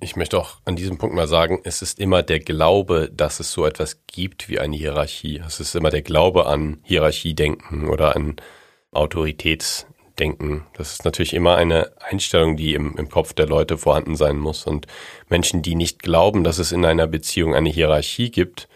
ich 0.00 0.16
möchte 0.16 0.38
auch 0.38 0.58
an 0.64 0.76
diesem 0.76 0.96
Punkt 0.96 1.14
mal 1.14 1.28
sagen, 1.28 1.60
es 1.64 1.82
ist 1.82 1.98
immer 1.98 2.22
der 2.22 2.40
Glaube, 2.40 3.10
dass 3.12 3.40
es 3.40 3.52
so 3.52 3.66
etwas 3.66 4.02
gibt 4.06 4.48
wie 4.48 4.58
eine 4.58 4.76
Hierarchie. 4.76 5.42
Es 5.46 5.60
ist 5.60 5.74
immer 5.74 5.90
der 5.90 6.02
Glaube 6.02 6.46
an 6.46 6.78
Hierarchiedenken 6.82 7.88
oder 7.88 8.16
an 8.16 8.36
Autoritätsdenken. 10.16 10.64
Das 10.74 10.92
ist 10.92 11.04
natürlich 11.04 11.34
immer 11.34 11.56
eine 11.56 11.92
Einstellung, 12.00 12.56
die 12.56 12.74
im, 12.74 12.96
im 12.96 13.08
Kopf 13.08 13.32
der 13.34 13.46
Leute 13.46 13.78
vorhanden 13.78 14.16
sein 14.16 14.38
muss. 14.38 14.66
Und 14.66 14.86
Menschen, 15.28 15.62
die 15.62 15.74
nicht 15.74 16.02
glauben, 16.02 16.44
dass 16.44 16.58
es 16.58 16.72
in 16.72 16.84
einer 16.84 17.06
Beziehung 17.06 17.54
eine 17.54 17.68
Hierarchie 17.68 18.30
gibt, 18.30 18.68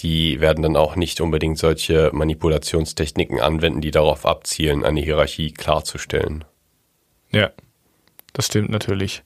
die 0.00 0.40
werden 0.40 0.62
dann 0.62 0.76
auch 0.76 0.96
nicht 0.96 1.20
unbedingt 1.20 1.58
solche 1.58 2.10
Manipulationstechniken 2.12 3.40
anwenden, 3.40 3.80
die 3.80 3.90
darauf 3.90 4.26
abzielen, 4.26 4.84
eine 4.84 5.00
Hierarchie 5.00 5.52
klarzustellen. 5.52 6.44
Ja, 7.30 7.50
das 8.32 8.46
stimmt 8.46 8.70
natürlich 8.70 9.22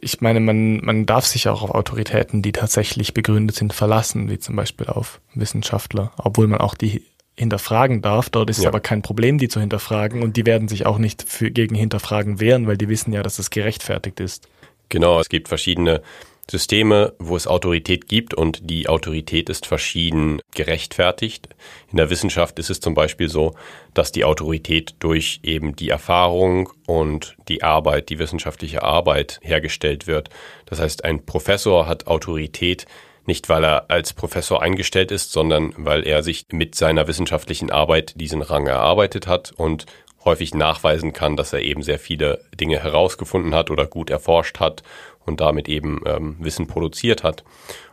ich 0.00 0.22
meine, 0.22 0.40
man, 0.40 0.78
man 0.78 1.04
darf 1.04 1.26
sich 1.26 1.48
auch 1.48 1.62
auf 1.62 1.70
Autoritäten, 1.70 2.40
die 2.40 2.52
tatsächlich 2.52 3.12
begründet 3.12 3.56
sind, 3.56 3.74
verlassen, 3.74 4.30
wie 4.30 4.38
zum 4.38 4.56
Beispiel 4.56 4.86
auf 4.86 5.20
Wissenschaftler, 5.34 6.12
obwohl 6.16 6.46
man 6.46 6.60
auch 6.60 6.74
die 6.74 7.04
hinterfragen 7.38 8.02
darf. 8.02 8.30
Dort 8.30 8.50
ist 8.50 8.62
ja. 8.62 8.68
aber 8.68 8.80
kein 8.80 9.02
Problem, 9.02 9.38
die 9.38 9.48
zu 9.48 9.60
hinterfragen 9.60 10.22
und 10.22 10.36
die 10.36 10.46
werden 10.46 10.68
sich 10.68 10.86
auch 10.86 10.98
nicht 10.98 11.22
für, 11.28 11.50
gegen 11.50 11.74
Hinterfragen 11.74 12.40
wehren, 12.40 12.66
weil 12.66 12.76
die 12.76 12.88
wissen 12.88 13.12
ja, 13.12 13.22
dass 13.22 13.38
es 13.38 13.50
gerechtfertigt 13.50 14.20
ist. 14.20 14.48
Genau, 14.88 15.20
es 15.20 15.28
gibt 15.28 15.48
verschiedene 15.48 16.00
Systeme, 16.48 17.12
wo 17.18 17.34
es 17.34 17.48
Autorität 17.48 18.06
gibt 18.06 18.32
und 18.32 18.70
die 18.70 18.88
Autorität 18.88 19.48
ist 19.48 19.66
verschieden 19.66 20.40
gerechtfertigt. 20.54 21.48
In 21.90 21.96
der 21.96 22.08
Wissenschaft 22.08 22.60
ist 22.60 22.70
es 22.70 22.78
zum 22.78 22.94
Beispiel 22.94 23.28
so, 23.28 23.54
dass 23.94 24.12
die 24.12 24.24
Autorität 24.24 24.94
durch 25.00 25.40
eben 25.42 25.74
die 25.74 25.88
Erfahrung 25.88 26.70
und 26.86 27.36
die 27.48 27.64
Arbeit, 27.64 28.10
die 28.10 28.20
wissenschaftliche 28.20 28.84
Arbeit 28.84 29.40
hergestellt 29.42 30.06
wird. 30.06 30.30
Das 30.66 30.78
heißt, 30.78 31.04
ein 31.04 31.26
Professor 31.26 31.88
hat 31.88 32.06
Autorität 32.06 32.86
nicht, 33.26 33.48
weil 33.48 33.64
er 33.64 33.90
als 33.90 34.12
Professor 34.12 34.62
eingestellt 34.62 35.10
ist, 35.10 35.32
sondern 35.32 35.72
weil 35.76 36.06
er 36.06 36.22
sich 36.22 36.46
mit 36.52 36.74
seiner 36.74 37.08
wissenschaftlichen 37.08 37.70
Arbeit 37.70 38.20
diesen 38.20 38.42
Rang 38.42 38.66
erarbeitet 38.66 39.26
hat 39.26 39.52
und 39.56 39.86
häufig 40.24 40.54
nachweisen 40.54 41.12
kann, 41.12 41.36
dass 41.36 41.52
er 41.52 41.62
eben 41.62 41.82
sehr 41.82 41.98
viele 41.98 42.44
Dinge 42.58 42.82
herausgefunden 42.82 43.54
hat 43.54 43.70
oder 43.70 43.86
gut 43.86 44.10
erforscht 44.10 44.60
hat 44.60 44.82
und 45.24 45.40
damit 45.40 45.68
eben 45.68 46.02
ähm, 46.04 46.36
Wissen 46.40 46.66
produziert 46.66 47.22
hat. 47.22 47.44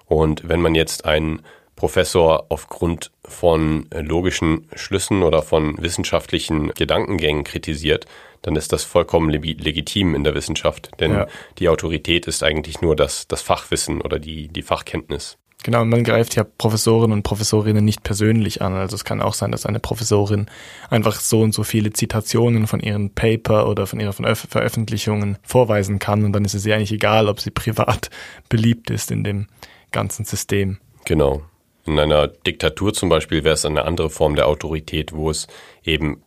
Und 0.07 0.47
wenn 0.47 0.61
man 0.61 0.75
jetzt 0.75 1.05
einen 1.05 1.43
Professor 1.75 2.45
aufgrund 2.49 3.11
von 3.25 3.87
logischen 3.91 4.67
Schlüssen 4.75 5.23
oder 5.23 5.41
von 5.41 5.81
wissenschaftlichen 5.81 6.73
Gedankengängen 6.73 7.43
kritisiert, 7.43 8.05
dann 8.43 8.55
ist 8.55 8.71
das 8.71 8.83
vollkommen 8.83 9.29
legitim 9.29 10.13
in 10.13 10.23
der 10.23 10.35
Wissenschaft, 10.35 10.91
denn 10.99 11.11
ja. 11.11 11.27
die 11.57 11.69
Autorität 11.69 12.27
ist 12.27 12.43
eigentlich 12.43 12.81
nur 12.81 12.95
das, 12.95 13.27
das 13.27 13.41
Fachwissen 13.41 14.01
oder 14.01 14.19
die, 14.19 14.49
die 14.49 14.61
Fachkenntnis. 14.61 15.37
Genau, 15.63 15.85
man 15.85 16.03
greift 16.03 16.35
ja 16.35 16.43
Professoren 16.43 17.13
und 17.13 17.23
Professorinnen 17.23 17.85
nicht 17.85 18.03
persönlich 18.03 18.61
an. 18.61 18.73
Also 18.73 18.95
es 18.95 19.05
kann 19.05 19.21
auch 19.21 19.33
sein, 19.33 19.53
dass 19.53 19.65
eine 19.65 19.79
Professorin 19.79 20.47
einfach 20.89 21.21
so 21.21 21.41
und 21.41 21.53
so 21.53 21.63
viele 21.63 21.93
Zitationen 21.93 22.67
von 22.67 22.81
ihren 22.81 23.11
Paper 23.11 23.69
oder 23.69 23.87
von 23.87 24.01
ihren 24.01 24.35
Veröffentlichungen 24.35 25.37
vorweisen 25.41 25.99
kann 25.99 26.25
und 26.25 26.33
dann 26.33 26.43
ist 26.43 26.53
es 26.53 26.65
ihr 26.65 26.75
eigentlich 26.75 26.91
egal, 26.91 27.29
ob 27.29 27.39
sie 27.39 27.51
privat 27.51 28.09
beliebt 28.49 28.89
ist 28.89 29.09
in 29.09 29.23
dem 29.23 29.47
ganzen 29.91 30.25
System. 30.25 30.79
Genau. 31.05 31.43
In 31.85 31.97
einer 31.97 32.27
Diktatur 32.27 32.93
zum 32.93 33.07
Beispiel 33.07 33.45
wäre 33.45 33.53
es 33.53 33.65
eine 33.65 33.85
andere 33.85 34.09
Form 34.09 34.35
der 34.35 34.47
Autorität, 34.47 35.13
wo 35.13 35.29
es 35.29 35.47
eben 35.83 36.23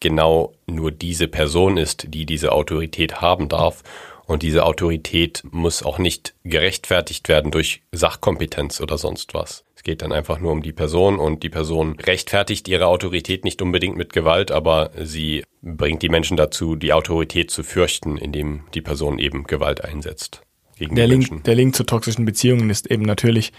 genau 0.00 0.54
nur 0.66 0.90
diese 0.90 1.28
Person 1.28 1.76
ist, 1.76 2.06
die 2.08 2.26
diese 2.26 2.52
Autorität 2.52 3.20
haben 3.20 3.48
darf 3.48 3.82
und 4.26 4.42
diese 4.42 4.64
Autorität 4.64 5.42
muss 5.50 5.82
auch 5.82 5.98
nicht 5.98 6.34
gerechtfertigt 6.44 7.28
werden 7.28 7.50
durch 7.50 7.82
Sachkompetenz 7.92 8.80
oder 8.80 8.96
sonst 8.96 9.34
was. 9.34 9.64
Es 9.74 9.82
geht 9.82 10.02
dann 10.02 10.12
einfach 10.12 10.38
nur 10.38 10.52
um 10.52 10.62
die 10.62 10.72
Person 10.72 11.18
und 11.18 11.42
die 11.42 11.48
Person 11.48 11.98
rechtfertigt 11.98 12.68
ihre 12.68 12.86
Autorität 12.86 13.44
nicht 13.44 13.60
unbedingt 13.60 13.96
mit 13.96 14.12
Gewalt, 14.12 14.50
aber 14.52 14.90
sie 15.02 15.42
bringt 15.62 16.02
die 16.02 16.08
Menschen 16.08 16.36
dazu, 16.36 16.76
die 16.76 16.92
Autorität 16.92 17.50
zu 17.50 17.62
fürchten, 17.62 18.16
indem 18.16 18.62
die 18.74 18.82
Person 18.82 19.18
eben 19.18 19.44
Gewalt 19.44 19.82
einsetzt. 19.82 20.42
Gegen 20.76 20.94
der, 20.94 21.08
Link, 21.08 21.44
der 21.44 21.54
Link 21.54 21.74
zu 21.74 21.84
toxischen 21.84 22.24
Beziehungen 22.24 22.70
ist 22.70 22.90
eben 22.90 23.02
natürlich, 23.02 23.52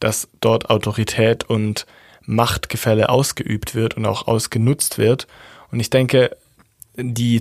dass 0.00 0.28
dort 0.40 0.70
Autorität 0.70 1.44
und 1.44 1.86
Machtgefälle 2.22 3.10
ausgeübt 3.10 3.74
wird 3.74 3.96
und 3.96 4.06
auch 4.06 4.26
ausgenutzt 4.26 4.96
wird. 4.96 5.26
Und 5.74 5.80
ich 5.80 5.90
denke, 5.90 6.36
die 6.96 7.40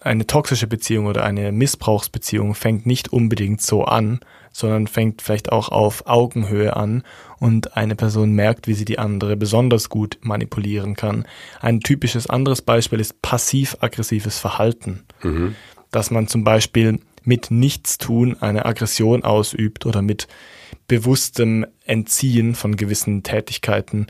eine 0.00 0.24
toxische 0.24 0.68
Beziehung 0.68 1.06
oder 1.06 1.24
eine 1.24 1.50
Missbrauchsbeziehung 1.50 2.54
fängt 2.54 2.86
nicht 2.86 3.12
unbedingt 3.12 3.60
so 3.60 3.82
an, 3.82 4.20
sondern 4.52 4.86
fängt 4.86 5.20
vielleicht 5.20 5.50
auch 5.50 5.70
auf 5.70 6.06
Augenhöhe 6.06 6.76
an 6.76 7.02
und 7.40 7.76
eine 7.76 7.96
Person 7.96 8.34
merkt, 8.34 8.68
wie 8.68 8.74
sie 8.74 8.84
die 8.84 9.00
andere 9.00 9.36
besonders 9.36 9.88
gut 9.88 10.16
manipulieren 10.22 10.94
kann. 10.94 11.26
Ein 11.60 11.80
typisches 11.80 12.28
anderes 12.28 12.62
Beispiel 12.62 13.00
ist 13.00 13.20
passiv-aggressives 13.20 14.38
Verhalten. 14.38 15.02
Mhm. 15.24 15.56
Dass 15.90 16.12
man 16.12 16.28
zum 16.28 16.44
Beispiel 16.44 17.00
mit 17.24 17.50
Nichtstun 17.50 18.40
eine 18.40 18.64
Aggression 18.64 19.24
ausübt 19.24 19.86
oder 19.86 20.02
mit 20.02 20.28
bewusstem 20.88 21.66
Entziehen 21.84 22.54
von 22.54 22.76
gewissen 22.76 23.22
Tätigkeiten 23.22 24.06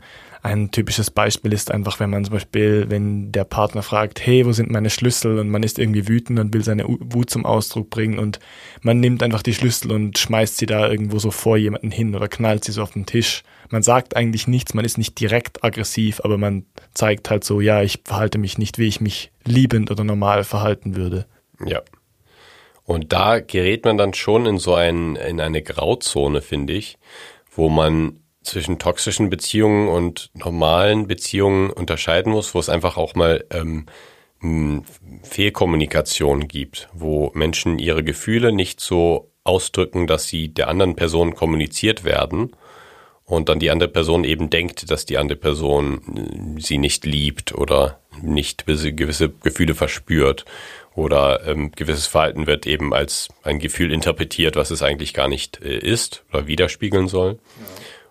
ein 0.47 0.71
typisches 0.71 1.11
Beispiel 1.11 1.51
ist 1.51 1.71
einfach, 1.71 1.99
wenn 1.99 2.09
man 2.09 2.23
zum 2.23 2.35
Beispiel, 2.35 2.85
wenn 2.87 3.33
der 3.33 3.43
Partner 3.43 3.81
fragt, 3.81 4.25
hey, 4.25 4.45
wo 4.45 4.53
sind 4.53 4.71
meine 4.71 4.89
Schlüssel? 4.89 5.39
Und 5.39 5.49
man 5.49 5.61
ist 5.61 5.77
irgendwie 5.77 6.07
wütend 6.07 6.39
und 6.39 6.53
will 6.53 6.63
seine 6.63 6.85
Wut 6.87 7.29
zum 7.29 7.45
Ausdruck 7.45 7.89
bringen 7.89 8.17
und 8.17 8.39
man 8.81 9.01
nimmt 9.01 9.23
einfach 9.23 9.41
die 9.41 9.53
Schlüssel 9.53 9.91
und 9.91 10.17
schmeißt 10.17 10.57
sie 10.57 10.65
da 10.65 10.89
irgendwo 10.89 11.19
so 11.19 11.31
vor 11.31 11.57
jemanden 11.57 11.91
hin 11.91 12.15
oder 12.15 12.29
knallt 12.29 12.63
sie 12.63 12.71
so 12.71 12.81
auf 12.81 12.91
den 12.91 13.05
Tisch. 13.05 13.43
Man 13.71 13.83
sagt 13.83 14.15
eigentlich 14.15 14.47
nichts, 14.47 14.73
man 14.73 14.85
ist 14.85 14.97
nicht 14.97 15.19
direkt 15.19 15.65
aggressiv, 15.65 16.21
aber 16.23 16.37
man 16.37 16.65
zeigt 16.93 17.29
halt 17.29 17.43
so, 17.43 17.59
ja, 17.59 17.81
ich 17.81 17.99
verhalte 18.05 18.37
mich 18.37 18.57
nicht, 18.57 18.77
wie 18.77 18.87
ich 18.87 19.01
mich 19.01 19.31
liebend 19.43 19.91
oder 19.91 20.05
normal 20.05 20.45
verhalten 20.45 20.95
würde. 20.95 21.25
Ja. 21.65 21.81
Und 22.87 23.11
da 23.11 23.41
gerät 23.41 23.83
man 23.83 23.97
dann 23.97 24.13
schon 24.13 24.45
in 24.45 24.59
so 24.59 24.73
ein, 24.73 25.17
in 25.17 25.41
eine 25.41 25.61
Grauzone, 25.61 26.41
finde 26.41 26.71
ich, 26.71 26.97
wo 27.51 27.67
man 27.67 28.21
zwischen 28.43 28.79
toxischen 28.79 29.29
Beziehungen 29.29 29.89
und 29.89 30.31
normalen 30.33 31.05
Beziehungen 31.05 31.69
unterscheiden 31.69 32.31
muss, 32.31 32.55
wo 32.55 32.59
es 32.59 32.69
einfach 32.69 32.95
auch 32.95 33.13
mal 33.13 33.43
ähm, 33.51 33.87
Fehlkommunikation 35.23 36.47
gibt, 36.47 36.87
wo 36.93 37.29
Menschen 37.33 37.77
ihre 37.77 38.05
Gefühle 38.05 38.53
nicht 38.53 38.79
so 38.79 39.31
ausdrücken, 39.43 40.07
dass 40.07 40.29
sie 40.29 40.47
der 40.47 40.69
anderen 40.69 40.95
Person 40.95 41.35
kommuniziert 41.35 42.05
werden 42.05 42.55
und 43.25 43.49
dann 43.49 43.59
die 43.59 43.69
andere 43.69 43.89
Person 43.89 44.23
eben 44.23 44.49
denkt, 44.49 44.89
dass 44.89 45.05
die 45.05 45.17
andere 45.17 45.37
Person 45.37 46.55
äh, 46.55 46.61
sie 46.61 46.77
nicht 46.77 47.05
liebt 47.05 47.53
oder 47.53 47.99
nicht 48.21 48.65
gewisse 48.65 49.29
Gefühle 49.29 49.75
verspürt 49.75 50.45
oder 50.97 51.45
ähm, 51.45 51.71
gewisses 51.73 52.07
Verhalten 52.07 52.47
wird 52.47 52.65
eben 52.65 52.91
als 52.91 53.27
ein 53.43 53.59
Gefühl 53.59 53.93
interpretiert, 53.93 54.55
was 54.55 54.71
es 54.71 54.81
eigentlich 54.81 55.13
gar 55.13 55.27
nicht 55.27 55.61
äh, 55.63 55.77
ist 55.77 56.25
oder 56.33 56.47
widerspiegeln 56.47 57.07
soll. 57.07 57.33
Ja. 57.33 57.65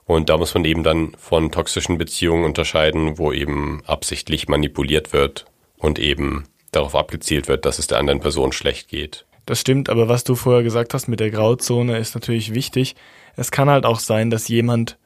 Und 0.05 0.29
da 0.29 0.39
muss 0.39 0.55
man 0.55 0.65
eben 0.65 0.85
dann 0.85 1.13
von 1.19 1.51
toxischen 1.51 1.99
Beziehungen 1.99 2.45
unterscheiden, 2.45 3.19
wo 3.19 3.33
eben 3.33 3.83
absichtlich 3.87 4.47
manipuliert 4.47 5.13
wird 5.13 5.47
und 5.79 5.99
eben 5.99 6.45
darauf 6.71 6.95
abgezielt 6.95 7.49
wird, 7.49 7.65
dass 7.65 7.81
es 7.81 7.89
der 7.89 7.99
anderen 7.99 8.21
Person 8.21 8.53
schlecht 8.53 8.89
geht. 8.89 9.27
Das 9.47 9.61
stimmt, 9.61 9.89
aber 9.91 10.09
was 10.09 10.23
du 10.23 10.37
vorher 10.37 10.63
gesagt 10.63 10.95
hast 10.95 11.09
mit 11.09 11.19
der 11.19 11.33
Grauzone 11.33 11.99
ist 11.99 12.15
natürlich 12.15 12.55
wichtig. 12.55 12.95
Es 13.35 13.51
kann 13.51 13.69
halt 13.69 13.85
auch 13.85 13.99
sein, 13.99 14.31
dass 14.31 14.47
jemand 14.47 14.97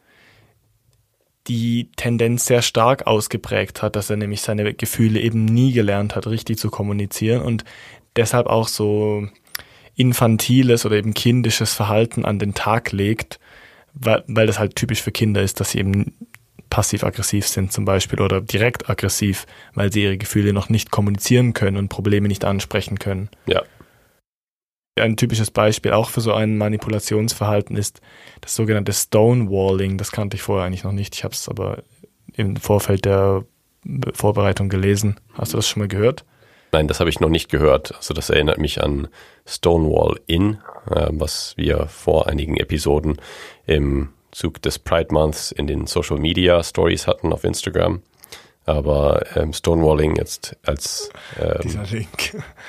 die 1.50 1.88
Tendenz 1.96 2.46
sehr 2.46 2.62
stark 2.62 3.08
ausgeprägt 3.08 3.82
hat, 3.82 3.96
dass 3.96 4.08
er 4.08 4.16
nämlich 4.16 4.40
seine 4.40 4.72
Gefühle 4.72 5.18
eben 5.18 5.44
nie 5.44 5.72
gelernt 5.72 6.14
hat, 6.14 6.28
richtig 6.28 6.58
zu 6.58 6.70
kommunizieren 6.70 7.42
und 7.42 7.64
deshalb 8.14 8.46
auch 8.46 8.68
so 8.68 9.26
infantiles 9.96 10.86
oder 10.86 10.94
eben 10.94 11.12
kindisches 11.12 11.74
Verhalten 11.74 12.24
an 12.24 12.38
den 12.38 12.54
Tag 12.54 12.92
legt, 12.92 13.40
weil, 13.94 14.22
weil 14.28 14.46
das 14.46 14.60
halt 14.60 14.76
typisch 14.76 15.02
für 15.02 15.10
Kinder 15.10 15.42
ist, 15.42 15.58
dass 15.58 15.72
sie 15.72 15.80
eben 15.80 16.14
passiv-aggressiv 16.70 17.48
sind 17.48 17.72
zum 17.72 17.84
Beispiel 17.84 18.20
oder 18.20 18.40
direkt 18.40 18.88
aggressiv, 18.88 19.44
weil 19.74 19.92
sie 19.92 20.04
ihre 20.04 20.18
Gefühle 20.18 20.52
noch 20.52 20.68
nicht 20.68 20.92
kommunizieren 20.92 21.52
können 21.52 21.78
und 21.78 21.88
Probleme 21.88 22.28
nicht 22.28 22.44
ansprechen 22.44 23.00
können. 23.00 23.28
Ja. 23.46 23.64
Ein 24.96 25.16
typisches 25.16 25.50
Beispiel 25.50 25.92
auch 25.92 26.10
für 26.10 26.20
so 26.20 26.32
ein 26.32 26.58
Manipulationsverhalten 26.58 27.76
ist 27.76 28.00
das 28.40 28.54
sogenannte 28.54 28.92
Stonewalling. 28.92 29.98
Das 29.98 30.12
kannte 30.12 30.36
ich 30.36 30.42
vorher 30.42 30.66
eigentlich 30.66 30.84
noch 30.84 30.92
nicht. 30.92 31.14
Ich 31.14 31.24
habe 31.24 31.34
es 31.34 31.48
aber 31.48 31.82
im 32.34 32.56
Vorfeld 32.56 33.04
der 33.04 33.44
Vorbereitung 34.12 34.68
gelesen. 34.68 35.18
Hast 35.34 35.52
du 35.52 35.56
das 35.56 35.68
schon 35.68 35.80
mal 35.80 35.88
gehört? 35.88 36.24
Nein, 36.72 36.86
das 36.86 37.00
habe 37.00 37.10
ich 37.10 37.20
noch 37.20 37.28
nicht 37.28 37.48
gehört. 37.50 37.94
Also 37.96 38.14
das 38.14 38.30
erinnert 38.30 38.58
mich 38.58 38.82
an 38.82 39.08
Stonewall 39.46 40.20
Inn, 40.26 40.58
äh, 40.90 41.08
was 41.10 41.54
wir 41.56 41.86
vor 41.86 42.28
einigen 42.28 42.56
Episoden 42.56 43.16
im 43.66 44.10
Zug 44.30 44.62
des 44.62 44.78
Pride 44.78 45.12
Months 45.12 45.50
in 45.50 45.66
den 45.66 45.86
Social 45.86 46.18
Media 46.18 46.62
Stories 46.62 47.06
hatten 47.06 47.32
auf 47.32 47.44
Instagram. 47.44 48.02
Aber 48.70 49.24
ähm, 49.34 49.52
Stonewalling 49.52 50.14
jetzt 50.14 50.56
als, 50.64 51.10
ähm, 51.40 52.06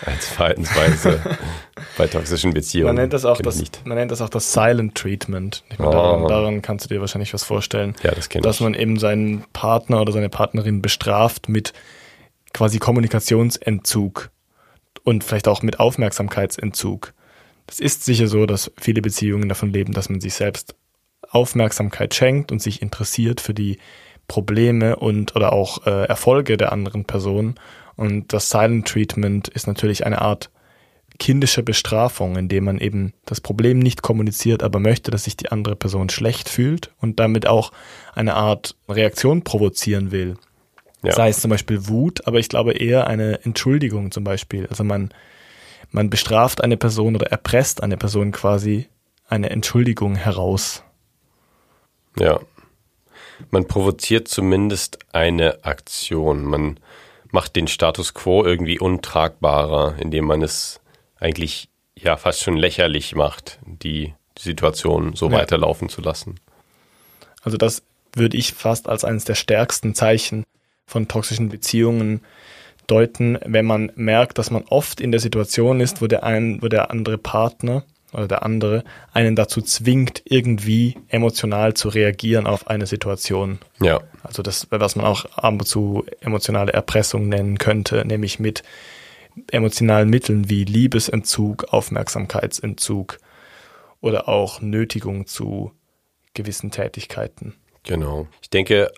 als 0.03 0.27
Verhaltensweise 0.29 1.21
bei 1.97 2.07
toxischen 2.07 2.55
Beziehungen. 2.55 2.87
Man 2.87 2.95
nennt 2.95 3.13
das 3.13 3.23
auch 3.23 3.39
das, 3.39 3.59
nicht. 3.59 3.85
man 3.85 3.99
nennt 3.99 4.09
das 4.09 4.19
auch 4.21 4.29
das 4.29 4.51
Silent 4.51 4.95
Treatment. 4.95 5.63
Meine, 5.77 5.89
oh. 5.89 5.91
daran, 5.93 6.27
daran, 6.27 6.61
kannst 6.63 6.85
du 6.85 6.95
dir 6.95 7.01
wahrscheinlich 7.01 7.35
was 7.35 7.43
vorstellen. 7.43 7.95
Ja, 8.01 8.15
das 8.15 8.29
kennt 8.29 8.45
Dass 8.45 8.55
ich. 8.55 8.61
man 8.61 8.73
eben 8.73 8.97
seinen 8.97 9.45
Partner 9.53 10.01
oder 10.01 10.11
seine 10.11 10.29
Partnerin 10.29 10.81
bestraft 10.81 11.49
mit 11.49 11.71
quasi 12.51 12.79
Kommunikationsentzug 12.79 14.31
und 15.03 15.23
vielleicht 15.23 15.47
auch 15.47 15.61
mit 15.61 15.79
Aufmerksamkeitsentzug. 15.79 17.13
Das 17.67 17.79
ist 17.79 18.05
sicher 18.05 18.25
so, 18.25 18.47
dass 18.47 18.71
viele 18.75 19.03
Beziehungen 19.03 19.49
davon 19.49 19.71
leben, 19.71 19.93
dass 19.93 20.09
man 20.09 20.19
sich 20.19 20.33
selbst 20.33 20.73
Aufmerksamkeit 21.29 22.15
schenkt 22.15 22.51
und 22.51 22.59
sich 22.59 22.81
interessiert 22.81 23.39
für 23.39 23.53
die 23.53 23.77
Probleme 24.27 24.95
und 24.95 25.35
oder 25.35 25.53
auch 25.53 25.85
äh, 25.85 26.05
Erfolge 26.05 26.57
der 26.57 26.71
anderen 26.71 27.05
Person. 27.05 27.55
Und 27.95 28.33
das 28.33 28.49
Silent 28.49 28.87
Treatment 28.87 29.47
ist 29.47 29.67
natürlich 29.67 30.05
eine 30.05 30.21
Art 30.21 30.49
kindische 31.19 31.61
Bestrafung, 31.61 32.35
indem 32.35 32.63
man 32.63 32.79
eben 32.79 33.13
das 33.25 33.41
Problem 33.41 33.77
nicht 33.77 34.01
kommuniziert, 34.01 34.63
aber 34.63 34.79
möchte, 34.79 35.11
dass 35.11 35.25
sich 35.25 35.37
die 35.37 35.51
andere 35.51 35.75
Person 35.75 36.09
schlecht 36.09 36.49
fühlt 36.49 36.91
und 36.99 37.19
damit 37.19 37.45
auch 37.45 37.71
eine 38.15 38.33
Art 38.33 38.75
Reaktion 38.89 39.43
provozieren 39.43 40.11
will. 40.11 40.37
Ja. 41.03 41.13
Sei 41.13 41.29
es 41.29 41.39
zum 41.39 41.49
Beispiel 41.49 41.87
Wut, 41.87 42.25
aber 42.27 42.39
ich 42.39 42.49
glaube 42.49 42.73
eher 42.73 43.07
eine 43.07 43.43
Entschuldigung 43.43 44.11
zum 44.11 44.23
Beispiel. 44.23 44.67
Also 44.67 44.83
man, 44.83 45.09
man 45.91 46.09
bestraft 46.09 46.63
eine 46.63 46.77
Person 46.77 47.15
oder 47.15 47.27
erpresst 47.27 47.83
eine 47.83 47.97
Person 47.97 48.31
quasi 48.31 48.87
eine 49.27 49.49
Entschuldigung 49.49 50.15
heraus. 50.15 50.83
Ja. 52.19 52.39
Man 53.49 53.67
provoziert 53.67 54.27
zumindest 54.27 54.99
eine 55.11 55.63
Aktion. 55.63 56.43
Man 56.43 56.79
macht 57.31 57.55
den 57.55 57.67
Status 57.67 58.13
quo 58.13 58.43
irgendwie 58.43 58.79
untragbarer, 58.79 59.95
indem 59.99 60.25
man 60.25 60.41
es 60.41 60.79
eigentlich 61.19 61.69
ja 61.95 62.17
fast 62.17 62.41
schon 62.41 62.57
lächerlich 62.57 63.15
macht, 63.15 63.59
die 63.65 64.13
Situation 64.37 65.15
so 65.15 65.29
ja. 65.29 65.37
weiterlaufen 65.37 65.89
zu 65.89 66.01
lassen. 66.01 66.39
Also 67.41 67.57
das 67.57 67.83
würde 68.13 68.37
ich 68.37 68.53
fast 68.53 68.89
als 68.89 69.03
eines 69.03 69.23
der 69.25 69.35
stärksten 69.35 69.95
Zeichen 69.95 70.43
von 70.85 71.07
toxischen 71.07 71.49
Beziehungen 71.49 72.21
deuten, 72.87 73.37
wenn 73.45 73.65
man 73.65 73.91
merkt, 73.95 74.37
dass 74.37 74.51
man 74.51 74.63
oft 74.69 74.99
in 74.99 75.11
der 75.11 75.21
Situation 75.21 75.79
ist, 75.79 76.01
wo 76.01 76.07
der 76.07 76.23
ein, 76.23 76.61
wo 76.61 76.67
der 76.67 76.91
andere 76.91 77.17
Partner 77.17 77.83
oder 78.13 78.27
der 78.27 78.43
andere 78.43 78.83
einen 79.13 79.35
dazu 79.35 79.61
zwingt, 79.61 80.21
irgendwie 80.25 80.97
emotional 81.07 81.73
zu 81.73 81.89
reagieren 81.89 82.47
auf 82.47 82.67
eine 82.67 82.85
Situation. 82.85 83.59
Ja. 83.81 84.01
Also 84.23 84.43
das, 84.43 84.67
was 84.69 84.95
man 84.95 85.05
auch 85.05 85.25
ab 85.25 85.53
und 85.53 85.65
zu 85.65 86.05
emotionale 86.19 86.73
Erpressung 86.73 87.29
nennen 87.29 87.57
könnte, 87.57 88.05
nämlich 88.05 88.39
mit 88.39 88.63
emotionalen 89.51 90.09
Mitteln 90.09 90.49
wie 90.49 90.65
Liebesentzug, 90.65 91.73
Aufmerksamkeitsentzug 91.73 93.17
oder 94.01 94.27
auch 94.27 94.61
Nötigung 94.61 95.27
zu 95.27 95.71
gewissen 96.33 96.71
Tätigkeiten. 96.71 97.55
Genau. 97.83 98.27
Ich 98.41 98.49
denke, 98.49 98.91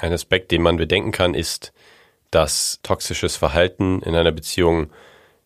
ein 0.00 0.12
Aspekt, 0.12 0.50
den 0.50 0.62
man 0.62 0.76
bedenken 0.76 1.12
kann, 1.12 1.34
ist, 1.34 1.72
dass 2.30 2.80
toxisches 2.82 3.36
Verhalten 3.36 4.02
in 4.02 4.14
einer 4.14 4.32
Beziehung, 4.32 4.90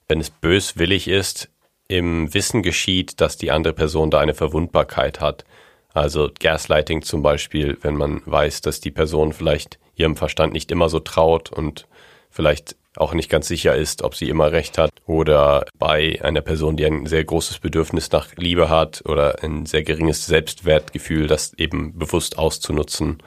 wenn 0.09 0.21
es 0.21 0.31
böswillig 0.31 1.09
ist, 1.09 1.51
im 1.91 2.32
Wissen 2.32 2.62
geschieht, 2.62 3.20
dass 3.20 3.36
die 3.36 3.51
andere 3.51 3.72
Person 3.74 4.11
da 4.11 4.20
eine 4.20 4.34
Verwundbarkeit 4.34 5.20
hat. 5.20 5.45
Also 5.93 6.30
Gaslighting 6.38 7.03
zum 7.03 7.22
Beispiel, 7.22 7.76
wenn 7.82 7.97
man 7.97 8.22
weiß, 8.26 8.61
dass 8.61 8.80
die 8.80 8.93
Person 8.93 9.32
vielleicht 9.32 9.80
ihrem 9.97 10.14
Verstand 10.14 10.53
nicht 10.53 10.70
immer 10.70 10.88
so 10.88 11.01
traut 11.01 11.51
und 11.51 11.88
vielleicht 12.30 12.76
auch 12.97 13.12
nicht 13.12 13.28
ganz 13.28 13.49
sicher 13.49 13.74
ist, 13.74 14.03
ob 14.03 14.14
sie 14.14 14.28
immer 14.28 14.53
recht 14.53 14.78
hat. 14.78 14.91
Oder 15.07 15.64
bei 15.78 16.20
einer 16.22 16.43
Person, 16.43 16.76
die 16.76 16.86
ein 16.86 17.07
sehr 17.07 17.24
großes 17.24 17.59
Bedürfnis 17.59 18.12
nach 18.12 18.28
Liebe 18.36 18.68
hat 18.68 19.03
oder 19.05 19.43
ein 19.43 19.66
sehr 19.66 19.82
geringes 19.82 20.26
Selbstwertgefühl, 20.26 21.26
das 21.26 21.55
eben 21.55 21.99
bewusst 21.99 22.38
auszunutzen 22.38 23.20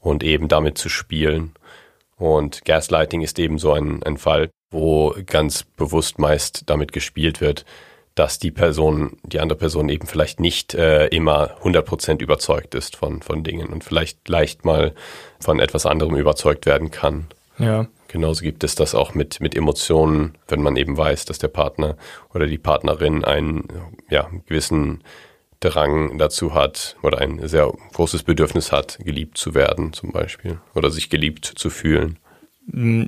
und 0.00 0.22
eben 0.22 0.46
damit 0.46 0.78
zu 0.78 0.88
spielen. 0.88 1.52
Und 2.16 2.64
Gaslighting 2.64 3.22
ist 3.22 3.40
eben 3.40 3.58
so 3.58 3.72
ein, 3.72 4.04
ein 4.04 4.18
Fall, 4.18 4.50
wo 4.70 5.16
ganz 5.26 5.64
bewusst 5.64 6.20
meist 6.20 6.62
damit 6.66 6.92
gespielt 6.92 7.40
wird, 7.40 7.64
dass 8.14 8.38
die 8.38 8.50
Person, 8.50 9.16
die 9.24 9.40
andere 9.40 9.58
Person 9.58 9.88
eben 9.88 10.06
vielleicht 10.06 10.38
nicht 10.40 10.74
äh, 10.74 11.06
immer 11.08 11.56
100% 11.62 12.22
überzeugt 12.22 12.74
ist 12.74 12.96
von, 12.96 13.22
von 13.22 13.42
Dingen 13.42 13.68
und 13.68 13.82
vielleicht 13.82 14.28
leicht 14.28 14.64
mal 14.64 14.94
von 15.40 15.58
etwas 15.58 15.84
anderem 15.84 16.16
überzeugt 16.16 16.66
werden 16.66 16.90
kann. 16.90 17.26
Ja. 17.58 17.86
Genauso 18.08 18.42
gibt 18.42 18.62
es 18.62 18.76
das 18.76 18.94
auch 18.94 19.14
mit, 19.14 19.40
mit 19.40 19.56
Emotionen, 19.56 20.36
wenn 20.46 20.62
man 20.62 20.76
eben 20.76 20.96
weiß, 20.96 21.24
dass 21.24 21.38
der 21.38 21.48
Partner 21.48 21.96
oder 22.32 22.46
die 22.46 22.58
Partnerin 22.58 23.24
einen 23.24 23.66
ja, 24.08 24.30
gewissen 24.46 25.02
Drang 25.58 26.18
dazu 26.18 26.54
hat 26.54 26.96
oder 27.02 27.18
ein 27.18 27.48
sehr 27.48 27.72
großes 27.92 28.22
Bedürfnis 28.22 28.70
hat, 28.70 28.98
geliebt 29.02 29.38
zu 29.38 29.54
werden 29.54 29.92
zum 29.92 30.12
Beispiel 30.12 30.58
oder 30.74 30.90
sich 30.90 31.10
geliebt 31.10 31.44
zu 31.44 31.70
fühlen. 31.70 32.18
Mm, 32.66 33.06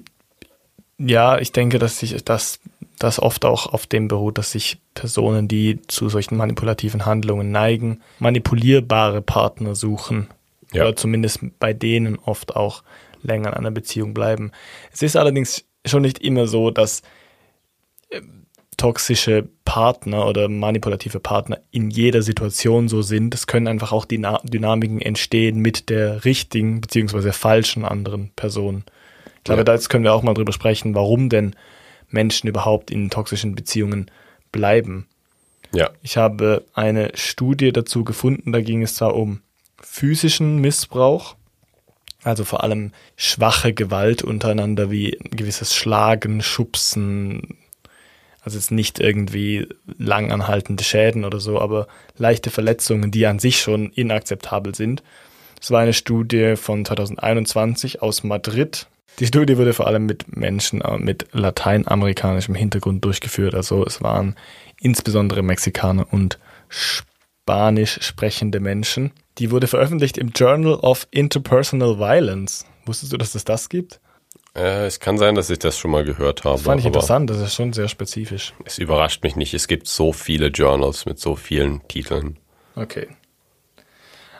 ja, 0.98 1.38
ich 1.38 1.52
denke, 1.52 1.78
dass 1.78 1.98
sich 1.98 2.24
das, 2.24 2.58
das 2.98 3.20
oft 3.20 3.44
auch 3.44 3.72
auf 3.72 3.86
dem 3.86 4.08
beruht, 4.08 4.38
dass 4.38 4.52
sich 4.52 4.78
Personen, 4.94 5.48
die 5.48 5.80
zu 5.86 6.08
solchen 6.08 6.36
manipulativen 6.36 7.04
Handlungen 7.04 7.50
neigen, 7.50 8.00
manipulierbare 8.18 9.22
Partner 9.22 9.74
suchen. 9.74 10.28
Ja. 10.72 10.82
Oder 10.82 10.96
zumindest 10.96 11.40
bei 11.58 11.72
denen 11.72 12.18
oft 12.18 12.56
auch 12.56 12.82
länger 13.22 13.50
in 13.50 13.54
einer 13.54 13.70
Beziehung 13.70 14.14
bleiben. 14.14 14.52
Es 14.92 15.02
ist 15.02 15.16
allerdings 15.16 15.64
schon 15.84 16.02
nicht 16.02 16.18
immer 16.18 16.46
so, 16.46 16.70
dass 16.70 17.02
toxische 18.76 19.48
Partner 19.64 20.26
oder 20.26 20.48
manipulative 20.48 21.18
Partner 21.18 21.60
in 21.70 21.90
jeder 21.90 22.22
Situation 22.22 22.88
so 22.88 23.02
sind. 23.02 23.34
Es 23.34 23.46
können 23.46 23.68
einfach 23.68 23.92
auch 23.92 24.04
die 24.04 24.22
Dynamiken 24.44 25.00
entstehen 25.00 25.60
mit 25.60 25.88
der 25.88 26.24
richtigen 26.24 26.80
beziehungsweise 26.80 27.32
falschen 27.32 27.84
anderen 27.84 28.30
Person. 28.36 28.84
Ich 29.38 29.44
glaube, 29.44 29.60
ja. 29.60 29.64
da 29.64 29.78
können 29.78 30.04
wir 30.04 30.12
auch 30.12 30.22
mal 30.22 30.34
drüber 30.34 30.52
sprechen, 30.52 30.94
warum 30.94 31.28
denn 31.28 31.54
Menschen 32.08 32.48
überhaupt 32.48 32.90
in 32.90 33.10
toxischen 33.10 33.54
Beziehungen 33.54 34.10
bleiben. 34.52 35.06
Ja. 35.72 35.90
Ich 36.02 36.16
habe 36.16 36.64
eine 36.74 37.10
Studie 37.14 37.72
dazu 37.72 38.04
gefunden, 38.04 38.52
da 38.52 38.60
ging 38.60 38.82
es 38.82 38.94
zwar 38.94 39.14
um 39.14 39.40
physischen 39.80 40.58
Missbrauch, 40.58 41.36
also 42.22 42.44
vor 42.44 42.62
allem 42.62 42.92
schwache 43.16 43.72
Gewalt 43.72 44.22
untereinander 44.22 44.90
wie 44.90 45.18
gewisses 45.30 45.74
Schlagen, 45.74 46.42
Schubsen, 46.42 47.58
also 48.40 48.58
jetzt 48.58 48.70
nicht 48.70 49.00
irgendwie 49.00 49.68
langanhaltende 49.98 50.84
Schäden 50.84 51.24
oder 51.24 51.40
so, 51.40 51.60
aber 51.60 51.88
leichte 52.16 52.50
Verletzungen, 52.50 53.10
die 53.10 53.26
an 53.26 53.38
sich 53.38 53.60
schon 53.60 53.90
inakzeptabel 53.90 54.74
sind. 54.74 55.02
Es 55.60 55.70
war 55.70 55.80
eine 55.80 55.92
Studie 55.92 56.56
von 56.56 56.84
2021 56.84 58.02
aus 58.02 58.22
Madrid. 58.22 58.86
Die 59.18 59.26
Studie 59.26 59.56
wurde 59.56 59.72
vor 59.72 59.86
allem 59.86 60.06
mit 60.06 60.36
Menschen 60.36 60.82
äh, 60.82 60.98
mit 60.98 61.26
lateinamerikanischem 61.32 62.54
Hintergrund 62.54 63.04
durchgeführt. 63.04 63.54
Also 63.54 63.84
es 63.84 64.02
waren 64.02 64.36
insbesondere 64.80 65.42
Mexikaner 65.42 66.06
und 66.12 66.38
Spanisch 66.68 67.98
sprechende 68.02 68.60
Menschen. 68.60 69.12
Die 69.38 69.50
wurde 69.50 69.66
veröffentlicht 69.66 70.18
im 70.18 70.30
Journal 70.30 70.74
of 70.74 71.06
Interpersonal 71.10 71.98
Violence. 71.98 72.66
Wusstest 72.84 73.12
du, 73.12 73.16
dass 73.16 73.34
es 73.34 73.44
das 73.44 73.68
gibt? 73.68 74.00
Äh, 74.54 74.86
es 74.86 75.00
kann 75.00 75.18
sein, 75.18 75.34
dass 75.34 75.50
ich 75.50 75.58
das 75.58 75.78
schon 75.78 75.90
mal 75.90 76.04
gehört 76.04 76.44
habe. 76.44 76.56
Das 76.56 76.62
fand 76.62 76.80
ich 76.80 76.86
interessant, 76.86 77.28
das 77.28 77.38
ist 77.38 77.54
schon 77.54 77.72
sehr 77.72 77.88
spezifisch. 77.88 78.54
Es 78.64 78.78
überrascht 78.78 79.22
mich 79.22 79.36
nicht, 79.36 79.52
es 79.54 79.68
gibt 79.68 79.86
so 79.86 80.12
viele 80.12 80.48
Journals 80.48 81.04
mit 81.04 81.18
so 81.18 81.36
vielen 81.36 81.86
Titeln. 81.88 82.38
Okay. 82.74 83.08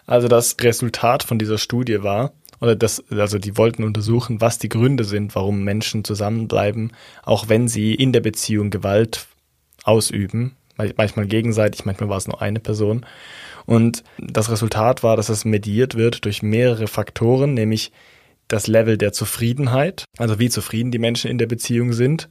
Also 0.07 0.29
das 0.29 0.57
Resultat 0.61 1.23
von 1.23 1.39
dieser 1.39 1.59
Studie 1.59 2.03
war, 2.03 2.33
oder 2.61 2.77
das, 2.77 3.03
also 3.11 3.39
die 3.39 3.57
wollten 3.57 3.85
untersuchen, 3.85 4.41
was 4.41 4.59
die 4.59 4.69
Gründe 4.69 5.05
sind, 5.05 5.35
warum 5.35 5.65
Menschen 5.65 6.05
zusammenbleiben, 6.05 6.93
auch 7.23 7.49
wenn 7.49 7.69
sie 7.69 7.95
in 7.95 8.13
der 8.13 8.21
Beziehung 8.21 8.71
Gewalt 8.71 9.27
ausüben. 9.85 10.57
Manchmal 10.97 11.27
gegenseitig, 11.27 11.85
manchmal 11.87 12.11
war 12.11 12.19
es 12.19 12.29
nur 12.29 12.43
eine 12.43 12.61
Person. 12.61 13.07
Und 13.65 14.05
das 14.19 14.51
Resultat 14.51 15.03
war, 15.03 15.17
dass 15.17 15.29
es 15.29 15.45
mediert 15.45 15.95
wird 15.95 16.25
durch 16.25 16.43
mehrere 16.43 16.87
Faktoren, 16.87 17.55
nämlich 17.55 17.93
das 18.49 18.67
Level 18.67 18.99
der 18.99 19.13
Zufriedenheit, 19.13 20.05
also 20.19 20.39
wie 20.39 20.51
zufrieden 20.51 20.91
die 20.91 20.99
Menschen 20.99 21.31
in 21.31 21.39
der 21.39 21.47
Beziehung 21.47 21.93
sind, 21.93 22.29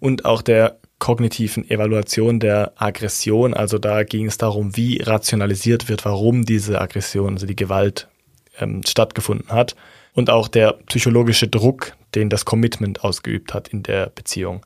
und 0.00 0.24
auch 0.24 0.42
der 0.42 0.78
kognitiven 0.98 1.68
Evaluation 1.68 2.40
der 2.40 2.72
Aggression. 2.76 3.54
Also 3.54 3.78
da 3.78 4.04
ging 4.04 4.26
es 4.26 4.38
darum, 4.38 4.76
wie 4.76 5.00
rationalisiert 5.02 5.88
wird, 5.88 6.04
warum 6.04 6.44
diese 6.44 6.80
Aggression, 6.80 7.34
also 7.34 7.46
die 7.46 7.56
Gewalt 7.56 8.08
ähm, 8.60 8.82
stattgefunden 8.86 9.50
hat. 9.50 9.76
Und 10.14 10.30
auch 10.30 10.48
der 10.48 10.72
psychologische 10.86 11.48
Druck, 11.48 11.92
den 12.14 12.28
das 12.28 12.44
Commitment 12.44 13.04
ausgeübt 13.04 13.54
hat 13.54 13.68
in 13.68 13.82
der 13.82 14.06
Beziehung. 14.06 14.64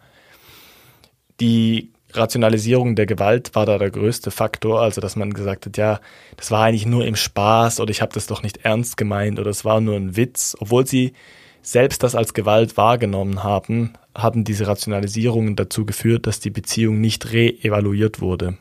Die 1.40 1.90
Rationalisierung 2.14 2.95
der 2.95 3.07
Gewalt 3.07 3.55
war 3.55 3.66
da 3.66 3.78
der 3.78 3.90
größte 3.90 4.30
Faktor, 4.30 4.80
also 4.80 5.01
dass 5.01 5.16
man 5.16 5.32
gesagt 5.32 5.66
hat, 5.66 5.76
ja, 5.76 6.01
das 6.36 6.51
war 6.51 6.64
eigentlich 6.64 6.86
nur 6.86 7.05
im 7.07 7.16
Spaß 7.16 7.80
oder 7.80 7.90
ich 7.90 8.03
habe 8.03 8.12
das 8.12 8.26
doch 8.26 8.43
nicht 8.43 8.64
ernst 8.64 8.97
gemeint 8.97 9.38
oder 9.38 9.51
es 9.51 9.64
war 9.64 9.80
nur 9.80 9.97
ein 9.97 10.16
Witz, 10.16 10.57
obwohl 10.61 10.86
sie 10.86 11.12
selbst 11.62 12.03
das 12.03 12.14
als 12.14 12.34
Gewalt 12.34 12.76
wahrgenommen 12.76 13.45
haben, 13.45 13.93
hatten 14.14 14.45
diese 14.45 14.66
Rationalisierungen 14.66 15.57
dazu 15.57 15.86
geführt, 15.86 16.26
dass 16.26 16.40
die 16.40 16.51
Beziehung 16.51 17.01
nicht 17.01 17.32
re-evaluiert 17.32 18.20
wurde. 18.20 18.59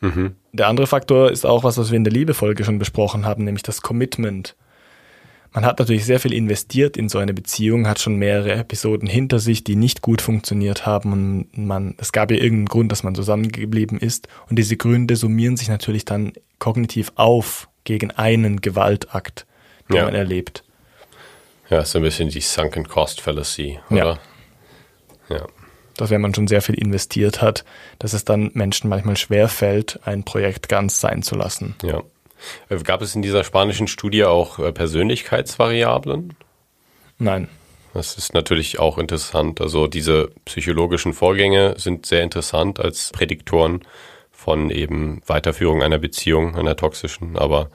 Mhm. 0.00 0.36
Der 0.52 0.68
andere 0.68 0.86
Faktor 0.86 1.30
ist 1.30 1.46
auch 1.46 1.64
was, 1.64 1.78
was 1.78 1.90
wir 1.90 1.96
in 1.96 2.04
der 2.04 2.12
Liebefolge 2.12 2.64
schon 2.64 2.78
besprochen 2.78 3.24
haben, 3.24 3.44
nämlich 3.44 3.62
das 3.62 3.82
Commitment. 3.82 4.54
Man 5.52 5.66
hat 5.66 5.78
natürlich 5.78 6.06
sehr 6.06 6.18
viel 6.18 6.32
investiert 6.32 6.96
in 6.96 7.10
so 7.10 7.18
eine 7.18 7.34
Beziehung, 7.34 7.86
hat 7.86 8.00
schon 8.00 8.16
mehrere 8.16 8.54
Episoden 8.54 9.06
hinter 9.06 9.38
sich, 9.38 9.64
die 9.64 9.76
nicht 9.76 10.00
gut 10.00 10.22
funktioniert 10.22 10.86
haben 10.86 11.12
und 11.12 11.58
man, 11.58 11.94
es 11.98 12.12
gab 12.12 12.30
ja 12.30 12.38
irgendeinen 12.38 12.66
Grund, 12.66 12.90
dass 12.90 13.02
man 13.02 13.14
zusammengeblieben 13.14 13.98
ist 13.98 14.28
und 14.48 14.56
diese 14.56 14.76
Gründe 14.76 15.14
summieren 15.16 15.58
sich 15.58 15.68
natürlich 15.68 16.06
dann 16.06 16.32
kognitiv 16.58 17.12
auf 17.16 17.68
gegen 17.84 18.12
einen 18.12 18.62
Gewaltakt, 18.62 19.46
den 19.90 19.96
ja. 19.96 20.04
man 20.04 20.14
erlebt. 20.14 20.64
Ja, 21.68 21.84
so 21.84 21.98
ein 21.98 22.02
bisschen 22.02 22.30
die 22.30 22.40
Sunken 22.40 22.88
Cost 22.88 23.20
Fallacy, 23.20 23.78
oder? 23.90 24.18
Ja. 25.28 25.36
ja. 25.36 25.46
Dass 25.96 26.08
wenn 26.08 26.22
man 26.22 26.34
schon 26.34 26.48
sehr 26.48 26.62
viel 26.62 26.76
investiert 26.76 27.42
hat, 27.42 27.64
dass 27.98 28.14
es 28.14 28.24
dann 28.24 28.50
Menschen 28.54 28.88
manchmal 28.88 29.18
schwer 29.18 29.48
fällt, 29.48 30.00
ein 30.04 30.24
Projekt 30.24 30.70
ganz 30.70 31.00
sein 31.00 31.22
zu 31.22 31.34
lassen. 31.34 31.74
Ja. 31.82 32.02
Äh, 32.68 32.76
gab 32.78 33.02
es 33.02 33.14
in 33.14 33.22
dieser 33.22 33.44
spanischen 33.44 33.88
Studie 33.88 34.24
auch 34.24 34.58
äh, 34.58 34.72
Persönlichkeitsvariablen? 34.72 36.34
Nein. 37.18 37.48
Das 37.94 38.16
ist 38.16 38.32
natürlich 38.32 38.78
auch 38.78 38.96
interessant. 38.96 39.60
Also 39.60 39.86
diese 39.86 40.30
psychologischen 40.46 41.12
Vorgänge 41.12 41.74
sind 41.76 42.06
sehr 42.06 42.22
interessant 42.22 42.80
als 42.80 43.10
Prädiktoren 43.12 43.82
von 44.30 44.70
eben 44.70 45.20
Weiterführung 45.26 45.82
einer 45.82 45.98
Beziehung, 45.98 46.56
einer 46.56 46.74
toxischen. 46.74 47.36
Aber 47.36 47.68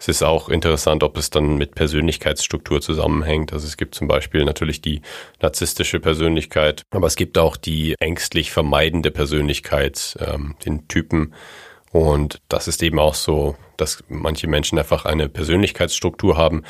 es 0.00 0.08
ist 0.08 0.24
auch 0.24 0.48
interessant, 0.48 1.04
ob 1.04 1.16
es 1.16 1.30
dann 1.30 1.56
mit 1.56 1.76
Persönlichkeitsstruktur 1.76 2.80
zusammenhängt. 2.80 3.52
Also 3.52 3.66
es 3.66 3.76
gibt 3.76 3.94
zum 3.94 4.08
Beispiel 4.08 4.44
natürlich 4.44 4.82
die 4.82 5.02
narzisstische 5.40 6.00
Persönlichkeit, 6.00 6.82
aber 6.90 7.06
es 7.06 7.14
gibt 7.14 7.38
auch 7.38 7.56
die 7.56 7.94
ängstlich 8.00 8.50
vermeidende 8.50 9.12
Persönlichkeit, 9.12 10.18
ähm, 10.20 10.56
den 10.64 10.88
Typen, 10.88 11.32
und 11.92 12.40
das 12.48 12.68
ist 12.68 12.82
eben 12.82 12.98
auch 12.98 13.14
so, 13.14 13.56
dass 13.80 14.04
manche 14.08 14.46
Menschen 14.46 14.78
einfach 14.78 15.04
eine 15.04 15.28
Persönlichkeitsstruktur 15.28 16.36
haben, 16.36 16.62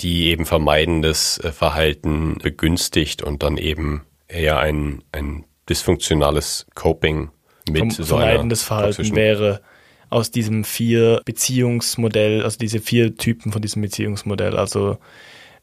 die 0.00 0.28
eben 0.28 0.46
vermeidendes 0.46 1.38
äh, 1.38 1.52
Verhalten 1.52 2.38
begünstigt 2.42 3.22
und 3.22 3.42
dann 3.42 3.56
eben 3.56 4.02
eher 4.28 4.58
ein, 4.58 5.02
ein 5.12 5.44
dysfunktionales 5.68 6.66
Coping 6.74 7.30
mit 7.68 7.92
so 7.92 8.04
Vermeidendes 8.04 8.62
Verhalten 8.62 9.14
wäre 9.14 9.60
aus 10.08 10.30
diesem 10.30 10.64
vier 10.64 11.22
Beziehungsmodell, 11.24 12.42
also 12.42 12.58
diese 12.58 12.80
vier 12.80 13.16
Typen 13.16 13.52
von 13.52 13.62
diesem 13.62 13.82
Beziehungsmodell. 13.82 14.56
Also 14.56 14.98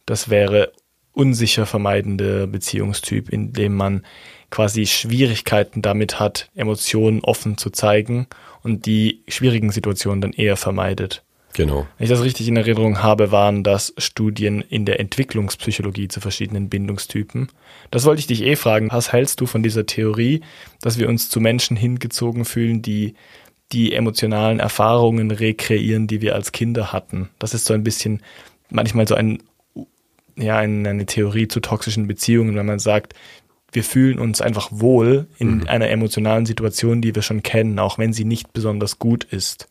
das 0.06 0.30
wäre 0.30 0.72
unsicher 1.12 1.66
vermeidende 1.66 2.48
Beziehungstyp, 2.48 3.30
in 3.30 3.52
dem 3.52 3.76
man 3.76 4.06
quasi 4.50 4.86
Schwierigkeiten 4.86 5.82
damit 5.82 6.20
hat, 6.20 6.50
Emotionen 6.56 7.22
offen 7.24 7.58
zu 7.58 7.72
zeigen 7.72 8.28
und 8.68 8.86
die 8.86 9.24
schwierigen 9.28 9.72
Situationen 9.72 10.22
dann 10.22 10.34
eher 10.34 10.58
vermeidet. 10.58 11.24
Genau. 11.54 11.88
Wenn 11.98 12.04
ich 12.04 12.10
das 12.10 12.24
richtig 12.24 12.48
in 12.48 12.58
Erinnerung 12.58 13.02
habe, 13.02 13.32
waren 13.32 13.64
das 13.64 13.94
Studien 13.98 14.62
in 14.62 14.86
der 14.86 15.00
Entwicklungspsychologie 15.00 16.08
zu 16.08 16.20
verschiedenen 16.20 16.70
Bindungstypen. 16.70 17.48
Das 17.90 18.06
wollte 18.06 18.20
ich 18.20 18.28
dich 18.28 18.44
eh 18.44 18.56
fragen. 18.56 18.90
Was 18.92 19.12
hältst 19.12 19.42
du 19.42 19.48
von 19.48 19.64
dieser 19.64 19.88
Theorie, 19.88 20.42
dass 20.82 21.00
wir 21.00 21.10
uns 21.10 21.30
zu 21.30 21.40
Menschen 21.40 21.76
hingezogen 21.76 22.46
fühlen, 22.46 22.84
die 22.84 23.16
die 23.72 23.94
emotionalen 23.94 24.60
Erfahrungen 24.60 25.32
rekreieren, 25.32 26.06
die 26.06 26.22
wir 26.22 26.36
als 26.36 26.52
Kinder 26.52 26.92
hatten? 26.94 27.30
Das 27.40 27.56
ist 27.56 27.66
so 27.66 27.74
ein 27.74 27.84
bisschen 27.84 28.22
manchmal 28.70 29.08
so 29.08 29.16
ein, 29.16 29.42
ja, 30.36 30.58
eine 30.58 31.06
Theorie 31.08 31.48
zu 31.48 31.60
toxischen 31.60 32.06
Beziehungen, 32.06 32.56
wenn 32.56 32.68
man 32.68 32.80
sagt, 32.80 33.16
wir 33.72 33.84
fühlen 33.84 34.20
uns 34.20 34.42
einfach 34.42 34.70
wohl 34.72 35.28
in 35.38 35.58
mhm. 35.58 35.68
einer 35.68 35.90
emotionalen 35.90 36.46
Situation, 36.46 37.02
die 37.02 37.14
wir 37.14 37.22
schon 37.22 37.44
kennen, 37.44 37.80
auch 37.80 37.98
wenn 37.98 38.14
sie 38.14 38.26
nicht 38.26 38.54
besonders 38.54 39.00
gut 39.00 39.24
ist. 39.24 39.68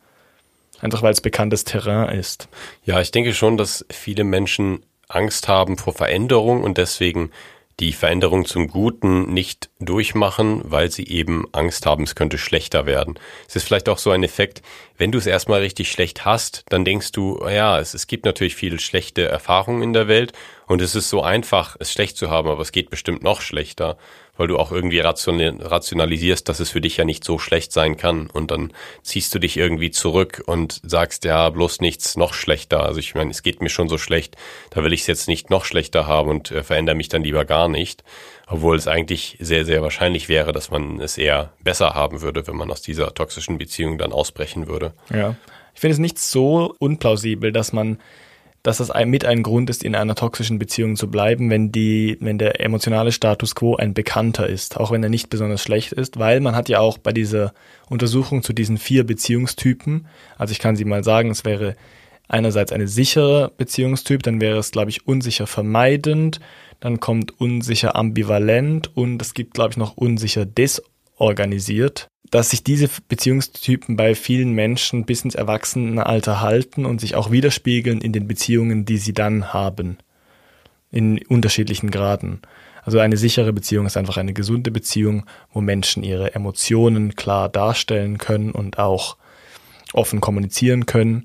Einfach 0.81 1.03
weil 1.03 1.13
es 1.13 1.21
bekanntes 1.21 1.65
Terrain 1.65 2.19
ist. 2.19 2.49
Ja, 2.85 3.01
ich 3.01 3.11
denke 3.11 3.33
schon, 3.33 3.57
dass 3.57 3.87
viele 3.91 4.25
Menschen 4.25 4.81
Angst 5.09 5.49
haben 5.49 5.79
vor 5.79 5.95
Veränderung 5.95 6.63
und 6.63 6.79
deswegen 6.79 7.31
die 7.79 7.93
Veränderung 7.93 8.47
zum 8.47 8.69
Guten 8.69 9.33
nicht 9.35 9.69
durchmachen, 9.81 10.63
weil 10.65 10.91
sie 10.91 11.07
eben 11.07 11.45
Angst 11.53 11.85
haben, 11.85 12.05
es 12.05 12.15
könnte 12.15 12.39
schlechter 12.39 12.87
werden. 12.87 13.19
Es 13.49 13.57
ist 13.57 13.65
vielleicht 13.65 13.91
auch 13.91 13.99
so 13.99 14.11
ein 14.11 14.23
Effekt, 14.23 14.63
wenn 14.97 15.13
du 15.13 15.19
es 15.19 15.27
erstmal 15.27 15.61
richtig 15.61 15.91
schlecht 15.91 16.25
hast, 16.25 16.65
dann 16.71 16.87
denkst 16.87 17.13
du, 17.13 17.39
ja, 17.47 17.79
es, 17.79 17.93
es 17.93 18.07
gibt 18.07 18.25
natürlich 18.25 18.57
viele 18.57 18.79
schlechte 18.79 19.27
Erfahrungen 19.29 19.83
in 19.83 19.93
der 19.93 20.09
Welt 20.09 20.33
und 20.67 20.83
es 20.83 20.95
ist 20.95 21.09
so 21.09 21.23
einfach, 21.23 21.77
es 21.79 21.93
schlecht 21.93 22.17
zu 22.17 22.31
haben, 22.31 22.49
aber 22.49 22.61
es 22.61 22.73
geht 22.73 22.91
bestimmt 22.91 23.23
noch 23.23 23.41
schlechter 23.41 23.97
weil 24.37 24.49
du 24.49 24.59
auch 24.59 24.73
irgendwie 24.73 25.01
rationalisierst, 25.01 26.49
dass 26.49 26.61
es 26.61 26.71
für 26.71 26.81
dich 26.81 26.99
ja 26.99 27.05
nicht 27.05 27.25
so 27.25 27.39
schlecht 27.39 27.73
sein 27.73 27.97
kann. 27.97 28.29
Und 28.29 28.51
dann 28.51 28.73
ziehst 29.03 29.35
du 29.35 29.39
dich 29.39 29.57
irgendwie 29.57 29.91
zurück 29.91 30.43
und 30.47 30.81
sagst, 30.85 31.25
ja, 31.25 31.49
bloß 31.49 31.81
nichts 31.81 32.17
noch 32.17 32.35
schlechter. 32.35 32.85
Also 32.85 33.01
ich 33.01 33.14
meine, 33.14 33.31
es 33.31 33.43
geht 33.43 33.62
mir 33.62 33.69
schon 33.69 33.89
so 33.89 33.99
schlecht, 33.99 34.37
da 34.71 34.83
will 34.85 34.93
ich 34.93 35.03
es 35.03 35.07
jetzt 35.07 35.29
nicht 35.29 35.51
noch 35.51 35.64
schlechter 35.64 36.07
haben 36.07 36.31
und 36.31 36.51
äh, 36.51 36.62
verändere 36.62 36.97
mich 36.97 37.09
dann 37.09 37.23
lieber 37.23 37.45
gar 37.45 37.69
nicht. 37.69 38.05
Obwohl 38.47 38.77
es 38.77 38.87
eigentlich 38.87 39.37
sehr, 39.41 39.64
sehr 39.64 39.83
wahrscheinlich 39.83 40.29
wäre, 40.29 40.53
dass 40.53 40.71
man 40.71 41.01
es 41.01 41.19
eher 41.19 41.53
besser 41.62 41.95
haben 41.95 42.21
würde, 42.21 42.47
wenn 42.47 42.57
man 42.57 42.71
aus 42.71 42.83
dieser 42.83 43.12
toxischen 43.14 43.59
Beziehung 43.59 43.99
dann 43.99 44.12
ausbrechen 44.12 44.69
würde. 44.69 44.93
Ja. 45.12 45.35
Ich 45.75 45.81
finde 45.81 45.95
es 45.95 45.99
nicht 45.99 46.19
so 46.19 46.75
unplausibel, 46.79 47.53
dass 47.53 47.73
man 47.73 47.99
dass 48.67 48.79
das 48.79 48.91
mit 49.07 49.25
ein 49.25 49.45
Grund 49.45 49.71
ist, 49.71 49.85
in 49.85 49.95
einer 49.95 50.17
toxischen 50.17 50.59
Beziehung 50.59 50.97
zu 50.97 51.09
bleiben, 51.09 51.51
wenn 51.51 51.71
die, 51.71 52.17
wenn 52.19 52.37
der 52.37 52.61
emotionale 52.61 53.12
Status 53.12 53.55
quo 53.55 53.77
ein 53.77 53.95
bekannter 53.95 54.49
ist, 54.49 54.77
auch 54.77 54.91
wenn 54.91 55.05
er 55.05 55.09
nicht 55.09 55.31
besonders 55.31 55.62
schlecht 55.62 55.93
ist, 55.93 56.19
weil 56.19 56.41
man 56.41 56.57
hat 56.57 56.69
ja 56.69 56.81
auch 56.81 56.99
bei 56.99 57.12
dieser 57.12 57.55
Untersuchung 57.89 58.43
zu 58.43 58.53
diesen 58.53 58.77
vier 58.77 59.07
Beziehungstypen, 59.07 60.09
also 60.37 60.51
ich 60.51 60.59
kann 60.59 60.75
sie 60.75 60.85
mal 60.85 61.05
sagen, 61.05 61.31
es 61.31 61.45
wäre 61.45 61.77
einerseits 62.27 62.73
eine 62.73 62.89
sichere 62.89 63.53
Beziehungstyp, 63.57 64.25
dann 64.25 64.41
wäre 64.41 64.59
es, 64.59 64.73
glaube 64.73 64.91
ich, 64.91 65.07
unsicher 65.07 65.47
vermeidend, 65.47 66.41
dann 66.81 66.99
kommt 66.99 67.41
unsicher 67.41 67.95
ambivalent 67.95 68.91
und 68.97 69.23
es 69.23 69.33
gibt, 69.35 69.55
glaube 69.55 69.71
ich, 69.71 69.77
noch 69.77 69.97
unsicher 69.97 70.45
desorganisiert 71.19 72.09
dass 72.31 72.51
sich 72.51 72.64
diese 72.64 72.89
Beziehungstypen 73.09 73.97
bei 73.97 74.14
vielen 74.14 74.53
Menschen 74.53 75.05
bis 75.05 75.23
ins 75.23 75.35
Erwachsenenalter 75.35 76.41
halten 76.41 76.87
und 76.87 77.01
sich 77.01 77.14
auch 77.14 77.31
widerspiegeln 77.31 78.01
in 78.01 78.12
den 78.12 78.27
Beziehungen, 78.27 78.85
die 78.85 78.99
sie 78.99 79.12
dann 79.12 79.53
haben. 79.53 79.99
In 80.91 81.19
unterschiedlichen 81.27 81.91
Graden. 81.91 82.41
Also 82.83 83.01
eine 83.01 83.17
sichere 83.17 83.53
Beziehung 83.53 83.87
ist 83.87 83.97
einfach 83.97 84.17
eine 84.17 84.33
gesunde 84.33 84.71
Beziehung, 84.71 85.27
wo 85.53 85.61
Menschen 85.61 86.03
ihre 86.03 86.35
Emotionen 86.35 87.17
klar 87.17 87.49
darstellen 87.49 88.19
können 88.19 88.53
und 88.53 88.79
auch 88.79 89.17
offen 89.93 90.21
kommunizieren 90.21 90.87
können. 90.87 91.25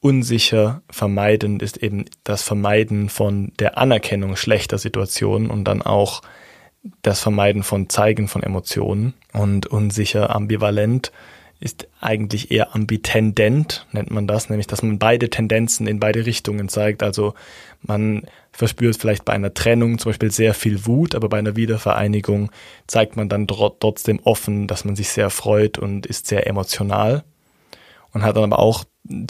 Unsicher 0.00 0.82
vermeidend 0.90 1.62
ist 1.62 1.78
eben 1.78 2.06
das 2.24 2.42
Vermeiden 2.42 3.08
von 3.08 3.52
der 3.58 3.78
Anerkennung 3.78 4.36
schlechter 4.36 4.78
Situationen 4.78 5.50
und 5.50 5.64
dann 5.64 5.82
auch 5.82 6.22
das 7.02 7.20
Vermeiden 7.20 7.62
von 7.62 7.88
Zeigen 7.88 8.28
von 8.28 8.42
Emotionen. 8.42 9.14
Und 9.32 9.66
unsicher 9.66 10.34
ambivalent 10.34 11.12
ist 11.60 11.88
eigentlich 12.00 12.50
eher 12.50 12.74
ambitendent, 12.74 13.86
nennt 13.92 14.10
man 14.10 14.26
das, 14.26 14.50
nämlich 14.50 14.66
dass 14.66 14.82
man 14.82 14.98
beide 14.98 15.30
Tendenzen 15.30 15.86
in 15.86 16.00
beide 16.00 16.26
Richtungen 16.26 16.68
zeigt. 16.68 17.02
Also 17.02 17.34
man 17.82 18.24
verspürt 18.52 18.96
vielleicht 18.96 19.24
bei 19.24 19.32
einer 19.32 19.54
Trennung 19.54 19.98
zum 19.98 20.10
Beispiel 20.10 20.30
sehr 20.30 20.52
viel 20.52 20.86
Wut, 20.86 21.14
aber 21.14 21.28
bei 21.28 21.38
einer 21.38 21.56
Wiedervereinigung 21.56 22.50
zeigt 22.86 23.16
man 23.16 23.28
dann 23.28 23.46
trotzdem 23.46 24.20
offen, 24.24 24.66
dass 24.66 24.84
man 24.84 24.94
sich 24.94 25.08
sehr 25.08 25.30
freut 25.30 25.78
und 25.78 26.06
ist 26.06 26.26
sehr 26.26 26.46
emotional. 26.46 27.24
Und 28.12 28.22
hat 28.22 28.36
dann 28.36 28.44
aber 28.44 28.60
auch 28.60 28.84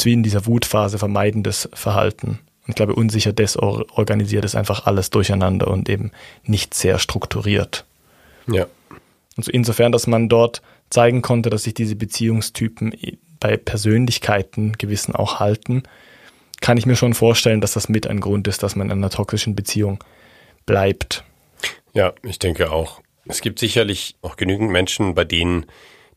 in 0.05 0.23
dieser 0.23 0.45
Wutphase 0.47 0.99
vermeidendes 0.99 1.71
Verhalten 1.73 2.41
Und 2.65 2.71
ich 2.71 2.75
glaube, 2.77 2.95
unsicher 2.95 3.33
desorganisiert 3.33 4.45
ist 4.45 4.55
einfach 4.55 4.87
alles 4.87 5.11
durcheinander 5.11 5.69
und 5.69 5.89
eben 5.89 6.13
nicht 6.45 6.75
sehr 6.75 6.99
strukturiert. 6.99 7.85
Ja. 8.47 8.67
Also 9.37 9.51
insofern, 9.51 9.93
dass 9.93 10.07
man 10.07 10.29
dort 10.29 10.63
zeigen 10.91 11.23
konnte, 11.23 11.51
dass 11.51 11.65
sich 11.65 11.75
diese 11.75 11.97
Beziehungstypen 11.97 12.95
bei 13.41 13.57
Persönlichkeiten 13.57 14.73
gewissen 14.79 15.15
auch 15.15 15.41
halten, 15.41 15.83
kann 16.61 16.79
ich 16.79 16.87
mir 16.87 16.97
schon 16.97 17.13
vorstellen, 17.13 17.61
dass 17.61 17.73
das 17.73 17.89
mit 17.89 18.07
ein 18.07 18.21
Grund 18.21 18.49
ist, 18.49 18.63
dass 18.63 18.77
man 18.77 18.89
in 18.89 18.99
einer 18.99 19.11
toxischen 19.11 19.55
Beziehung 19.55 20.03
bleibt. 20.65 21.25
Ja, 21.93 22.15
ich 22.23 22.39
denke 22.39 22.71
auch. 22.73 23.03
Es 23.27 23.41
gibt 23.41 23.59
sicherlich 23.59 24.17
auch 24.23 24.37
genügend 24.37 24.71
Menschen, 24.71 25.15
bei 25.15 25.25
denen 25.25 25.67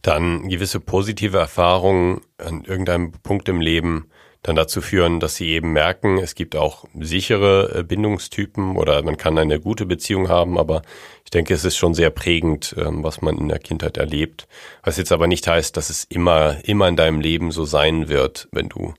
dann 0.01 0.47
gewisse 0.47 0.79
positive 0.79 1.37
Erfahrungen 1.37 2.21
an 2.37 2.63
irgendeinem 2.63 3.11
Punkt 3.11 3.49
im 3.49 3.59
Leben 3.59 4.09
dann 4.43 4.55
dazu 4.55 4.81
führen, 4.81 5.19
dass 5.19 5.35
sie 5.35 5.49
eben 5.49 5.73
merken, 5.73 6.17
es 6.17 6.35
gibt 6.35 6.55
auch 6.55 6.85
sichere 6.99 7.79
äh, 7.79 7.83
Bindungstypen 7.83 8.77
oder 8.77 9.01
man 9.03 9.17
kann 9.17 9.37
eine 9.37 9.59
gute 9.59 9.85
Beziehung 9.85 10.29
haben, 10.29 10.57
aber 10.57 10.81
ich 11.25 11.31
denke, 11.31 11.53
es 11.53 11.65
ist 11.65 11.75
schon 11.75 11.93
sehr 11.93 12.09
prägend, 12.09 12.75
ähm, 12.77 13.03
was 13.03 13.21
man 13.21 13.37
in 13.37 13.49
der 13.49 13.59
Kindheit 13.59 13.97
erlebt. 13.97 14.47
Was 14.83 14.97
jetzt 14.97 15.11
aber 15.11 15.27
nicht 15.27 15.47
heißt, 15.47 15.75
dass 15.75 15.89
es 15.89 16.05
immer, 16.05 16.57
immer 16.63 16.87
in 16.87 16.95
deinem 16.95 17.19
Leben 17.19 17.51
so 17.51 17.65
sein 17.65 18.07
wird, 18.07 18.47
wenn 18.51 18.69
du 18.69 18.93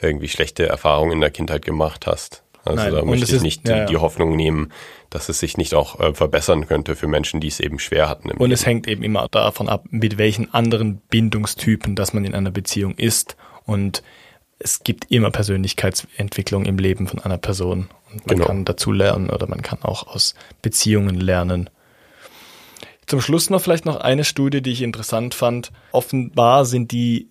irgendwie 0.00 0.28
schlechte 0.28 0.66
Erfahrungen 0.66 1.12
in 1.12 1.20
der 1.20 1.30
Kindheit 1.30 1.64
gemacht 1.64 2.06
hast. 2.06 2.42
Also 2.64 2.84
Nein, 2.84 2.94
da 2.94 3.04
möchte 3.04 3.26
ich 3.26 3.32
ist, 3.32 3.42
nicht 3.42 3.68
ja, 3.68 3.78
ja. 3.78 3.84
die 3.86 3.96
Hoffnung 3.96 4.36
nehmen, 4.36 4.72
dass 5.10 5.28
es 5.28 5.40
sich 5.40 5.56
nicht 5.56 5.74
auch 5.74 5.98
äh, 5.98 6.14
verbessern 6.14 6.66
könnte 6.66 6.94
für 6.94 7.08
Menschen, 7.08 7.40
die 7.40 7.48
es 7.48 7.60
eben 7.60 7.78
schwer 7.78 8.08
hatten. 8.08 8.30
und 8.30 8.38
Leben. 8.38 8.52
es 8.52 8.66
hängt 8.66 8.86
eben 8.86 9.02
immer 9.02 9.26
davon 9.30 9.68
ab, 9.68 9.84
mit 9.90 10.18
welchen 10.18 10.52
anderen 10.52 10.98
Bindungstypen, 11.10 11.96
dass 11.96 12.12
man 12.12 12.24
in 12.24 12.34
einer 12.34 12.50
Beziehung 12.50 12.94
ist. 12.94 13.36
Und 13.64 14.02
es 14.62 14.84
gibt 14.84 15.10
immer 15.10 15.30
Persönlichkeitsentwicklung 15.30 16.64
im 16.64 16.78
Leben 16.78 17.06
von 17.06 17.18
einer 17.18 17.38
Person. 17.38 17.88
Und 18.10 18.26
man 18.26 18.36
genau. 18.36 18.46
kann 18.46 18.64
dazu 18.64 18.92
lernen 18.92 19.30
oder 19.30 19.48
man 19.48 19.62
kann 19.62 19.82
auch 19.82 20.06
aus 20.06 20.34
Beziehungen 20.62 21.16
lernen. 21.16 21.70
Zum 23.06 23.20
Schluss 23.20 23.50
noch 23.50 23.60
vielleicht 23.60 23.84
noch 23.84 23.96
eine 23.96 24.24
Studie, 24.24 24.62
die 24.62 24.72
ich 24.72 24.82
interessant 24.82 25.34
fand. 25.34 25.72
Offenbar 25.90 26.64
sind 26.64 26.92
die 26.92 27.28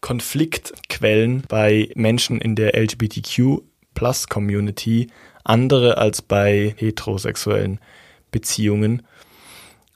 Konfliktquellen 0.00 1.42
bei 1.48 1.90
Menschen 1.94 2.40
in 2.40 2.54
der 2.54 2.78
LGBTQ 2.78 3.62
Plus 3.94 4.28
Community 4.28 5.08
andere 5.42 5.96
als 5.96 6.22
bei 6.22 6.74
heterosexuellen 6.76 7.80
Beziehungen. 8.30 9.02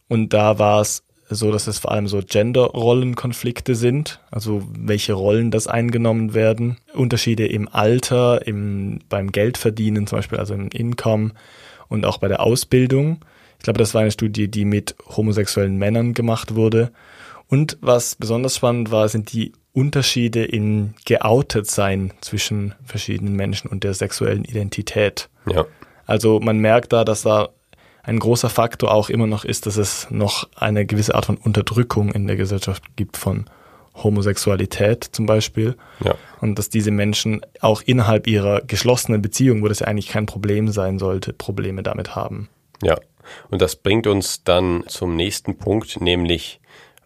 Und 0.09 0.33
da 0.33 0.59
war 0.59 0.81
es 0.81 1.05
so, 1.35 1.51
dass 1.51 1.66
es 1.66 1.78
vor 1.78 1.93
allem 1.93 2.09
so 2.09 2.20
Gender-Rollenkonflikte 2.20 3.74
sind, 3.74 4.20
also 4.30 4.62
welche 4.78 5.12
Rollen 5.12 5.51
das 5.51 5.66
eingenommen 5.66 6.35
werden, 6.35 6.78
Unterschiede 6.95 7.47
im 7.47 7.68
Alter, 7.68 8.47
im, 8.47 9.01
beim 9.09 9.33
Geldverdienen 9.33 10.07
zum 10.07 10.18
Beispiel, 10.18 10.39
also 10.39 10.55
im 10.55 10.68
Income 10.68 11.33
und 11.89 12.05
auch 12.05 12.18
bei 12.18 12.28
der 12.28 12.41
Ausbildung. 12.41 13.20
Ich 13.59 13.64
glaube, 13.64 13.78
das 13.78 13.95
war 13.95 14.01
eine 14.01 14.11
Studie, 14.11 14.49
die 14.49 14.64
mit 14.64 14.97
homosexuellen 15.16 15.76
Männern 15.76 16.14
gemacht 16.14 16.55
wurde. 16.55 16.91
Und 17.49 17.78
was 17.80 18.14
besonders 18.14 18.57
spannend 18.57 18.91
war, 18.91 19.09
sind 19.09 19.33
die 19.33 19.53
Unterschiede 19.72 20.45
in 20.45 20.95
geoutet 21.05 21.70
sein 21.70 22.12
zwischen 22.20 22.74
verschiedenen 22.85 23.37
Menschen 23.37 23.70
und 23.70 23.85
der 23.85 23.95
sexuellen 23.95 24.45
Identität. 24.45 25.28
Ja. 25.51 25.66
Also 26.07 26.41
man 26.41 26.59
merkt 26.59 26.93
da, 26.93 27.05
dass 27.05 27.22
da 27.22 27.51
ein 28.03 28.18
großer 28.18 28.50
Faktor 28.50 28.92
auch 28.92 29.09
immer 29.09 29.26
noch 29.26 29.44
ist, 29.44 29.66
dass 29.66 29.76
es 29.76 30.09
noch 30.11 30.48
eine 30.57 30.86
gewisse 30.86 31.14
Art 31.14 31.26
von 31.26 31.36
Unterdrückung 31.36 32.12
in 32.12 32.26
der 32.26 32.36
Gesellschaft 32.36 32.82
gibt 32.96 33.16
von 33.16 33.46
Homosexualität 33.94 35.05
zum 35.05 35.26
Beispiel. 35.26 35.76
Ja. 36.03 36.14
Und 36.40 36.59
dass 36.59 36.68
diese 36.68 36.90
Menschen 36.90 37.42
auch 37.61 37.82
innerhalb 37.82 38.26
ihrer 38.26 38.62
geschlossenen 38.62 39.22
Beziehung, 39.22 39.62
wo 39.62 39.68
das 39.68 39.80
ja 39.80 39.86
eigentlich 39.86 40.09
kein 40.09 40.26
Problem 40.26 40.68
sein 40.68 40.98
sollte, 40.98 41.32
Probleme 41.32 41.82
damit 41.82 42.16
haben. 42.16 42.48
Ja. 42.82 42.96
Und 43.50 43.62
das 43.62 43.76
bringt 43.76 44.07
uns 44.09 44.42
dann 44.42 44.82
zum 44.88 45.14
nächsten 45.14 45.57
Punkt, 45.57 46.00
nämlich 46.00 46.61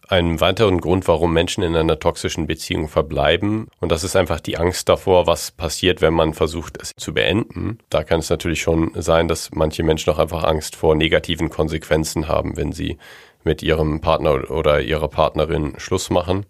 einen 0.07 0.39
weiteren 0.39 0.79
Grund, 0.79 1.07
warum 1.07 1.33
Menschen 1.33 1.63
in 1.63 1.75
einer 1.75 1.99
toxischen 1.99 2.47
Beziehung 2.47 2.87
verbleiben. 2.87 3.67
Und 3.79 3.91
das 3.91 4.03
ist 4.03 4.15
einfach 4.15 4.39
die 4.39 4.57
Angst 4.57 4.87
davor, 4.89 5.27
was 5.27 5.51
passiert, 5.51 6.01
wenn 6.01 6.13
man 6.13 6.33
versucht, 6.33 6.77
es 6.81 6.91
zu 6.95 7.13
beenden. 7.13 7.79
Da 7.89 8.03
kann 8.03 8.19
es 8.19 8.29
natürlich 8.29 8.61
schon 8.61 8.91
sein, 8.95 9.27
dass 9.27 9.51
manche 9.53 9.83
Menschen 9.83 10.11
auch 10.13 10.19
einfach 10.19 10.43
Angst 10.43 10.75
vor 10.75 10.95
negativen 10.95 11.49
Konsequenzen 11.49 12.27
haben, 12.27 12.55
wenn 12.57 12.71
sie 12.71 12.97
mit 13.43 13.63
ihrem 13.63 14.01
Partner 14.01 14.49
oder 14.49 14.81
ihrer 14.81 15.07
Partnerin 15.07 15.73
Schluss 15.77 16.09
machen. 16.09 16.45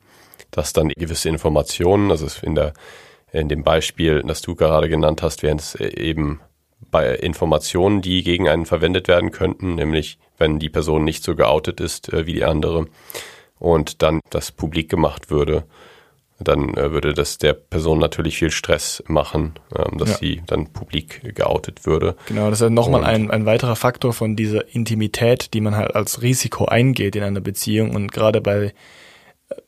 Dass 0.52 0.74
dann 0.74 0.90
gewisse 0.90 1.30
Informationen, 1.30 2.12
also 2.12 2.28
in 2.42 2.56
der, 2.56 2.74
in 3.32 3.50
dem 3.50 3.64
Beispiel, 3.64 4.24
das 4.26 4.42
du 4.42 4.56
gerade 4.56 4.88
genannt 4.88 5.22
hast, 5.22 5.44
wären 5.44 5.58
es 5.58 5.76
eben 5.76 6.40
bei 6.92 7.16
Informationen, 7.16 8.02
die 8.02 8.24
gegen 8.24 8.48
einen 8.48 8.66
verwendet 8.66 9.08
werden 9.08 9.32
könnten, 9.32 9.76
nämlich 9.76 10.20
wenn 10.38 10.60
die 10.60 10.70
Person 10.70 11.04
nicht 11.04 11.24
so 11.24 11.36
geoutet 11.36 11.80
ist 11.80 12.14
äh, 12.14 12.26
wie 12.26 12.34
die 12.34 12.46
andere, 12.46 12.86
und 13.60 14.02
dann 14.02 14.20
das 14.30 14.52
publik 14.52 14.90
gemacht 14.90 15.30
würde, 15.30 15.64
dann 16.40 16.76
äh, 16.76 16.92
würde 16.92 17.14
das 17.14 17.38
der 17.38 17.54
Person 17.54 18.00
natürlich 18.00 18.38
viel 18.38 18.52
Stress 18.52 19.04
machen, 19.08 19.54
ähm, 19.76 19.98
dass 19.98 20.12
ja. 20.12 20.18
sie 20.18 20.44
dann 20.46 20.68
publik 20.68 21.36
geoutet 21.36 21.86
würde. 21.86 22.16
Genau, 22.28 22.50
das 22.50 22.60
ist 22.60 22.66
ja 22.66 22.70
nochmal 22.70 23.04
ein, 23.04 23.32
ein 23.32 23.46
weiterer 23.46 23.76
Faktor 23.76 24.14
von 24.14 24.36
dieser 24.36 24.74
Intimität, 24.74 25.54
die 25.54 25.62
man 25.62 25.76
halt 25.76 25.96
als 25.96 26.22
Risiko 26.22 26.66
eingeht 26.66 27.16
in 27.16 27.24
einer 27.24 27.42
Beziehung. 27.42 27.96
Und 27.96 28.12
gerade 28.12 28.42
bei 28.42 28.66
äh, 28.66 28.74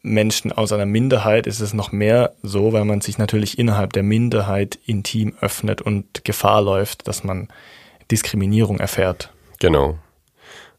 Menschen 0.03 0.51
aus 0.51 0.71
einer 0.71 0.85
Minderheit 0.85 1.47
ist 1.47 1.59
es 1.59 1.73
noch 1.73 1.91
mehr 1.91 2.33
so, 2.43 2.71
weil 2.71 2.85
man 2.85 3.01
sich 3.01 3.17
natürlich 3.17 3.57
innerhalb 3.57 3.93
der 3.93 4.03
Minderheit 4.03 4.77
intim 4.85 5.33
öffnet 5.41 5.81
und 5.81 6.23
Gefahr 6.23 6.61
läuft, 6.61 7.07
dass 7.07 7.23
man 7.23 7.47
Diskriminierung 8.11 8.79
erfährt. 8.79 9.31
Genau. 9.59 9.97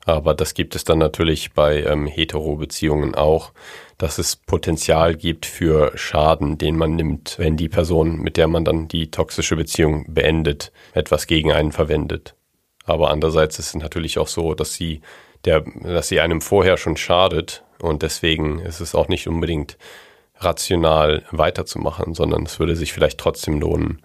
Aber 0.07 0.35
das 0.35 0.55
gibt 0.55 0.75
es 0.75 0.85
dann 0.85 0.99
natürlich 0.99 1.53
bei 1.53 1.83
ähm, 1.83 2.07
Hetero-Beziehungen 2.07 3.15
auch, 3.15 3.53
dass 3.99 4.19
es 4.19 4.37
Potenzial 4.37 5.15
gibt 5.15 5.45
für 5.45 5.93
Schaden, 5.95 6.57
den 6.57 6.77
man 6.77 6.97
nimmt, 6.97 7.39
wenn 7.39 7.57
die 7.57 7.69
Person, 7.69 8.17
mit 8.19 8.37
der 8.39 8.49
man 8.49 8.65
dann 8.65 8.89
die 8.89 9.11
toxische 9.11 9.57
Beziehung 9.57 10.07
beendet, 10.09 10.73
etwas 10.95 11.27
gegen 11.27 11.53
einen 11.53 11.73
verwendet. 11.73 12.35
Aber 12.85 13.11
andererseits 13.11 13.59
ist 13.59 13.69
es 13.69 13.75
natürlich 13.75 14.19
auch 14.19 14.29
so, 14.29 14.55
dass 14.55 14.75
sie 14.75 15.03
der, 15.45 15.65
dass 15.83 16.09
sie 16.09 16.21
einem 16.21 16.41
vorher 16.41 16.77
schon 16.77 16.97
schadet 16.97 17.63
und 17.81 18.03
deswegen 18.03 18.59
ist 18.61 18.81
es 18.81 18.95
auch 18.95 19.09
nicht 19.09 19.29
unbedingt 19.29 19.77
rational 20.37 21.25
weiterzumachen, 21.31 22.15
sondern 22.15 22.45
es 22.45 22.59
würde 22.59 22.77
sich 22.77 22.93
vielleicht 22.93 23.19
trotzdem 23.19 23.61
lohnen, 23.61 24.03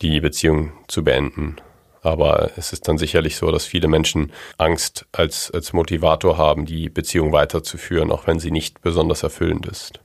die 0.00 0.20
Beziehung 0.20 0.72
zu 0.88 1.04
beenden. 1.04 1.56
Aber 2.04 2.50
es 2.56 2.72
ist 2.72 2.86
dann 2.86 2.98
sicherlich 2.98 3.36
so, 3.36 3.50
dass 3.50 3.64
viele 3.64 3.88
Menschen 3.88 4.30
Angst 4.58 5.06
als, 5.12 5.50
als 5.50 5.72
Motivator 5.72 6.36
haben, 6.36 6.66
die 6.66 6.90
Beziehung 6.90 7.32
weiterzuführen, 7.32 8.12
auch 8.12 8.26
wenn 8.26 8.38
sie 8.38 8.50
nicht 8.50 8.82
besonders 8.82 9.22
erfüllend 9.22 9.66
ist. 9.66 10.00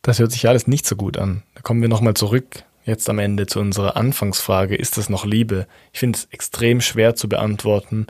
Das 0.00 0.18
hört 0.18 0.32
sich 0.32 0.48
alles 0.48 0.66
nicht 0.66 0.86
so 0.86 0.96
gut 0.96 1.18
an. 1.18 1.42
Da 1.54 1.60
kommen 1.60 1.82
wir 1.82 1.90
nochmal 1.90 2.14
zurück, 2.14 2.64
jetzt 2.84 3.10
am 3.10 3.18
Ende 3.18 3.46
zu 3.46 3.60
unserer 3.60 3.96
Anfangsfrage, 3.96 4.74
ist 4.74 4.96
das 4.96 5.10
noch 5.10 5.26
Liebe? 5.26 5.66
Ich 5.92 6.00
finde 6.00 6.18
es 6.18 6.24
extrem 6.30 6.80
schwer 6.80 7.14
zu 7.14 7.28
beantworten, 7.28 8.06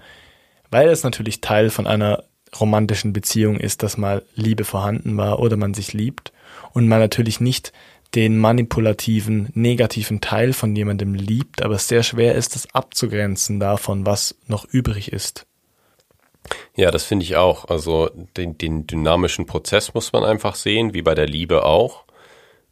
weil 0.70 0.88
es 0.88 1.02
natürlich 1.02 1.40
Teil 1.40 1.70
von 1.70 1.88
einer 1.88 2.22
romantischen 2.58 3.12
Beziehung 3.12 3.58
ist, 3.58 3.82
dass 3.82 3.96
mal 3.96 4.22
Liebe 4.36 4.64
vorhanden 4.64 5.16
war 5.16 5.40
oder 5.40 5.56
man 5.56 5.74
sich 5.74 5.92
liebt 5.92 6.32
und 6.72 6.86
man 6.86 7.00
natürlich 7.00 7.40
nicht 7.40 7.72
den 8.14 8.38
manipulativen, 8.38 9.48
negativen 9.54 10.20
Teil 10.20 10.52
von 10.52 10.76
jemandem 10.76 11.14
liebt, 11.14 11.62
aber 11.62 11.76
es 11.76 11.88
sehr 11.88 12.02
schwer 12.02 12.34
ist, 12.34 12.54
das 12.54 12.74
abzugrenzen 12.74 13.58
davon, 13.58 14.04
was 14.04 14.36
noch 14.46 14.66
übrig 14.66 15.12
ist. 15.12 15.46
Ja, 16.74 16.90
das 16.90 17.04
finde 17.04 17.24
ich 17.24 17.36
auch. 17.36 17.66
Also 17.68 18.10
den, 18.36 18.58
den 18.58 18.86
dynamischen 18.86 19.46
Prozess 19.46 19.94
muss 19.94 20.12
man 20.12 20.24
einfach 20.24 20.54
sehen, 20.54 20.92
wie 20.92 21.02
bei 21.02 21.14
der 21.14 21.26
Liebe 21.26 21.64
auch. 21.64 22.04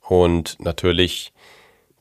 Und 0.01 0.59
natürlich 0.61 1.32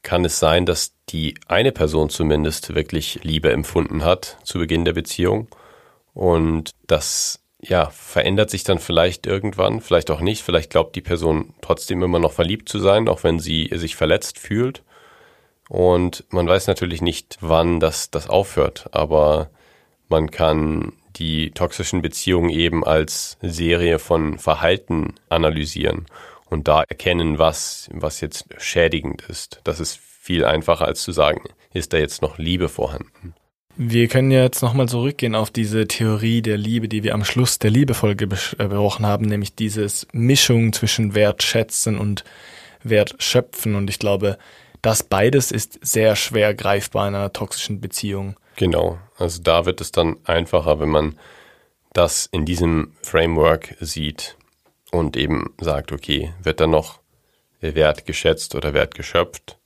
kann 0.02 0.26
es 0.26 0.40
sein, 0.40 0.66
dass 0.66 0.94
die 1.10 1.36
eine 1.48 1.72
Person 1.72 2.10
zumindest 2.10 2.74
wirklich 2.74 3.20
Liebe 3.24 3.52
empfunden 3.52 4.04
hat 4.04 4.38
zu 4.44 4.60
Beginn 4.60 4.86
der 4.86 4.94
Beziehung 4.94 5.48
und 6.14 6.72
dass 6.88 7.39
ja, 7.62 7.90
verändert 7.90 8.50
sich 8.50 8.64
dann 8.64 8.80
vielleicht 8.80 9.28
irgendwann, 9.28 9.82
vielleicht 9.82 10.12
auch 10.12 10.22
nicht. 10.22 10.44
Vielleicht 10.44 10.70
glaubt 10.70 10.96
die 10.96 11.02
Person 11.02 11.54
trotzdem 11.62 12.02
immer 12.04 12.20
noch 12.20 12.32
verliebt 12.32 12.70
zu 12.70 12.80
sein, 12.80 13.08
auch 13.10 13.24
wenn 13.24 13.40
sie 13.40 13.70
sich 13.74 13.96
verletzt 13.96 14.40
fühlt. 14.40 14.84
Und 15.68 16.24
man 16.30 16.48
weiß 16.48 16.68
natürlich 16.68 17.02
nicht, 17.02 17.38
wann 17.42 17.80
das, 17.80 18.10
das 18.12 18.30
aufhört, 18.30 18.88
aber 18.92 19.50
man 20.08 20.32
kann 20.32 20.94
die 21.16 21.52
toxischen 21.52 22.02
Beziehungen 22.02 22.50
eben 22.50 22.84
als 22.84 23.38
Serie 23.42 24.00
von 24.00 24.40
Verhalten 24.40 25.16
analysieren 25.28 26.06
und 26.46 26.68
da 26.68 26.84
erkennen, 26.84 27.38
was, 27.38 27.90
was 27.94 28.22
jetzt 28.22 28.46
schädigend 28.58 29.22
ist. 29.24 29.62
Das 29.64 29.80
ist 29.80 30.00
viel 30.00 30.46
einfacher 30.46 30.86
als 30.86 31.04
zu 31.04 31.12
sagen, 31.12 31.44
ist 31.74 31.94
da 31.94 31.98
jetzt 31.98 32.22
noch 32.22 32.38
Liebe 32.38 32.70
vorhanden. 32.70 33.36
Wir 33.82 34.10
können 34.10 34.30
jetzt 34.30 34.62
nochmal 34.62 34.90
zurückgehen 34.90 35.36
auf 35.36 35.52
diese 35.52 35.88
Theorie 35.88 36.42
der 36.42 36.58
Liebe, 36.58 36.90
die 36.90 37.04
wir 37.04 37.14
am 37.14 37.24
Schluss 37.24 37.60
der 37.60 37.72
Liebefolge 37.72 38.28
besprochen 38.28 39.06
haben, 39.06 39.26
nämlich 39.26 39.56
dieses 39.56 40.06
Mischung 40.12 40.74
zwischen 40.74 41.16
Wertschätzen 41.16 41.98
und 41.98 42.26
Wertschöpfen. 42.84 43.76
Und 43.76 43.90
ich 43.90 43.98
glaube, 43.98 44.38
das 44.82 45.04
beides 45.04 45.54
ist 45.54 45.80
sehr 45.82 46.18
schwer 46.18 46.54
greifbar 46.54 47.08
in 47.08 47.16
einer 47.16 47.32
toxischen 47.32 47.80
Beziehung. 47.80 48.36
Genau, 48.58 49.00
also 49.18 49.42
da 49.42 49.66
wird 49.66 49.80
es 49.80 49.94
dann 49.94 50.18
einfacher, 50.26 50.82
wenn 50.82 50.90
man 50.90 51.18
das 51.94 52.28
in 52.34 52.44
diesem 52.44 52.98
Framework 53.02 53.78
sieht 53.80 54.36
und 54.92 55.16
eben 55.16 55.54
sagt, 55.58 55.94
okay, 55.94 56.34
wird 56.44 56.60
da 56.60 56.68
noch 56.68 57.00
Wert 57.62 58.06
geschätzt 58.06 58.56
oder 58.56 58.74
Wert 58.74 58.94
geschöpft? 58.94 59.58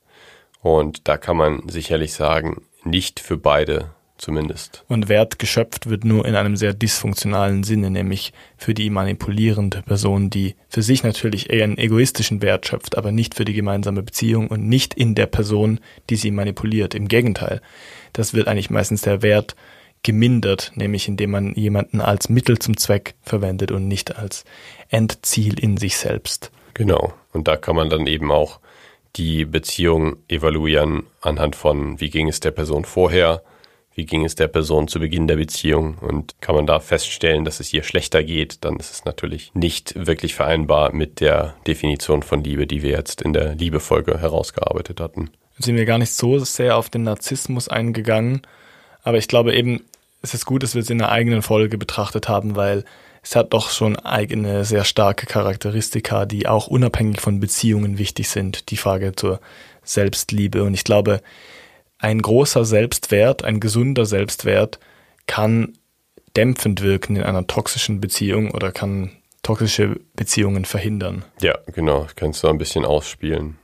Und 0.61 1.07
da 1.07 1.18
kann 1.18 1.36
man 1.36 1.68
sicherlich 1.68 2.14
sagen, 2.14 2.61
nicht 2.84 3.20
für 3.20 3.38
beide 3.38 3.89
zumindest. 4.24 4.84
Und 4.88 5.10
Wert 5.10 5.38
geschöpft 5.38 5.90
wird 5.90 6.06
nur 6.06 6.26
in 6.26 6.36
einem 6.36 6.56
sehr 6.56 6.74
dysfunktionalen 6.74 7.64
Sinne, 7.64 7.92
nämlich 7.92 8.34
für 8.58 8.74
die 8.74 8.90
manipulierende 8.90 9.82
Person, 9.84 10.30
die 10.30 10.56
für 10.70 10.82
sich 10.82 11.04
natürlich 11.04 11.50
eher 11.50 11.66
einen 11.66 11.78
egoistischen 11.78 12.42
Wert 12.42 12.66
schöpft, 12.66 12.98
aber 12.98 13.12
nicht 13.12 13.36
für 13.36 13.46
die 13.46 13.54
gemeinsame 13.54 14.02
Beziehung 14.02 14.48
und 14.48 14.68
nicht 14.68 14.94
in 14.94 15.14
der 15.14 15.28
Person, 15.28 15.80
die 16.10 16.16
sie 16.16 16.32
manipuliert. 16.32 16.96
Im 16.96 17.08
Gegenteil, 17.08 17.62
das 18.14 18.34
wird 18.34 18.48
eigentlich 18.48 18.70
meistens 18.70 19.02
der 19.02 19.22
Wert 19.22 19.56
gemindert, 20.04 20.72
nämlich 20.76 21.08
indem 21.08 21.32
man 21.32 21.54
jemanden 21.56 22.02
als 22.02 22.30
Mittel 22.30 22.60
zum 22.60 22.78
Zweck 22.78 23.16
verwendet 23.22 23.72
und 23.72 23.88
nicht 23.88 24.16
als 24.18 24.46
Endziel 24.90 25.60
in 25.60 25.78
sich 25.78 25.98
selbst. 25.98 26.52
Genau. 26.74 27.14
Und 27.32 27.48
da 27.48 27.58
kann 27.58 27.76
man 27.76 27.90
dann 27.90 28.08
eben 28.08 28.32
auch 28.32 28.60
die 29.16 29.46
Beziehung 29.46 30.18
evaluieren 30.28 31.04
anhand 31.22 31.56
von, 31.56 32.00
wie 32.00 32.10
ging 32.10 32.28
es 32.28 32.40
der 32.40 32.52
Person 32.52 32.84
vorher, 32.84 33.44
wie 33.96 34.06
ging 34.06 34.26
es 34.26 34.36
der 34.36 34.48
Person 34.48 34.88
zu 34.88 35.00
Beginn 35.00 35.28
der 35.28 35.36
Beziehung 35.36 35.98
und 36.00 36.36
kann 36.41 36.56
man 36.56 36.66
da 36.66 36.80
feststellen, 36.80 37.46
dass 37.46 37.60
es 37.60 37.74
ihr 37.74 37.84
schlechter 37.84 38.24
geht, 38.24 38.64
dann 38.66 38.78
ist 38.78 38.91
es 38.91 39.06
natürlich 39.06 39.52
nicht 39.54 39.94
wirklich 39.96 40.34
vereinbar 40.36 40.94
mit 40.94 41.20
der 41.20 41.56
Definition 41.68 42.24
von 42.24 42.44
Liebe, 42.44 42.66
die 42.66 42.82
wir 42.82 42.91
jetzt 42.91 43.22
in 43.22 43.34
der 43.34 43.56
Liebefolge 43.56 44.20
herausgearbeitet 44.20 45.00
hatten. 45.00 45.30
Sind 45.60 45.76
wir 45.76 45.86
gar 45.86 46.00
nicht 46.00 46.14
so 46.14 46.39
sehr 46.39 46.78
auf 46.78 46.89
den 46.89 47.04
Narzissmus 47.04 47.68
eingegangen, 47.68 48.41
aber 49.04 49.18
ich 49.18 49.28
glaube 49.28 49.56
eben, 49.56 49.84
es 50.22 50.34
ist 50.34 50.46
gut, 50.46 50.64
dass 50.64 50.74
wir 50.74 50.82
es 50.82 50.89
in 50.89 51.02
einer 51.02 51.12
eigenen 51.12 51.41
Folge 51.41 51.78
betrachtet 51.78 52.30
haben, 52.30 52.56
weil 52.56 52.86
es 53.22 53.36
hat 53.36 53.54
doch 53.54 53.70
schon 53.70 53.98
eigene 53.98 54.66
sehr 54.66 54.84
starke 54.84 55.26
Charakteristika, 55.26 56.26
die 56.26 56.48
auch 56.48 56.68
unabhängig 56.68 57.22
von 57.22 57.39
Beziehungen 57.39 57.98
wichtig 57.98 58.30
sind. 58.30 58.70
Die 58.70 58.78
Frage 58.78 59.16
zur 59.16 59.39
Selbstliebe. 59.84 60.64
Und 60.64 60.74
ich 60.74 60.84
glaube, 60.84 61.22
ein 62.04 62.22
großer 62.22 62.66
Selbstwert, 62.66 63.45
ein 63.45 63.62
gesunder 63.62 64.06
Selbstwert 64.06 64.78
kann 65.26 65.78
dämpfend 66.36 66.82
wirken 66.82 67.16
in 67.16 67.24
einer 67.24 67.47
toxischen 67.47 68.01
Beziehung 68.01 68.51
oder 68.51 68.74
kann 68.74 69.12
toxische 69.41 70.01
Beziehungen 70.14 70.66
verhindern. 70.66 71.24
Ja, 71.41 71.58
genau. 71.72 72.08
Kannst 72.16 72.43
du 72.43 72.49
ein 72.49 72.58
bisschen 72.58 72.84
ausspielen. 72.84 73.58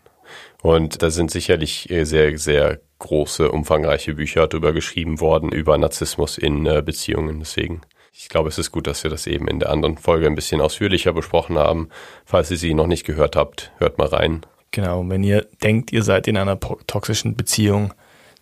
Und 0.62 1.02
da 1.04 1.10
sind 1.10 1.32
sicherlich 1.32 1.90
sehr, 1.90 2.38
sehr 2.38 2.80
große, 3.00 3.52
umfangreiche 3.52 4.14
Bücher 4.14 4.48
darüber 4.48 4.72
geschrieben 4.72 5.20
worden, 5.20 5.52
über 5.52 5.78
Narzissmus 5.78 6.38
in 6.38 6.66
äh, 6.66 6.82
Beziehungen. 6.82 7.40
Deswegen, 7.40 7.82
ich 8.14 8.30
glaube, 8.30 8.48
es 8.48 8.58
ist 8.58 8.72
gut, 8.72 8.88
dass 8.88 9.04
wir 9.04 9.12
das 9.12 9.28
eben 9.28 9.50
in 9.50 9.60
der 9.60 9.70
anderen 9.70 9.98
Folge 9.98 10.28
ein 10.28 10.36
bisschen 10.36 10.62
ausführlicher 10.62 11.12
besprochen 11.12 11.58
haben. 11.58 11.90
Falls 12.24 12.52
ihr 12.52 12.58
sie 12.58 12.74
noch 12.74 12.88
nicht 12.88 13.06
gehört 13.06 13.36
habt, 13.36 13.74
hört 13.80 13.98
mal 13.98 14.08
rein. 14.08 14.46
Genau, 14.72 15.04
wenn 15.10 15.24
ihr 15.24 15.46
denkt, 15.62 15.92
ihr 15.92 16.04
seid 16.04 16.28
in 16.28 16.38
einer 16.38 16.58
toxischen 16.60 17.36
Beziehung, 17.36 17.94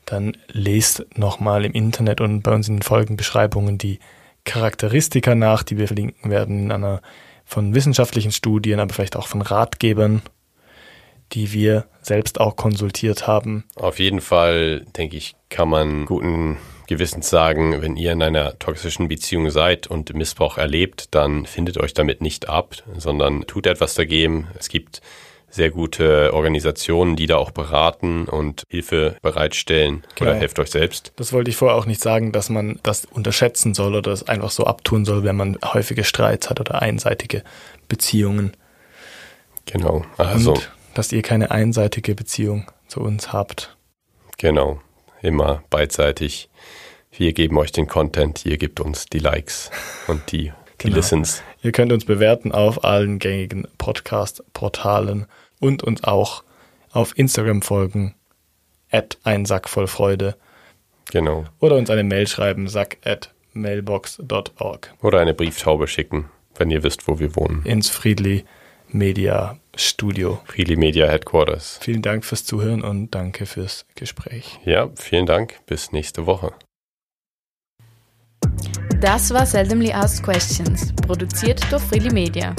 dann 0.07 0.37
lest 0.47 1.05
nochmal 1.15 1.65
im 1.65 1.73
Internet 1.73 2.21
und 2.21 2.41
bei 2.41 2.53
uns 2.53 2.67
in 2.67 2.77
den 2.77 2.81
Folgenbeschreibungen 2.81 3.77
die 3.77 3.99
Charakteristika 4.45 5.35
nach, 5.35 5.61
die 5.61 5.77
wir 5.77 5.87
verlinken 5.87 6.31
werden 6.31 6.63
in 6.63 6.71
einer 6.71 7.01
von 7.45 7.75
wissenschaftlichen 7.75 8.31
Studien, 8.31 8.79
aber 8.79 8.93
vielleicht 8.93 9.15
auch 9.15 9.27
von 9.27 9.41
Ratgebern, 9.41 10.21
die 11.33 11.51
wir 11.53 11.85
selbst 12.01 12.39
auch 12.39 12.55
konsultiert 12.55 13.27
haben. 13.27 13.65
Auf 13.75 13.99
jeden 13.99 14.21
Fall, 14.21 14.85
denke 14.97 15.17
ich, 15.17 15.35
kann 15.49 15.69
man 15.69 16.05
guten 16.05 16.57
Gewissens 16.87 17.29
sagen, 17.29 17.81
wenn 17.81 17.97
ihr 17.97 18.13
in 18.13 18.23
einer 18.23 18.57
toxischen 18.59 19.09
Beziehung 19.09 19.49
seid 19.49 19.87
und 19.87 20.13
Missbrauch 20.13 20.57
erlebt, 20.57 21.13
dann 21.13 21.45
findet 21.45 21.77
euch 21.77 21.93
damit 21.93 22.21
nicht 22.21 22.47
ab, 22.47 22.75
sondern 22.95 23.45
tut 23.45 23.67
etwas 23.67 23.93
dagegen. 23.93 24.47
Es 24.57 24.69
gibt 24.69 25.01
sehr 25.49 25.71
gute 25.71 26.33
Organisationen, 26.33 27.15
die 27.15 27.25
da 27.25 27.37
auch 27.37 27.51
beraten 27.51 28.25
und 28.25 28.63
Hilfe 28.69 29.17
bereitstellen 29.21 30.03
genau. 30.15 30.31
oder 30.31 30.39
helft 30.39 30.59
euch 30.59 30.71
selbst. 30.71 31.13
Das 31.15 31.33
wollte 31.33 31.49
ich 31.49 31.57
vorher 31.57 31.77
auch 31.77 31.85
nicht 31.85 32.01
sagen, 32.01 32.31
dass 32.31 32.49
man 32.49 32.79
das 32.83 33.05
unterschätzen 33.05 33.73
soll 33.73 33.95
oder 33.95 34.11
das 34.11 34.27
einfach 34.27 34.51
so 34.51 34.65
abtun 34.65 35.05
soll, 35.05 35.23
wenn 35.23 35.35
man 35.35 35.57
häufige 35.63 36.03
Streits 36.03 36.49
hat 36.49 36.59
oder 36.59 36.81
einseitige 36.81 37.43
Beziehungen. 37.87 38.51
Genau. 39.65 40.05
Also, 40.17 40.53
und 40.53 40.71
dass 40.93 41.11
ihr 41.11 41.21
keine 41.21 41.51
einseitige 41.51 42.15
Beziehung 42.15 42.69
zu 42.87 43.01
uns 43.01 43.31
habt. 43.31 43.75
Genau. 44.37 44.81
Immer 45.21 45.63
beidseitig. 45.69 46.49
Wir 47.11 47.33
geben 47.33 47.57
euch 47.57 47.71
den 47.71 47.87
Content, 47.87 48.45
ihr 48.45 48.57
gebt 48.57 48.79
uns 48.79 49.07
die 49.07 49.19
Likes 49.19 49.71
und 50.07 50.31
die 50.31 50.51
die 50.81 50.85
genau. 50.85 50.97
Listens. 50.97 51.41
Ihr 51.61 51.71
könnt 51.71 51.91
uns 51.91 52.05
bewerten 52.05 52.51
auf 52.51 52.83
allen 52.83 53.19
gängigen 53.19 53.67
Podcast-Portalen 53.77 55.25
und 55.59 55.83
uns 55.83 56.03
auch 56.03 56.43
auf 56.91 57.17
Instagram 57.17 57.61
folgen. 57.61 58.15
At 58.91 59.17
ein 59.23 59.45
Sack 59.45 59.67
voll 59.69 59.87
Freude. 59.87 60.35
Genau. 61.11 61.45
Oder 61.59 61.75
uns 61.75 61.89
eine 61.89 62.03
Mail 62.03 62.27
schreiben, 62.27 62.67
sack 62.67 62.97
at 63.03 63.33
mailbox.org. 63.53 64.93
Oder 65.01 65.19
eine 65.19 65.33
Brieftaube 65.33 65.87
schicken, 65.87 66.25
wenn 66.55 66.69
ihr 66.69 66.83
wisst, 66.83 67.07
wo 67.07 67.19
wir 67.19 67.35
wohnen. 67.35 67.63
Ins 67.65 67.89
Friedli 67.89 68.45
Media 68.89 69.57
Studio. 69.75 70.39
Friedli 70.45 70.75
Media 70.75 71.07
Headquarters. 71.07 71.79
Vielen 71.81 72.01
Dank 72.01 72.25
fürs 72.25 72.45
Zuhören 72.45 72.83
und 72.83 73.11
danke 73.11 73.45
fürs 73.45 73.85
Gespräch. 73.95 74.59
Ja, 74.65 74.89
vielen 74.95 75.25
Dank. 75.25 75.65
Bis 75.65 75.91
nächste 75.91 76.25
Woche. 76.25 76.53
Das 78.99 79.31
war 79.31 79.45
Seldomly 79.45 79.93
Asked 79.93 80.23
Questions, 80.23 80.91
produziert 80.93 81.61
durch 81.71 81.83
Freely 81.83 82.11
Media. 82.11 82.55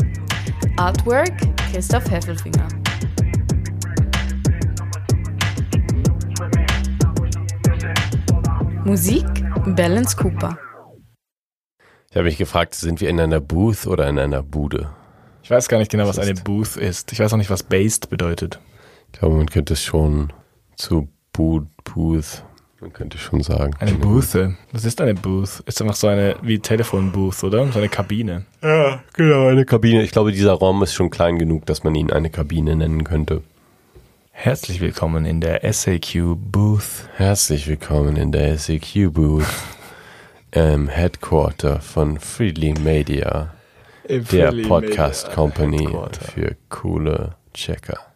Artwork 0.76 1.32
Christoph 1.72 2.09
Heffelfinger. 2.09 2.68
Musik 8.84 9.26
Balance 9.74 10.16
Cooper. 10.16 10.57
Ich 12.09 12.16
habe 12.16 12.26
mich 12.26 12.39
gefragt, 12.39 12.76
sind 12.76 13.01
wir 13.01 13.09
in 13.09 13.18
einer 13.18 13.41
Booth 13.41 13.89
oder 13.89 14.09
in 14.09 14.20
einer 14.20 14.45
Bude? 14.45 14.91
Ich 15.43 15.51
weiß 15.51 15.68
gar 15.68 15.78
nicht 15.78 15.91
genau, 15.91 16.07
was 16.07 16.20
eine 16.20 16.34
Booth 16.34 16.76
ist. 16.76 17.11
Ich 17.11 17.18
weiß 17.18 17.32
auch 17.32 17.36
nicht, 17.36 17.51
was 17.51 17.64
Based 17.64 18.11
bedeutet. 18.11 18.61
Ich 19.12 19.18
glaube, 19.18 19.34
man 19.34 19.47
könnte 19.47 19.72
es 19.72 19.82
schon 19.82 20.32
zu 20.76 21.09
Booth, 21.32 21.66
Booth 21.82 22.45
man 22.81 22.93
könnte 22.93 23.18
schon 23.18 23.43
sagen. 23.43 23.74
Eine 23.81 23.93
Booth. 23.93 24.37
Was 24.72 24.85
ist 24.85 25.01
eine 25.01 25.14
Booth? 25.14 25.61
Ist 25.66 25.81
einfach 25.83 25.97
so 25.97 26.07
eine 26.07 26.37
wie 26.43 26.59
Telefonbooth, 26.59 27.43
oder? 27.45 27.70
So 27.72 27.79
eine 27.79 27.89
Kabine. 27.89 28.45
Ja, 28.62 29.03
genau, 29.14 29.49
eine 29.49 29.64
Kabine. 29.64 30.03
Ich 30.03 30.12
glaube, 30.12 30.33
dieser 30.33 30.53
Raum 30.53 30.83
ist 30.83 30.95
schon 30.95 31.11
klein 31.11 31.39
genug, 31.39 31.66
dass 31.66 31.83
man 31.85 31.95
ihn 31.95 32.12
eine 32.12 32.31
Kabine 32.31 32.76
nennen 32.76 33.05
könnte. 33.05 33.43
Herzlich 34.31 34.81
willkommen 34.81 35.24
in 35.24 35.41
der 35.41 35.72
SAQ 35.72 36.37
Booth. 36.37 37.09
Herzlich 37.16 37.66
willkommen 37.66 38.16
in 38.16 38.31
der 38.31 38.57
SAQ 38.57 39.12
Booth. 39.12 39.47
Im 40.53 40.89
Headquarter 40.89 41.81
von 41.81 42.20
Freely 42.20 42.74
Media. 42.81 43.55
Im 44.05 44.24
der 44.29 44.53
Podcast 44.66 45.24
Media 45.26 45.35
Company 45.35 45.89
für 46.33 46.57
coole 46.68 47.35
Checker. 47.53 48.08